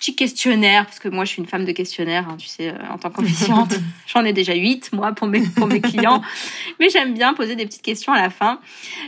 petit 0.02 0.16
questionnaire, 0.16 0.86
parce 0.86 0.98
que 0.98 1.10
moi, 1.10 1.26
je 1.26 1.30
suis 1.30 1.42
une 1.44 1.48
femme 1.48 1.64
de 1.64 1.72
questionnaire, 1.72 2.28
hein, 2.28 2.36
tu 2.38 2.48
sais, 2.48 2.70
euh, 2.70 2.92
en 2.92 2.98
tant 2.98 3.12
qu'officiante. 3.12 3.76
J'en 4.08 4.26
ai 4.26 4.34
déjà 4.34 4.56
huit, 4.56 4.92
moi, 4.94 5.12
pour 5.14 5.28
mes, 5.28 5.42
pour 5.42 5.68
mes 5.68 5.80
clients. 5.80 6.24
Mais 6.80 6.90
j'aime 6.90 7.14
bien 7.14 7.36
poser 7.36 7.56
des 7.56 7.68
petites 7.68 7.84
questions 7.84 8.12
à 8.12 8.20
la 8.20 8.32
fin. 8.32 8.60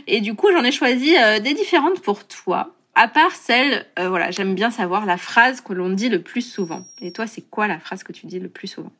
Et 0.06 0.20
du 0.20 0.34
coup, 0.34 0.52
j'en 0.52 0.62
ai 0.62 0.70
choisi 0.70 1.16
euh, 1.16 1.40
des 1.40 1.52
différentes 1.52 2.00
pour 2.00 2.24
toi. 2.28 2.70
À 2.94 3.08
part 3.08 3.32
celle, 3.32 3.86
euh, 3.98 4.08
voilà, 4.08 4.30
j'aime 4.30 4.54
bien 4.54 4.70
savoir 4.70 5.04
la 5.06 5.16
phrase 5.16 5.60
que 5.60 5.72
l'on 5.72 5.90
dit 5.90 6.08
le 6.08 6.22
plus 6.22 6.42
souvent. 6.42 6.86
Et 7.00 7.12
toi, 7.12 7.26
c'est 7.26 7.42
quoi 7.42 7.66
la 7.66 7.80
phrase 7.80 8.04
que 8.04 8.12
tu 8.12 8.26
dis 8.26 8.38
le 8.38 8.48
plus 8.48 8.68
souvent? 8.68 8.92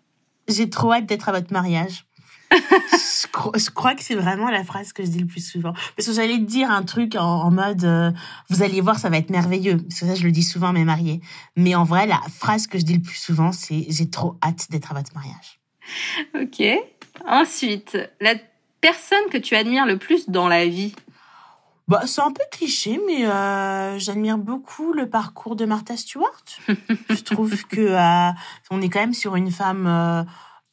J'ai 0.48 0.68
trop 0.68 0.92
hâte 0.92 1.06
d'être 1.06 1.28
à 1.28 1.32
votre 1.32 1.52
mariage 1.52 2.04
je, 2.52 3.26
crois, 3.32 3.52
je, 3.56 3.70
crois, 3.70 3.94
que 3.94 4.02
c'est 4.02 4.14
vraiment 4.14 4.50
la 4.50 4.62
phrase 4.62 4.92
que 4.92 5.02
je 5.04 5.08
dis 5.08 5.18
le 5.18 5.26
plus 5.26 5.44
souvent. 5.44 5.72
Parce 5.96 6.06
que 6.08 6.14
j'allais 6.14 6.36
te 6.38 6.44
dire 6.44 6.70
un 6.70 6.82
truc 6.82 7.16
en, 7.16 7.42
en 7.42 7.50
mode 7.50 7.84
euh, 7.84 8.10
vous 8.48 8.62
allez 8.62 8.80
voir, 8.80 8.98
ça 8.98 9.08
va 9.08 9.16
être 9.16 9.30
merveilleux. 9.30 9.78
Parce 9.78 10.00
que 10.00 10.06
ça, 10.06 10.14
je 10.14 10.24
le 10.24 10.30
dis 10.30 10.42
souvent 10.42 10.68
à 10.68 10.72
mes 10.72 10.84
mariés. 10.84 11.20
Mais 11.56 11.74
en 11.74 11.84
vrai, 11.84 12.06
la 12.06 12.20
phrase 12.38 12.66
que 12.66 12.78
je 12.78 12.84
dis 12.84 12.94
le 12.94 13.02
plus 13.02 13.16
souvent, 13.16 13.50
c'est 13.50 13.86
j'ai 13.88 14.08
trop 14.08 14.36
hâte 14.42 14.70
d'être 14.70 14.92
à 14.92 14.94
votre 14.94 15.12
mariage. 15.14 15.60
Ok. 16.34 16.62
Ensuite, 17.26 17.98
la 18.20 18.34
personne 18.80 19.24
que 19.30 19.38
tu 19.38 19.56
admires 19.56 19.86
le 19.86 19.98
plus 19.98 20.28
dans 20.28 20.48
la 20.48 20.66
vie? 20.66 20.94
Bah, 21.86 22.02
c'est 22.06 22.22
un 22.22 22.32
peu 22.32 22.42
cliché, 22.50 22.98
mais 23.06 23.26
euh, 23.26 23.98
j'admire 23.98 24.38
beaucoup 24.38 24.92
le 24.92 25.08
parcours 25.08 25.54
de 25.54 25.66
Martha 25.66 25.96
Stewart. 25.96 26.44
je 27.10 27.22
trouve 27.22 27.64
que 27.66 27.80
euh, 27.80 28.32
on 28.70 28.80
est 28.80 28.88
quand 28.88 29.00
même 29.00 29.12
sur 29.12 29.36
une 29.36 29.50
femme 29.50 29.86
euh, 29.86 30.22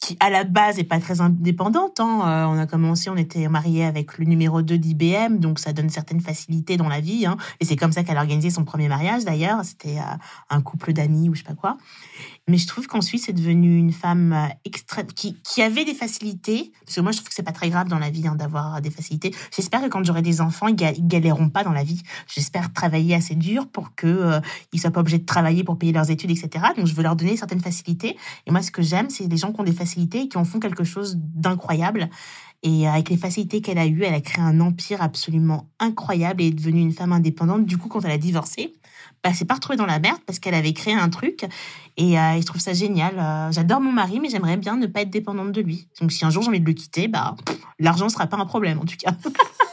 qui 0.02 0.18
à 0.20 0.30
la 0.30 0.44
base 0.44 0.80
est 0.80 0.84
pas 0.84 1.00
très 1.00 1.22
indépendante. 1.22 2.00
Hein. 2.00 2.22
Euh, 2.26 2.46
on 2.46 2.58
a 2.58 2.66
commencé, 2.66 3.10
on 3.10 3.16
était 3.16 3.48
mariés 3.48 3.86
avec 3.86 4.18
le 4.18 4.26
numéro 4.26 4.64
2 4.64 4.78
d'IBM, 4.78 5.38
donc 5.38 5.60
ça 5.60 5.74
donne 5.74 5.90
certaines 5.90 6.20
facilités 6.20 6.76
dans 6.76 6.90
la 6.90 7.00
vie. 7.00 7.26
Hein. 7.26 7.38
Et 7.60 7.66
c'est 7.66 7.76
comme 7.76 7.92
ça 7.92 8.04
qu'elle 8.04 8.18
a 8.18 8.22
organisé 8.22 8.50
son 8.50 8.66
premier 8.66 8.90
mariage 8.90 9.24
d'ailleurs. 9.24 9.64
C'était 9.64 10.00
euh, 10.00 10.18
un 10.50 10.62
couple 10.62 10.92
d'amis 10.94 11.30
ou 11.30 11.36
je 11.36 11.40
sais 11.40 11.48
pas 11.48 11.54
quoi. 11.54 11.78
Mais 12.48 12.58
je 12.58 12.66
trouve 12.66 12.88
qu'ensuite, 12.88 13.24
c'est 13.24 13.34
devenu 13.34 13.78
une 13.78 13.94
femme 13.94 14.34
euh, 14.34 14.48
extrême, 14.66 15.06
qui, 15.06 15.38
qui 15.44 15.62
avait 15.62 15.86
des 15.86 15.94
facilités. 15.94 16.72
Parce 16.84 16.96
que 16.96 17.02
moi, 17.02 17.12
je 17.12 17.18
trouve 17.18 17.30
que 17.30 17.36
c'est 17.36 17.44
pas 17.44 17.52
très 17.52 17.70
grave 17.70 17.88
dans 17.88 18.00
la 18.00 18.10
vie 18.10 18.28
hein, 18.28 18.36
d'avoir 18.36 18.82
des 18.82 18.90
facilités. 18.90 19.36
J'espère 19.56 19.82
que 19.82 19.88
quand 19.88 20.04
j'aurai 20.04 20.24
des 20.24 20.42
enfants, 20.42 20.68
ils 20.68 20.76
galéreront 20.76 21.50
pas 21.50 21.64
dans 21.64 21.72
la 21.72 21.84
vie. 21.84 22.02
J'espère 22.28 22.74
travailler 22.74 23.14
assez 23.14 23.36
dur 23.36 23.68
pour 23.68 23.94
que 23.96 24.08
euh, 24.08 24.40
ils 24.74 24.82
soient 24.82 24.90
pas 24.90 25.02
obligés 25.02 25.20
de 25.20 25.26
travailler 25.26 25.64
pour 25.64 25.78
payer 25.78 25.94
leurs 25.94 26.10
études, 26.10 26.32
etc. 26.32 26.66
Donc, 26.76 26.88
je 26.88 26.96
veux 26.96 27.04
leur 27.04 27.16
donner 27.16 27.38
certaines 27.38 27.62
facilités. 27.62 28.18
Et 28.48 28.52
moi, 28.52 28.64
ce 28.64 28.72
que 28.72 28.82
j'aime, 28.82 29.12
c'est 29.12 29.28
les 29.28 29.38
gens 29.38 29.54
qui 29.54 29.60
ont 29.62 29.64
des 29.64 29.72
facilités 29.72 29.91
qui 29.94 30.38
en 30.38 30.46
font 30.46 30.60
quelque 30.60 30.84
chose 30.84 31.18
d'incroyable. 31.18 32.10
Et 32.64 32.88
avec 32.88 33.10
les 33.10 33.18
facilités 33.18 33.62
qu'elle 33.62 33.80
a 33.80 33.88
eues, 33.88 34.04
elle 34.04 34.14
a 34.14 34.22
créé 34.22 34.44
un 34.44 34.60
empire 34.60 35.02
absolument 35.02 35.70
incroyable 35.80 36.44
et 36.44 36.48
est 36.48 36.52
devenue 36.52 36.82
une 36.82 36.94
femme 36.94 37.12
indépendante. 37.12 37.66
Du 37.66 37.78
coup, 37.78 37.90
quand 37.90 38.06
elle 38.06 38.12
a 38.12 38.20
divorcé, 38.20 38.74
bah, 39.24 39.34
s'est 39.34 39.46
pas 39.46 39.56
retrouvée 39.56 39.78
dans 39.78 39.86
la 39.86 40.00
merde 40.00 40.20
parce 40.26 40.40
qu'elle 40.40 40.54
avait 40.54 40.74
créé 40.74 40.94
un 40.94 41.10
truc. 41.10 41.46
Et 41.98 42.20
euh, 42.20 42.40
je 42.40 42.46
trouve 42.46 42.62
ça 42.62 42.74
génial. 42.74 43.14
Euh, 43.18 43.52
J'adore 43.52 43.82
mon 43.82 43.92
mari, 43.92 44.20
mais 44.20 44.30
j'aimerais 44.30 44.58
bien 44.58 44.78
ne 44.78 44.86
pas 44.86 45.02
être 45.02 45.10
dépendante 45.10 45.52
de 45.52 45.62
lui. 45.62 45.88
Donc 46.00 46.12
si 46.12 46.24
un 46.24 46.30
jour 46.30 46.44
j'ai 46.44 46.50
envie 46.50 46.60
de 46.60 46.66
le 46.66 46.74
quitter, 46.74 47.08
bah, 47.08 47.36
l'argent 47.80 48.10
sera 48.10 48.28
pas 48.28 48.38
un 48.38 48.46
problème 48.46 48.80
en 48.80 48.86
tout 48.86 48.98
cas. 48.98 49.12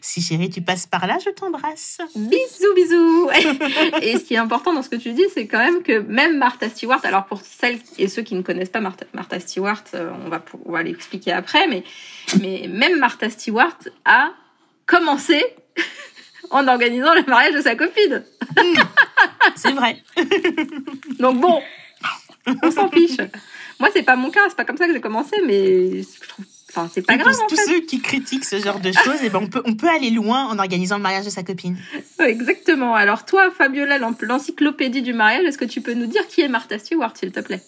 si 0.00 0.20
chérie, 0.20 0.50
tu 0.50 0.62
passes 0.62 0.86
par 0.86 1.06
là, 1.06 1.18
je 1.24 1.30
t'embrasse. 1.30 1.98
Bisous, 2.14 2.74
bisous. 2.74 3.30
et 4.02 4.18
ce 4.18 4.24
qui 4.24 4.34
est 4.34 4.38
important 4.38 4.72
dans 4.72 4.82
ce 4.82 4.88
que 4.88 4.96
tu 4.96 5.12
dis, 5.12 5.24
c'est 5.34 5.46
quand 5.46 5.58
même 5.58 5.82
que 5.82 6.00
même 6.00 6.38
Martha 6.38 6.68
Stewart, 6.68 7.00
alors 7.04 7.26
pour 7.26 7.40
celles 7.40 7.78
et 7.98 8.08
ceux 8.08 8.22
qui 8.22 8.34
ne 8.34 8.42
connaissent 8.42 8.70
pas 8.70 8.80
Martha, 8.80 9.06
Martha 9.12 9.40
Stewart, 9.40 9.84
euh, 9.94 10.10
on 10.24 10.28
va, 10.28 10.42
on 10.64 10.72
va 10.72 10.82
l'expliquer 10.82 11.32
après, 11.32 11.66
mais, 11.68 11.84
mais 12.40 12.66
même 12.68 12.98
Martha 12.98 13.30
Stewart 13.30 13.78
a 14.04 14.32
commencé 14.86 15.42
en 16.50 16.66
organisant 16.66 17.14
le 17.14 17.22
mariage 17.24 17.54
de 17.54 17.60
sa 17.60 17.74
copine. 17.74 18.24
c'est 19.56 19.72
vrai. 19.72 20.02
Donc 21.18 21.40
bon, 21.40 21.60
on 22.62 22.70
s'en 22.70 22.90
fiche. 22.90 23.18
Moi, 23.78 23.88
c'est 23.94 24.02
pas 24.02 24.16
mon 24.16 24.30
cas, 24.30 24.40
c'est 24.48 24.56
pas 24.56 24.64
comme 24.64 24.76
ça 24.76 24.86
que 24.86 24.92
j'ai 24.92 25.00
commencé, 25.00 25.36
mais 25.46 26.02
je 26.02 26.28
trouve 26.28 26.44
Enfin, 26.70 26.88
c'est 26.92 27.02
pas 27.02 27.16
grave. 27.16 27.36
Pour 27.36 27.46
tous 27.48 27.56
ceux 27.66 27.80
qui 27.80 28.00
critiquent 28.00 28.44
ce 28.44 28.60
genre 28.60 28.78
de 28.78 28.92
choses, 28.92 29.22
et 29.22 29.26
eh 29.26 29.28
ben 29.28 29.40
on 29.42 29.48
peut, 29.48 29.62
on 29.64 29.74
peut 29.74 29.88
aller 29.88 30.10
loin 30.10 30.46
en 30.46 30.58
organisant 30.58 30.98
le 30.98 31.02
mariage 31.02 31.24
de 31.24 31.30
sa 31.30 31.42
copine. 31.42 31.76
Exactement. 32.20 32.94
Alors 32.94 33.24
toi, 33.24 33.50
Fabiola, 33.50 33.98
l'encyclopédie 33.98 35.02
du 35.02 35.12
mariage, 35.12 35.44
est-ce 35.44 35.58
que 35.58 35.64
tu 35.64 35.80
peux 35.80 35.94
nous 35.94 36.06
dire 36.06 36.26
qui 36.28 36.42
est 36.42 36.48
Martha 36.48 36.78
Stewart, 36.78 37.16
s'il 37.16 37.32
te 37.32 37.40
plaît? 37.40 37.60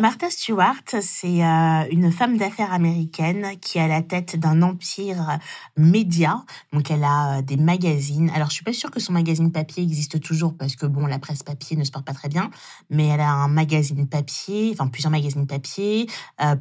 Martha 0.00 0.30
Stewart, 0.30 0.82
c'est 1.02 1.44
euh, 1.44 1.84
une 1.90 2.10
femme 2.10 2.38
d'affaires 2.38 2.72
américaine 2.72 3.58
qui 3.60 3.78
a 3.78 3.86
la 3.86 4.00
tête 4.00 4.36
d'un 4.36 4.62
empire 4.62 5.38
média. 5.76 6.44
Donc, 6.72 6.90
elle 6.90 7.04
a 7.04 7.38
euh, 7.38 7.42
des 7.42 7.58
magazines. 7.58 8.30
Alors, 8.34 8.48
je 8.48 8.54
suis 8.54 8.64
pas 8.64 8.72
sûre 8.72 8.90
que 8.90 9.00
son 9.00 9.12
magazine 9.12 9.52
papier 9.52 9.82
existe 9.82 10.18
toujours 10.18 10.56
parce 10.56 10.76
que 10.76 10.86
bon, 10.86 11.04
la 11.04 11.18
presse 11.18 11.42
papier 11.42 11.76
ne 11.76 11.84
se 11.84 11.90
porte 11.90 12.06
pas 12.06 12.14
très 12.14 12.30
bien. 12.30 12.50
Mais 12.88 13.08
elle 13.08 13.20
a 13.20 13.32
un 13.32 13.48
magazine 13.48 14.08
papier, 14.08 14.70
enfin 14.72 14.88
plusieurs 14.88 15.10
magazines 15.10 15.46
papier, 15.46 16.06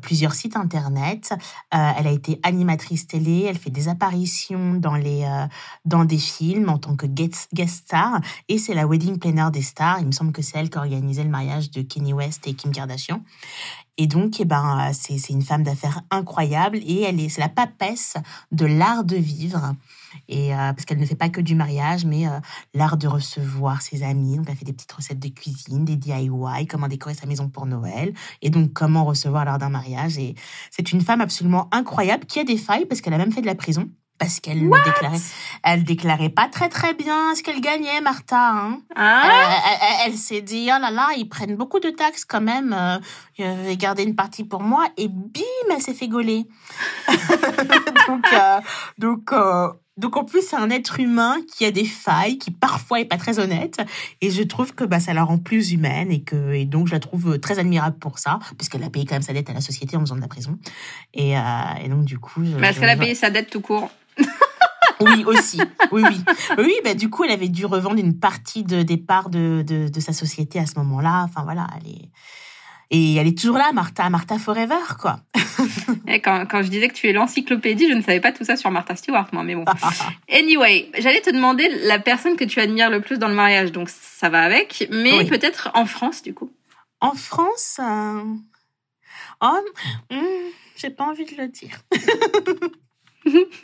plusieurs 0.01 0.33
sites 0.33 0.57
internet. 0.57 1.33
elle 1.71 2.07
a 2.07 2.11
été 2.11 2.39
animatrice 2.43 3.07
télé. 3.07 3.45
Elle 3.47 3.57
fait 3.57 3.69
des 3.69 3.87
apparitions 3.87 4.73
dans 4.73 4.95
les 4.95 5.25
dans 5.85 6.05
des 6.05 6.17
films 6.17 6.69
en 6.69 6.77
tant 6.77 6.95
que 6.95 7.05
guest, 7.05 7.47
star. 7.67 8.19
Et 8.49 8.57
c'est 8.57 8.73
la 8.73 8.85
wedding 8.85 9.19
planner 9.19 9.49
des 9.51 9.61
stars. 9.61 9.99
Il 9.99 10.07
me 10.07 10.11
semble 10.11 10.33
que 10.33 10.41
c'est 10.41 10.57
elle 10.57 10.69
qui 10.69 10.77
a 10.77 10.81
organisé 10.81 11.23
le 11.23 11.29
mariage 11.29 11.71
de 11.71 11.81
Kenny 11.81 12.13
West 12.13 12.45
et 12.47 12.53
Kim 12.53 12.71
Kardashian. 12.71 13.20
Et 13.97 14.07
donc, 14.07 14.39
eh 14.39 14.45
ben, 14.45 14.91
c'est 14.93 15.29
une 15.29 15.41
femme 15.41 15.63
d'affaires 15.63 16.01
incroyable 16.09 16.77
et 16.77 17.01
elle 17.01 17.19
est, 17.19 17.29
c'est 17.29 17.41
la 17.41 17.49
papesse 17.49 18.15
de 18.51 18.65
l'art 18.65 19.03
de 19.03 19.15
vivre. 19.15 19.75
Et 20.27 20.53
euh, 20.53 20.73
parce 20.73 20.85
qu'elle 20.85 20.99
ne 20.99 21.05
fait 21.05 21.15
pas 21.15 21.29
que 21.29 21.41
du 21.41 21.55
mariage, 21.55 22.05
mais 22.05 22.27
euh, 22.27 22.39
l'art 22.73 22.97
de 22.97 23.07
recevoir 23.07 23.81
ses 23.81 24.01
amis. 24.01 24.37
Donc, 24.37 24.47
elle 24.49 24.55
fait 24.55 24.65
des 24.65 24.73
petites 24.73 24.91
recettes 24.91 25.19
de 25.19 25.27
cuisine, 25.27 25.85
des 25.85 25.97
DIY, 25.97 26.67
comment 26.67 26.87
décorer 26.87 27.13
sa 27.13 27.27
maison 27.27 27.49
pour 27.49 27.65
Noël, 27.65 28.13
et 28.41 28.49
donc 28.49 28.73
comment 28.73 29.05
recevoir 29.05 29.45
lors 29.45 29.57
d'un 29.57 29.69
mariage. 29.69 30.17
Et 30.17 30.35
c'est 30.71 30.91
une 30.91 31.01
femme 31.01 31.21
absolument 31.21 31.67
incroyable 31.71 32.25
qui 32.25 32.39
a 32.39 32.43
des 32.43 32.57
failles 32.57 32.85
parce 32.85 33.01
qu'elle 33.01 33.13
a 33.13 33.17
même 33.17 33.31
fait 33.31 33.41
de 33.41 33.45
la 33.45 33.55
prison 33.55 33.89
parce 34.21 34.39
qu'elle 34.39 34.63
ne 34.63 34.83
déclarait, 34.83 35.19
elle 35.63 35.83
déclarait 35.83 36.29
pas 36.29 36.47
très 36.47 36.69
très 36.69 36.93
bien 36.93 37.33
ce 37.33 37.41
qu'elle 37.41 37.59
gagnait, 37.59 38.01
Martha. 38.01 38.51
Hein. 38.51 38.81
Ah. 38.95 39.57
Elle, 40.05 40.11
elle, 40.11 40.17
s'est 40.17 40.41
dit 40.41 40.69
oh 40.69 40.79
là 40.79 40.91
là, 40.91 41.09
ils 41.17 41.27
prennent 41.27 41.55
beaucoup 41.55 41.79
de 41.79 41.89
taxes 41.89 42.23
quand 42.23 42.39
même. 42.39 42.71
Euh, 42.71 42.99
je 43.39 43.43
vais 43.65 43.77
garder 43.77 44.03
une 44.03 44.13
partie 44.13 44.43
pour 44.43 44.61
moi 44.61 44.85
et 44.95 45.07
bim, 45.07 45.41
elle 45.71 45.81
s'est 45.81 45.95
fait 45.95 46.07
gauler. 46.07 46.45
donc 48.07 48.25
euh, 48.31 48.59
donc 48.99 49.33
euh, 49.33 49.69
donc 49.97 50.15
en 50.17 50.23
plus 50.23 50.47
c'est 50.47 50.55
un 50.55 50.69
être 50.69 50.99
humain 50.99 51.37
qui 51.51 51.65
a 51.65 51.71
des 51.71 51.85
failles, 51.85 52.37
qui 52.37 52.51
parfois 52.51 52.99
est 52.99 53.05
pas 53.05 53.17
très 53.17 53.39
honnête, 53.39 53.81
et 54.21 54.29
je 54.29 54.43
trouve 54.43 54.75
que 54.75 54.83
bah 54.83 54.99
ça 54.99 55.15
la 55.15 55.23
rend 55.23 55.39
plus 55.39 55.71
humaine 55.71 56.11
et 56.11 56.21
que 56.21 56.53
et 56.53 56.65
donc 56.65 56.85
je 56.85 56.91
la 56.91 56.99
trouve 56.99 57.39
très 57.39 57.57
admirable 57.57 57.97
pour 57.97 58.19
ça, 58.19 58.37
puisqu'elle 58.55 58.83
a 58.83 58.91
payé 58.91 59.07
quand 59.07 59.15
même 59.15 59.23
sa 59.23 59.33
dette 59.33 59.49
à 59.49 59.53
la 59.53 59.61
société 59.61 59.97
en 59.97 60.01
faisant 60.01 60.15
de 60.15 60.21
la 60.21 60.27
prison. 60.27 60.59
Et, 61.15 61.31
et 61.31 61.89
donc 61.89 62.05
du 62.05 62.19
coup. 62.19 62.41
Mais 62.41 62.69
est-ce 62.69 62.79
qu'elle 62.79 62.89
a 62.89 62.97
payé 62.97 63.15
sa 63.15 63.31
dette 63.31 63.49
tout 63.49 63.61
court? 63.61 63.89
Oui, 65.01 65.23
aussi. 65.25 65.61
Oui, 65.91 66.03
oui. 66.07 66.23
Oui, 66.57 66.73
bah, 66.83 66.93
du 66.93 67.09
coup, 67.09 67.23
elle 67.23 67.31
avait 67.31 67.49
dû 67.49 67.65
revendre 67.65 67.97
une 67.97 68.19
partie 68.19 68.63
de 68.63 68.81
départ 68.83 69.29
de, 69.29 69.63
de, 69.65 69.87
de 69.87 69.99
sa 69.99 70.13
société 70.13 70.59
à 70.59 70.65
ce 70.65 70.77
moment-là. 70.79 71.23
Enfin, 71.23 71.43
voilà, 71.43 71.67
elle 71.77 71.91
est... 71.91 72.09
Et 72.93 73.15
elle 73.15 73.27
est 73.27 73.37
toujours 73.37 73.57
là, 73.57 73.71
Martha, 73.71 74.09
Martha 74.09 74.37
Forever, 74.37 74.97
quoi. 74.99 75.21
Et 76.09 76.19
quand, 76.19 76.45
quand 76.45 76.61
je 76.61 76.67
disais 76.67 76.89
que 76.89 76.93
tu 76.93 77.07
es 77.07 77.13
l'encyclopédie, 77.13 77.87
je 77.87 77.93
ne 77.93 78.01
savais 78.01 78.19
pas 78.19 78.33
tout 78.33 78.43
ça 78.43 78.57
sur 78.57 78.69
Martha 78.69 78.97
Stewart, 78.97 79.29
moi, 79.31 79.43
mais 79.43 79.55
bon. 79.55 79.63
anyway, 80.29 80.91
j'allais 80.99 81.21
te 81.21 81.29
demander 81.29 81.69
la 81.85 81.99
personne 81.99 82.35
que 82.35 82.43
tu 82.43 82.59
admires 82.59 82.89
le 82.89 82.99
plus 82.99 83.17
dans 83.17 83.29
le 83.29 83.33
mariage, 83.33 83.71
donc 83.71 83.89
ça 83.89 84.27
va 84.27 84.41
avec, 84.41 84.89
mais 84.91 85.25
peut-être 85.25 85.71
en 85.73 85.85
France, 85.85 86.21
du 86.21 86.33
coup. 86.33 86.51
En 86.99 87.13
France 87.13 87.79
euh... 87.79 88.23
Oh, 89.41 89.59
hmm, 90.11 90.51
j'ai 90.75 90.89
pas 90.89 91.05
envie 91.05 91.25
de 91.25 91.35
le 91.35 91.47
dire. 91.47 91.79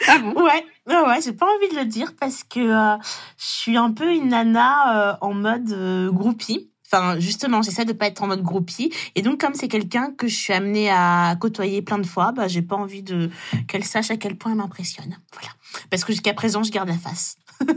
ah 0.07 0.17
bon? 0.19 0.33
Ouais, 0.43 0.65
ouais, 0.87 1.01
ouais 1.01 1.21
j'ai 1.23 1.33
pas 1.33 1.45
envie 1.45 1.69
de 1.69 1.79
le 1.79 1.85
dire 1.85 2.13
parce 2.19 2.43
que 2.43 2.59
euh, 2.59 2.97
je 3.37 3.45
suis 3.45 3.77
un 3.77 3.91
peu 3.91 4.11
une 4.11 4.29
nana 4.29 5.11
euh, 5.11 5.17
en 5.21 5.33
mode 5.33 5.71
euh, 5.71 6.11
groupie. 6.11 6.69
Enfin, 6.85 7.19
justement, 7.19 7.61
j'essaie 7.61 7.83
de 7.83 7.91
pas 7.91 8.07
être 8.07 8.23
en 8.23 8.27
mode 8.27 8.43
groupie. 8.43 8.93
Et 9.15 9.21
donc, 9.21 9.41
comme 9.41 9.53
c'est 9.53 9.67
quelqu'un 9.67 10.13
que 10.17 10.27
je 10.27 10.35
suis 10.35 10.53
amenée 10.53 10.89
à 10.89 11.35
côtoyer 11.39 11.81
plein 11.81 11.97
de 11.97 12.05
fois, 12.05 12.31
bah, 12.31 12.47
j'ai 12.47 12.61
pas 12.61 12.77
envie 12.77 13.03
de 13.03 13.29
qu'elle 13.67 13.83
sache 13.83 14.09
à 14.09 14.15
quel 14.15 14.37
point 14.37 14.53
elle 14.53 14.57
m'impressionne. 14.57 15.17
Voilà. 15.33 15.49
Parce 15.89 16.05
que 16.05 16.13
jusqu'à 16.13 16.33
présent, 16.33 16.63
je 16.63 16.71
garde 16.71 16.87
la 16.87 16.97
face. 16.97 17.37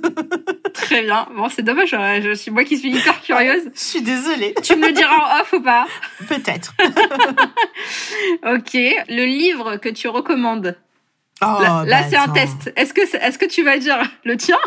Très 0.74 1.02
bien. 1.02 1.26
Bon, 1.36 1.48
c'est 1.48 1.62
dommage. 1.62 1.90
Je 1.90 2.34
suis 2.34 2.50
moi 2.50 2.64
qui 2.64 2.78
suis 2.78 2.90
hyper 2.90 3.20
curieuse. 3.22 3.70
je 3.74 3.80
suis 3.80 4.02
désolée. 4.02 4.54
Tu 4.62 4.76
me 4.76 4.88
le 4.88 4.92
diras 4.92 5.16
en 5.16 5.40
off 5.40 5.52
ou 5.52 5.60
pas? 5.60 5.86
Peut-être. 6.28 6.74
ok. 8.44 8.74
Le 9.08 9.24
livre 9.24 9.76
que 9.76 9.88
tu 9.88 10.08
recommandes? 10.08 10.76
Oh, 11.42 11.58
là, 11.60 11.84
là 11.86 12.02
bah, 12.02 12.06
c'est 12.08 12.16
un 12.16 12.28
test. 12.28 12.72
Est-ce 12.76 12.92
que, 12.92 13.00
est-ce 13.00 13.38
que 13.38 13.46
tu 13.46 13.64
vas 13.64 13.78
dire 13.78 13.98
le 14.24 14.36
tien 14.36 14.58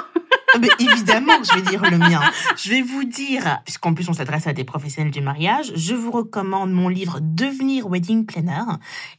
ah, 0.56 0.60
mais 0.60 0.70
Évidemment 0.80 1.40
que 1.40 1.48
je 1.48 1.56
vais 1.56 1.70
dire 1.70 1.82
le 1.84 1.98
mien. 1.98 2.22
Je 2.58 2.70
vais 2.70 2.82
vous 2.82 3.04
dire, 3.04 3.60
puisqu'en 3.66 3.94
plus 3.94 4.08
on 4.10 4.14
s'adresse 4.14 4.48
à 4.48 4.54
des 4.54 4.64
professionnels 4.64 5.12
du 5.12 5.22
mariage, 5.22 5.72
je 5.76 5.94
vous 5.96 6.12
recommande 6.12 6.72
mon 6.72 6.90
livre 6.90 7.20
Devenir 7.22 7.88
Wedding 7.90 8.26
Planner. 8.26 8.64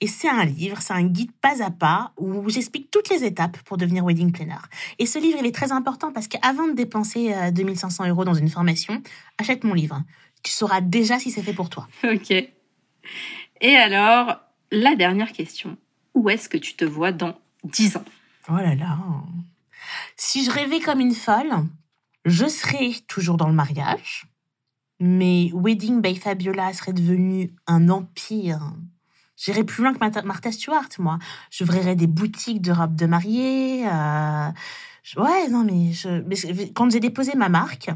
Et 0.01 0.07
c'est 0.07 0.29
un 0.29 0.45
livre, 0.45 0.79
c'est 0.81 0.93
un 0.93 1.03
guide 1.03 1.33
pas 1.41 1.63
à 1.63 1.71
pas 1.71 2.13
où 2.19 2.49
j'explique 2.49 2.91
toutes 2.91 3.09
les 3.11 3.25
étapes 3.25 3.57
pour 3.65 3.77
devenir 3.77 4.05
wedding 4.05 4.33
planner. 4.33 4.61
Et 4.99 5.07
ce 5.07 5.19
livre, 5.19 5.39
il 5.41 5.47
est 5.47 5.55
très 5.55 5.73
important 5.73 6.13
parce 6.13 6.29
qu'avant 6.29 6.69
de 6.69 6.73
dépenser 6.73 7.35
2500 7.53 8.05
euh, 8.05 8.09
euros 8.09 8.25
dans 8.25 8.35
une 8.35 8.49
formation, 8.49 9.03
achète 9.39 9.65
mon 9.65 9.75
livre 9.75 10.01
tu 10.45 10.53
sauras 10.53 10.81
déjà 10.81 11.19
si 11.19 11.33
c'est 11.33 11.43
fait 11.43 11.55
pour 11.55 11.71
toi. 11.71 11.89
Ok. 12.05 12.31
Et 13.61 13.77
alors, 13.77 14.41
la 14.71 14.95
dernière 14.95 15.33
question. 15.33 15.77
Où 16.15 16.31
est-ce 16.31 16.49
que 16.49 16.59
tu 16.59 16.75
te 16.75 16.85
vois 16.85 17.11
dans 17.11 17.35
10 17.65 17.97
ans 17.97 18.05
Oh 18.49 18.57
là 18.57 18.75
là. 18.75 18.99
Si 20.17 20.45
je 20.45 20.51
rêvais 20.51 20.81
comme 20.81 21.01
une 21.01 21.15
folle, 21.15 21.53
je 22.25 22.47
serais 22.47 22.93
toujours 23.09 23.37
dans 23.37 23.49
le 23.49 23.55
mariage, 23.55 24.27
mais 25.01 25.51
Wedding 25.55 26.01
by 26.01 26.17
Fabiola 26.17 26.73
serait 26.73 26.93
devenu 26.93 27.55
un 27.67 27.89
empire. 27.89 28.61
J'irais 29.37 29.65
plus 29.65 29.83
loin 29.83 29.93
que 29.93 30.25
Martha 30.25 30.53
Stewart, 30.53 30.89
moi. 30.99 31.19
J'ouvrirais 31.51 31.97
des 31.97 32.07
boutiques 32.07 32.63
de 32.63 32.73
robes 32.73 32.95
de 32.95 33.07
mariée. 33.07 33.87
Euh... 33.87 34.51
Ouais, 35.17 35.49
non, 35.49 35.65
mais, 35.65 35.93
quand 36.75 36.91
j'ai 36.91 37.01
déposé 37.01 37.35
ma 37.35 37.49
marque, 37.49 37.91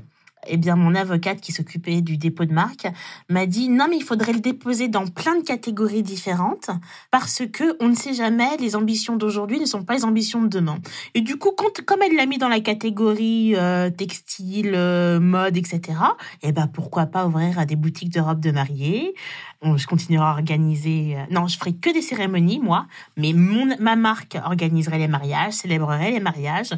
eh 0.49 0.57
bien, 0.57 0.77
mon 0.77 0.95
avocate 0.95 1.41
qui 1.41 1.53
s'occupait 1.53 2.01
du 2.01 2.17
dépôt 2.17 2.45
de 2.45 2.53
marque 2.53 2.87
m'a 3.29 3.47
dit 3.47 3.69
non, 3.69 3.87
mais 3.89 3.97
il 3.97 4.03
faudrait 4.03 4.33
le 4.33 4.41
déposer 4.41 4.89
dans 4.89 5.07
plein 5.07 5.37
de 5.37 5.45
catégories 5.45 6.03
différentes 6.03 6.71
parce 7.11 7.43
que 7.53 7.77
on 7.81 7.89
ne 7.89 7.95
sait 7.95 8.15
jamais, 8.15 8.57
les 8.59 8.77
ambitions 8.77 9.17
d'aujourd'hui 9.17 9.61
ne 9.61 9.67
sont 9.67 9.85
pas 9.85 9.95
les 9.95 10.05
ambitions 10.05 10.43
de 10.43 10.49
demain. 10.49 10.79
Et 11.15 11.21
du 11.21 11.37
coup, 11.37 11.51
comme 11.53 12.03
elle 12.03 12.17
l'a 12.17 12.27
mis 12.27 12.39
dans 12.39 12.49
la 12.49 12.61
catégorie 12.61 13.55
euh, 13.57 13.91
textile, 13.91 14.73
euh, 14.75 15.21
mode, 15.21 15.57
etc., 15.57 15.99
eh 16.43 16.53
ben, 16.53 16.67
pourquoi 16.67 17.07
pas 17.07 17.27
ouvrir 17.27 17.65
des 17.67 17.77
boutiques 17.77 18.13
de 18.13 18.21
robes 18.21 18.41
de 18.41 18.51
mariée 18.51 19.15
je 19.63 19.87
continuerai 19.87 20.25
à 20.25 20.31
organiser. 20.31 21.17
Euh, 21.17 21.25
non, 21.31 21.49
je 21.49 21.59
ferai 21.59 21.75
que 21.75 21.93
des 21.93 22.03
cérémonies, 22.03 22.61
moi, 22.61 22.87
mais 23.17 23.33
mon, 23.33 23.77
ma 23.81 23.97
marque 23.97 24.37
organiserait 24.45 24.99
les 24.99 25.09
mariages, 25.09 25.55
célébrerait 25.55 26.13
les 26.13 26.21
mariages. 26.21 26.73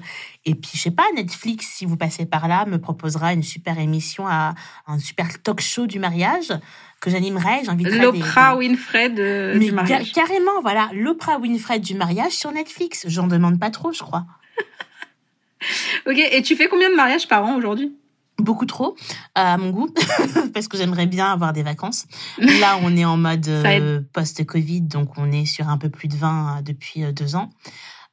Et 0.46 0.54
puis, 0.54 0.72
je 0.74 0.80
sais 0.80 0.90
pas, 0.90 1.04
Netflix, 1.14 1.66
si 1.66 1.84
vous 1.84 1.96
passez 1.96 2.24
par 2.24 2.48
là, 2.48 2.64
me 2.64 2.78
proposera 2.78 3.34
une 3.34 3.42
super 3.42 3.78
émission, 3.78 4.26
à, 4.26 4.54
un 4.86 4.98
super 4.98 5.42
talk 5.42 5.60
show 5.60 5.86
du 5.86 5.98
mariage 5.98 6.52
que 7.00 7.10
j'animerai. 7.10 7.64
J'inviterai 7.64 7.98
l'Oprah 7.98 8.56
Winfrey 8.56 9.10
du 9.10 9.72
mariage. 9.72 10.12
carrément, 10.12 10.60
voilà, 10.62 10.88
l'Oprah 10.94 11.38
Winfrey 11.38 11.80
du 11.80 11.94
mariage 11.94 12.32
sur 12.32 12.50
Netflix. 12.52 13.04
J'en 13.08 13.26
demande 13.26 13.58
pas 13.60 13.70
trop, 13.70 13.92
je 13.92 14.02
crois. 14.02 14.24
ok, 16.06 16.18
et 16.18 16.42
tu 16.42 16.56
fais 16.56 16.68
combien 16.68 16.90
de 16.90 16.96
mariages 16.96 17.28
par 17.28 17.44
an 17.44 17.56
aujourd'hui? 17.56 17.94
Beaucoup 18.40 18.66
trop 18.66 18.96
à 19.34 19.56
mon 19.56 19.70
goût 19.70 19.88
parce 20.54 20.68
que 20.68 20.76
j'aimerais 20.76 21.06
bien 21.06 21.26
avoir 21.26 21.52
des 21.52 21.62
vacances. 21.62 22.06
Là, 22.38 22.78
on 22.82 22.96
est 22.96 23.04
en 23.04 23.16
mode 23.16 23.48
euh, 23.48 24.00
post-Covid, 24.12 24.82
donc 24.82 25.16
on 25.16 25.30
est 25.30 25.46
sur 25.46 25.68
un 25.68 25.78
peu 25.78 25.88
plus 25.88 26.08
de 26.08 26.16
20 26.16 26.58
euh, 26.58 26.62
depuis 26.62 27.04
euh, 27.04 27.12
deux 27.12 27.36
ans. 27.36 27.50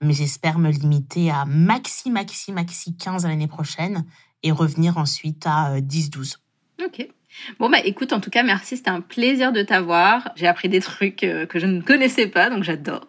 Mais 0.01 0.13
j'espère 0.13 0.59
me 0.59 0.69
limiter 0.69 1.32
à 1.32 1.45
maxi, 1.45 2.11
maxi, 2.11 2.51
maxi 2.51 2.95
15 2.95 3.25
l'année 3.25 3.47
prochaine 3.47 4.05
et 4.43 4.51
revenir 4.51 4.97
ensuite 4.97 5.45
à 5.47 5.80
10-12. 5.80 6.36
Ok. 6.86 7.07
Bon, 7.59 7.69
bah 7.69 7.79
écoute, 7.83 8.13
en 8.13 8.19
tout 8.19 8.29
cas, 8.29 8.43
merci. 8.43 8.77
C'était 8.77 8.89
un 8.89 9.01
plaisir 9.01 9.51
de 9.51 9.61
t'avoir. 9.61 10.31
J'ai 10.35 10.47
appris 10.47 10.69
des 10.69 10.79
trucs 10.79 11.23
euh, 11.23 11.45
que 11.45 11.59
je 11.59 11.65
ne 11.65 11.81
connaissais 11.81 12.27
pas, 12.27 12.49
donc 12.49 12.63
j'adore. 12.63 13.07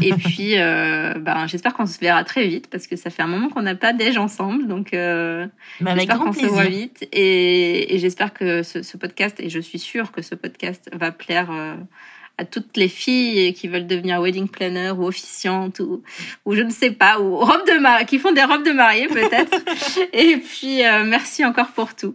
Et 0.00 0.12
puis, 0.14 0.58
euh, 0.58 1.14
bah, 1.14 1.46
j'espère 1.46 1.74
qu'on 1.74 1.86
se 1.86 1.98
verra 1.98 2.24
très 2.24 2.46
vite 2.46 2.68
parce 2.68 2.86
que 2.86 2.96
ça 2.96 3.10
fait 3.10 3.22
un 3.22 3.26
moment 3.26 3.48
qu'on 3.48 3.62
n'a 3.62 3.74
pas 3.74 3.92
déjà 3.92 4.20
ensemble. 4.20 4.66
Donc, 4.66 4.94
euh, 4.94 5.46
bah, 5.80 5.94
j'espère 5.96 6.18
qu'on 6.18 6.32
se 6.32 6.46
voit 6.46 6.64
vite. 6.64 7.08
Et, 7.12 7.94
et 7.94 7.98
j'espère 7.98 8.32
que 8.32 8.62
ce, 8.62 8.82
ce, 8.82 8.96
podcast, 8.96 9.38
et 9.40 9.48
je 9.48 9.60
suis 9.60 9.78
sûre 9.78 10.12
que 10.12 10.22
ce 10.22 10.34
podcast 10.34 10.90
va 10.92 11.12
plaire. 11.12 11.50
Euh, 11.50 11.74
à 12.38 12.44
toutes 12.44 12.76
les 12.76 12.88
filles 12.88 13.52
qui 13.52 13.66
veulent 13.66 13.86
devenir 13.86 14.20
wedding 14.20 14.48
planner 14.48 14.92
ou 14.92 15.06
officiante 15.06 15.80
ou, 15.80 16.02
ou 16.44 16.54
je 16.54 16.62
ne 16.62 16.70
sais 16.70 16.92
pas, 16.92 17.18
ou 17.20 17.36
robe 17.36 17.66
de 17.66 17.78
mariée, 17.80 18.06
qui 18.06 18.18
font 18.18 18.32
des 18.32 18.44
robes 18.44 18.64
de 18.64 18.70
mariée 18.70 19.08
peut-être. 19.08 19.58
et 20.12 20.36
puis, 20.36 20.84
euh, 20.86 21.04
merci 21.04 21.44
encore 21.44 21.72
pour 21.72 21.94
tout. 21.94 22.14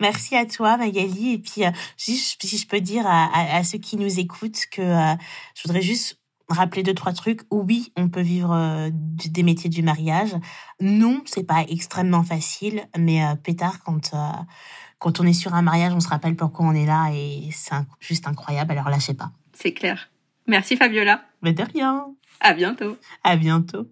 Merci 0.00 0.36
à 0.36 0.44
toi, 0.46 0.76
Magali. 0.76 1.32
Et 1.32 1.38
puis, 1.38 1.64
euh, 1.64 1.70
si, 1.96 2.16
je 2.16 2.66
peux 2.66 2.80
dire 2.80 3.04
à, 3.06 3.62
ceux 3.64 3.78
qui 3.78 3.96
nous 3.96 4.18
écoutent 4.18 4.66
que 4.70 4.82
euh, 4.82 5.14
je 5.54 5.62
voudrais 5.62 5.82
juste 5.82 6.18
rappeler 6.48 6.82
deux 6.82 6.94
trois 6.94 7.12
trucs. 7.12 7.42
Oui, 7.50 7.92
on 7.96 8.08
peut 8.08 8.20
vivre 8.20 8.52
euh, 8.52 8.90
des 8.92 9.42
métiers 9.42 9.70
du 9.70 9.82
mariage. 9.82 10.34
Non, 10.80 11.22
c'est 11.26 11.46
pas 11.46 11.64
extrêmement 11.68 12.24
facile, 12.24 12.84
mais 12.98 13.22
pétard 13.42 13.82
quand 13.84 14.14
quand 14.98 15.20
on 15.20 15.26
est 15.26 15.34
sur 15.34 15.54
un 15.54 15.62
mariage, 15.62 15.92
on 15.92 16.00
se 16.00 16.08
rappelle 16.08 16.34
pourquoi 16.34 16.64
on 16.64 16.72
est 16.72 16.86
là 16.86 17.10
et 17.12 17.50
c'est 17.52 17.74
juste 18.00 18.26
incroyable. 18.26 18.72
Alors 18.72 18.88
lâchez 18.88 19.14
pas. 19.14 19.32
C'est 19.52 19.72
clair. 19.72 20.10
Merci 20.46 20.76
Fabiola. 20.76 21.22
Mais 21.42 21.52
de 21.52 21.62
rien. 21.62 22.06
À 22.40 22.54
bientôt. 22.54 22.96
À 23.22 23.36
bientôt. 23.36 23.86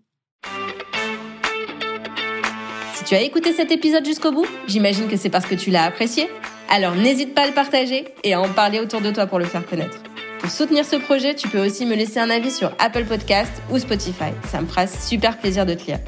Si 3.03 3.09
tu 3.09 3.15
as 3.17 3.23
écouté 3.23 3.53
cet 3.53 3.73
épisode 3.73 4.07
jusqu'au 4.07 4.31
bout, 4.31 4.47
j'imagine 4.69 5.09
que 5.09 5.17
c'est 5.17 5.29
parce 5.29 5.45
que 5.45 5.57
tu 5.57 5.71
l'as 5.73 5.83
apprécié. 5.83 6.31
Alors 6.71 6.95
n'hésite 6.95 7.35
pas 7.35 7.43
à 7.43 7.47
le 7.49 7.53
partager 7.53 8.05
et 8.23 8.35
à 8.35 8.41
en 8.41 8.49
parler 8.49 8.79
autour 8.79 9.01
de 9.01 9.11
toi 9.11 9.27
pour 9.27 9.41
le 9.41 9.45
faire 9.45 9.67
connaître. 9.67 9.99
Pour 10.39 10.49
soutenir 10.53 10.85
ce 10.85 10.95
projet, 10.95 11.35
tu 11.35 11.49
peux 11.49 11.59
aussi 11.59 11.85
me 11.85 11.97
laisser 11.97 12.21
un 12.21 12.31
avis 12.31 12.53
sur 12.53 12.71
Apple 12.79 13.05
Podcast 13.05 13.51
ou 13.73 13.79
Spotify. 13.81 14.31
Ça 14.53 14.61
me 14.61 14.69
fera 14.69 14.87
super 14.87 15.37
plaisir 15.37 15.67
de 15.67 15.75
te 15.75 15.85
lire. 15.85 15.99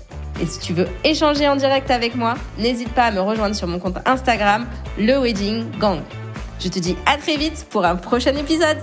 Et 0.40 0.47
si 0.47 0.61
tu 0.61 0.72
veux 0.72 0.86
échanger 1.03 1.49
en 1.49 1.57
direct 1.57 1.90
avec 1.90 2.14
moi, 2.14 2.34
n'hésite 2.59 2.90
pas 2.90 3.07
à 3.07 3.11
me 3.11 3.20
rejoindre 3.20 3.57
sur 3.57 3.66
mon 3.66 3.80
compte 3.80 3.97
Instagram, 4.07 4.64
le 4.97 5.18
Wedding 5.18 5.64
Gang. 5.80 5.99
Je 6.61 6.68
te 6.68 6.78
dis 6.78 6.95
à 7.07 7.16
très 7.16 7.36
vite 7.36 7.66
pour 7.70 7.84
un 7.84 7.97
prochain 7.97 8.36
épisode. 8.36 8.78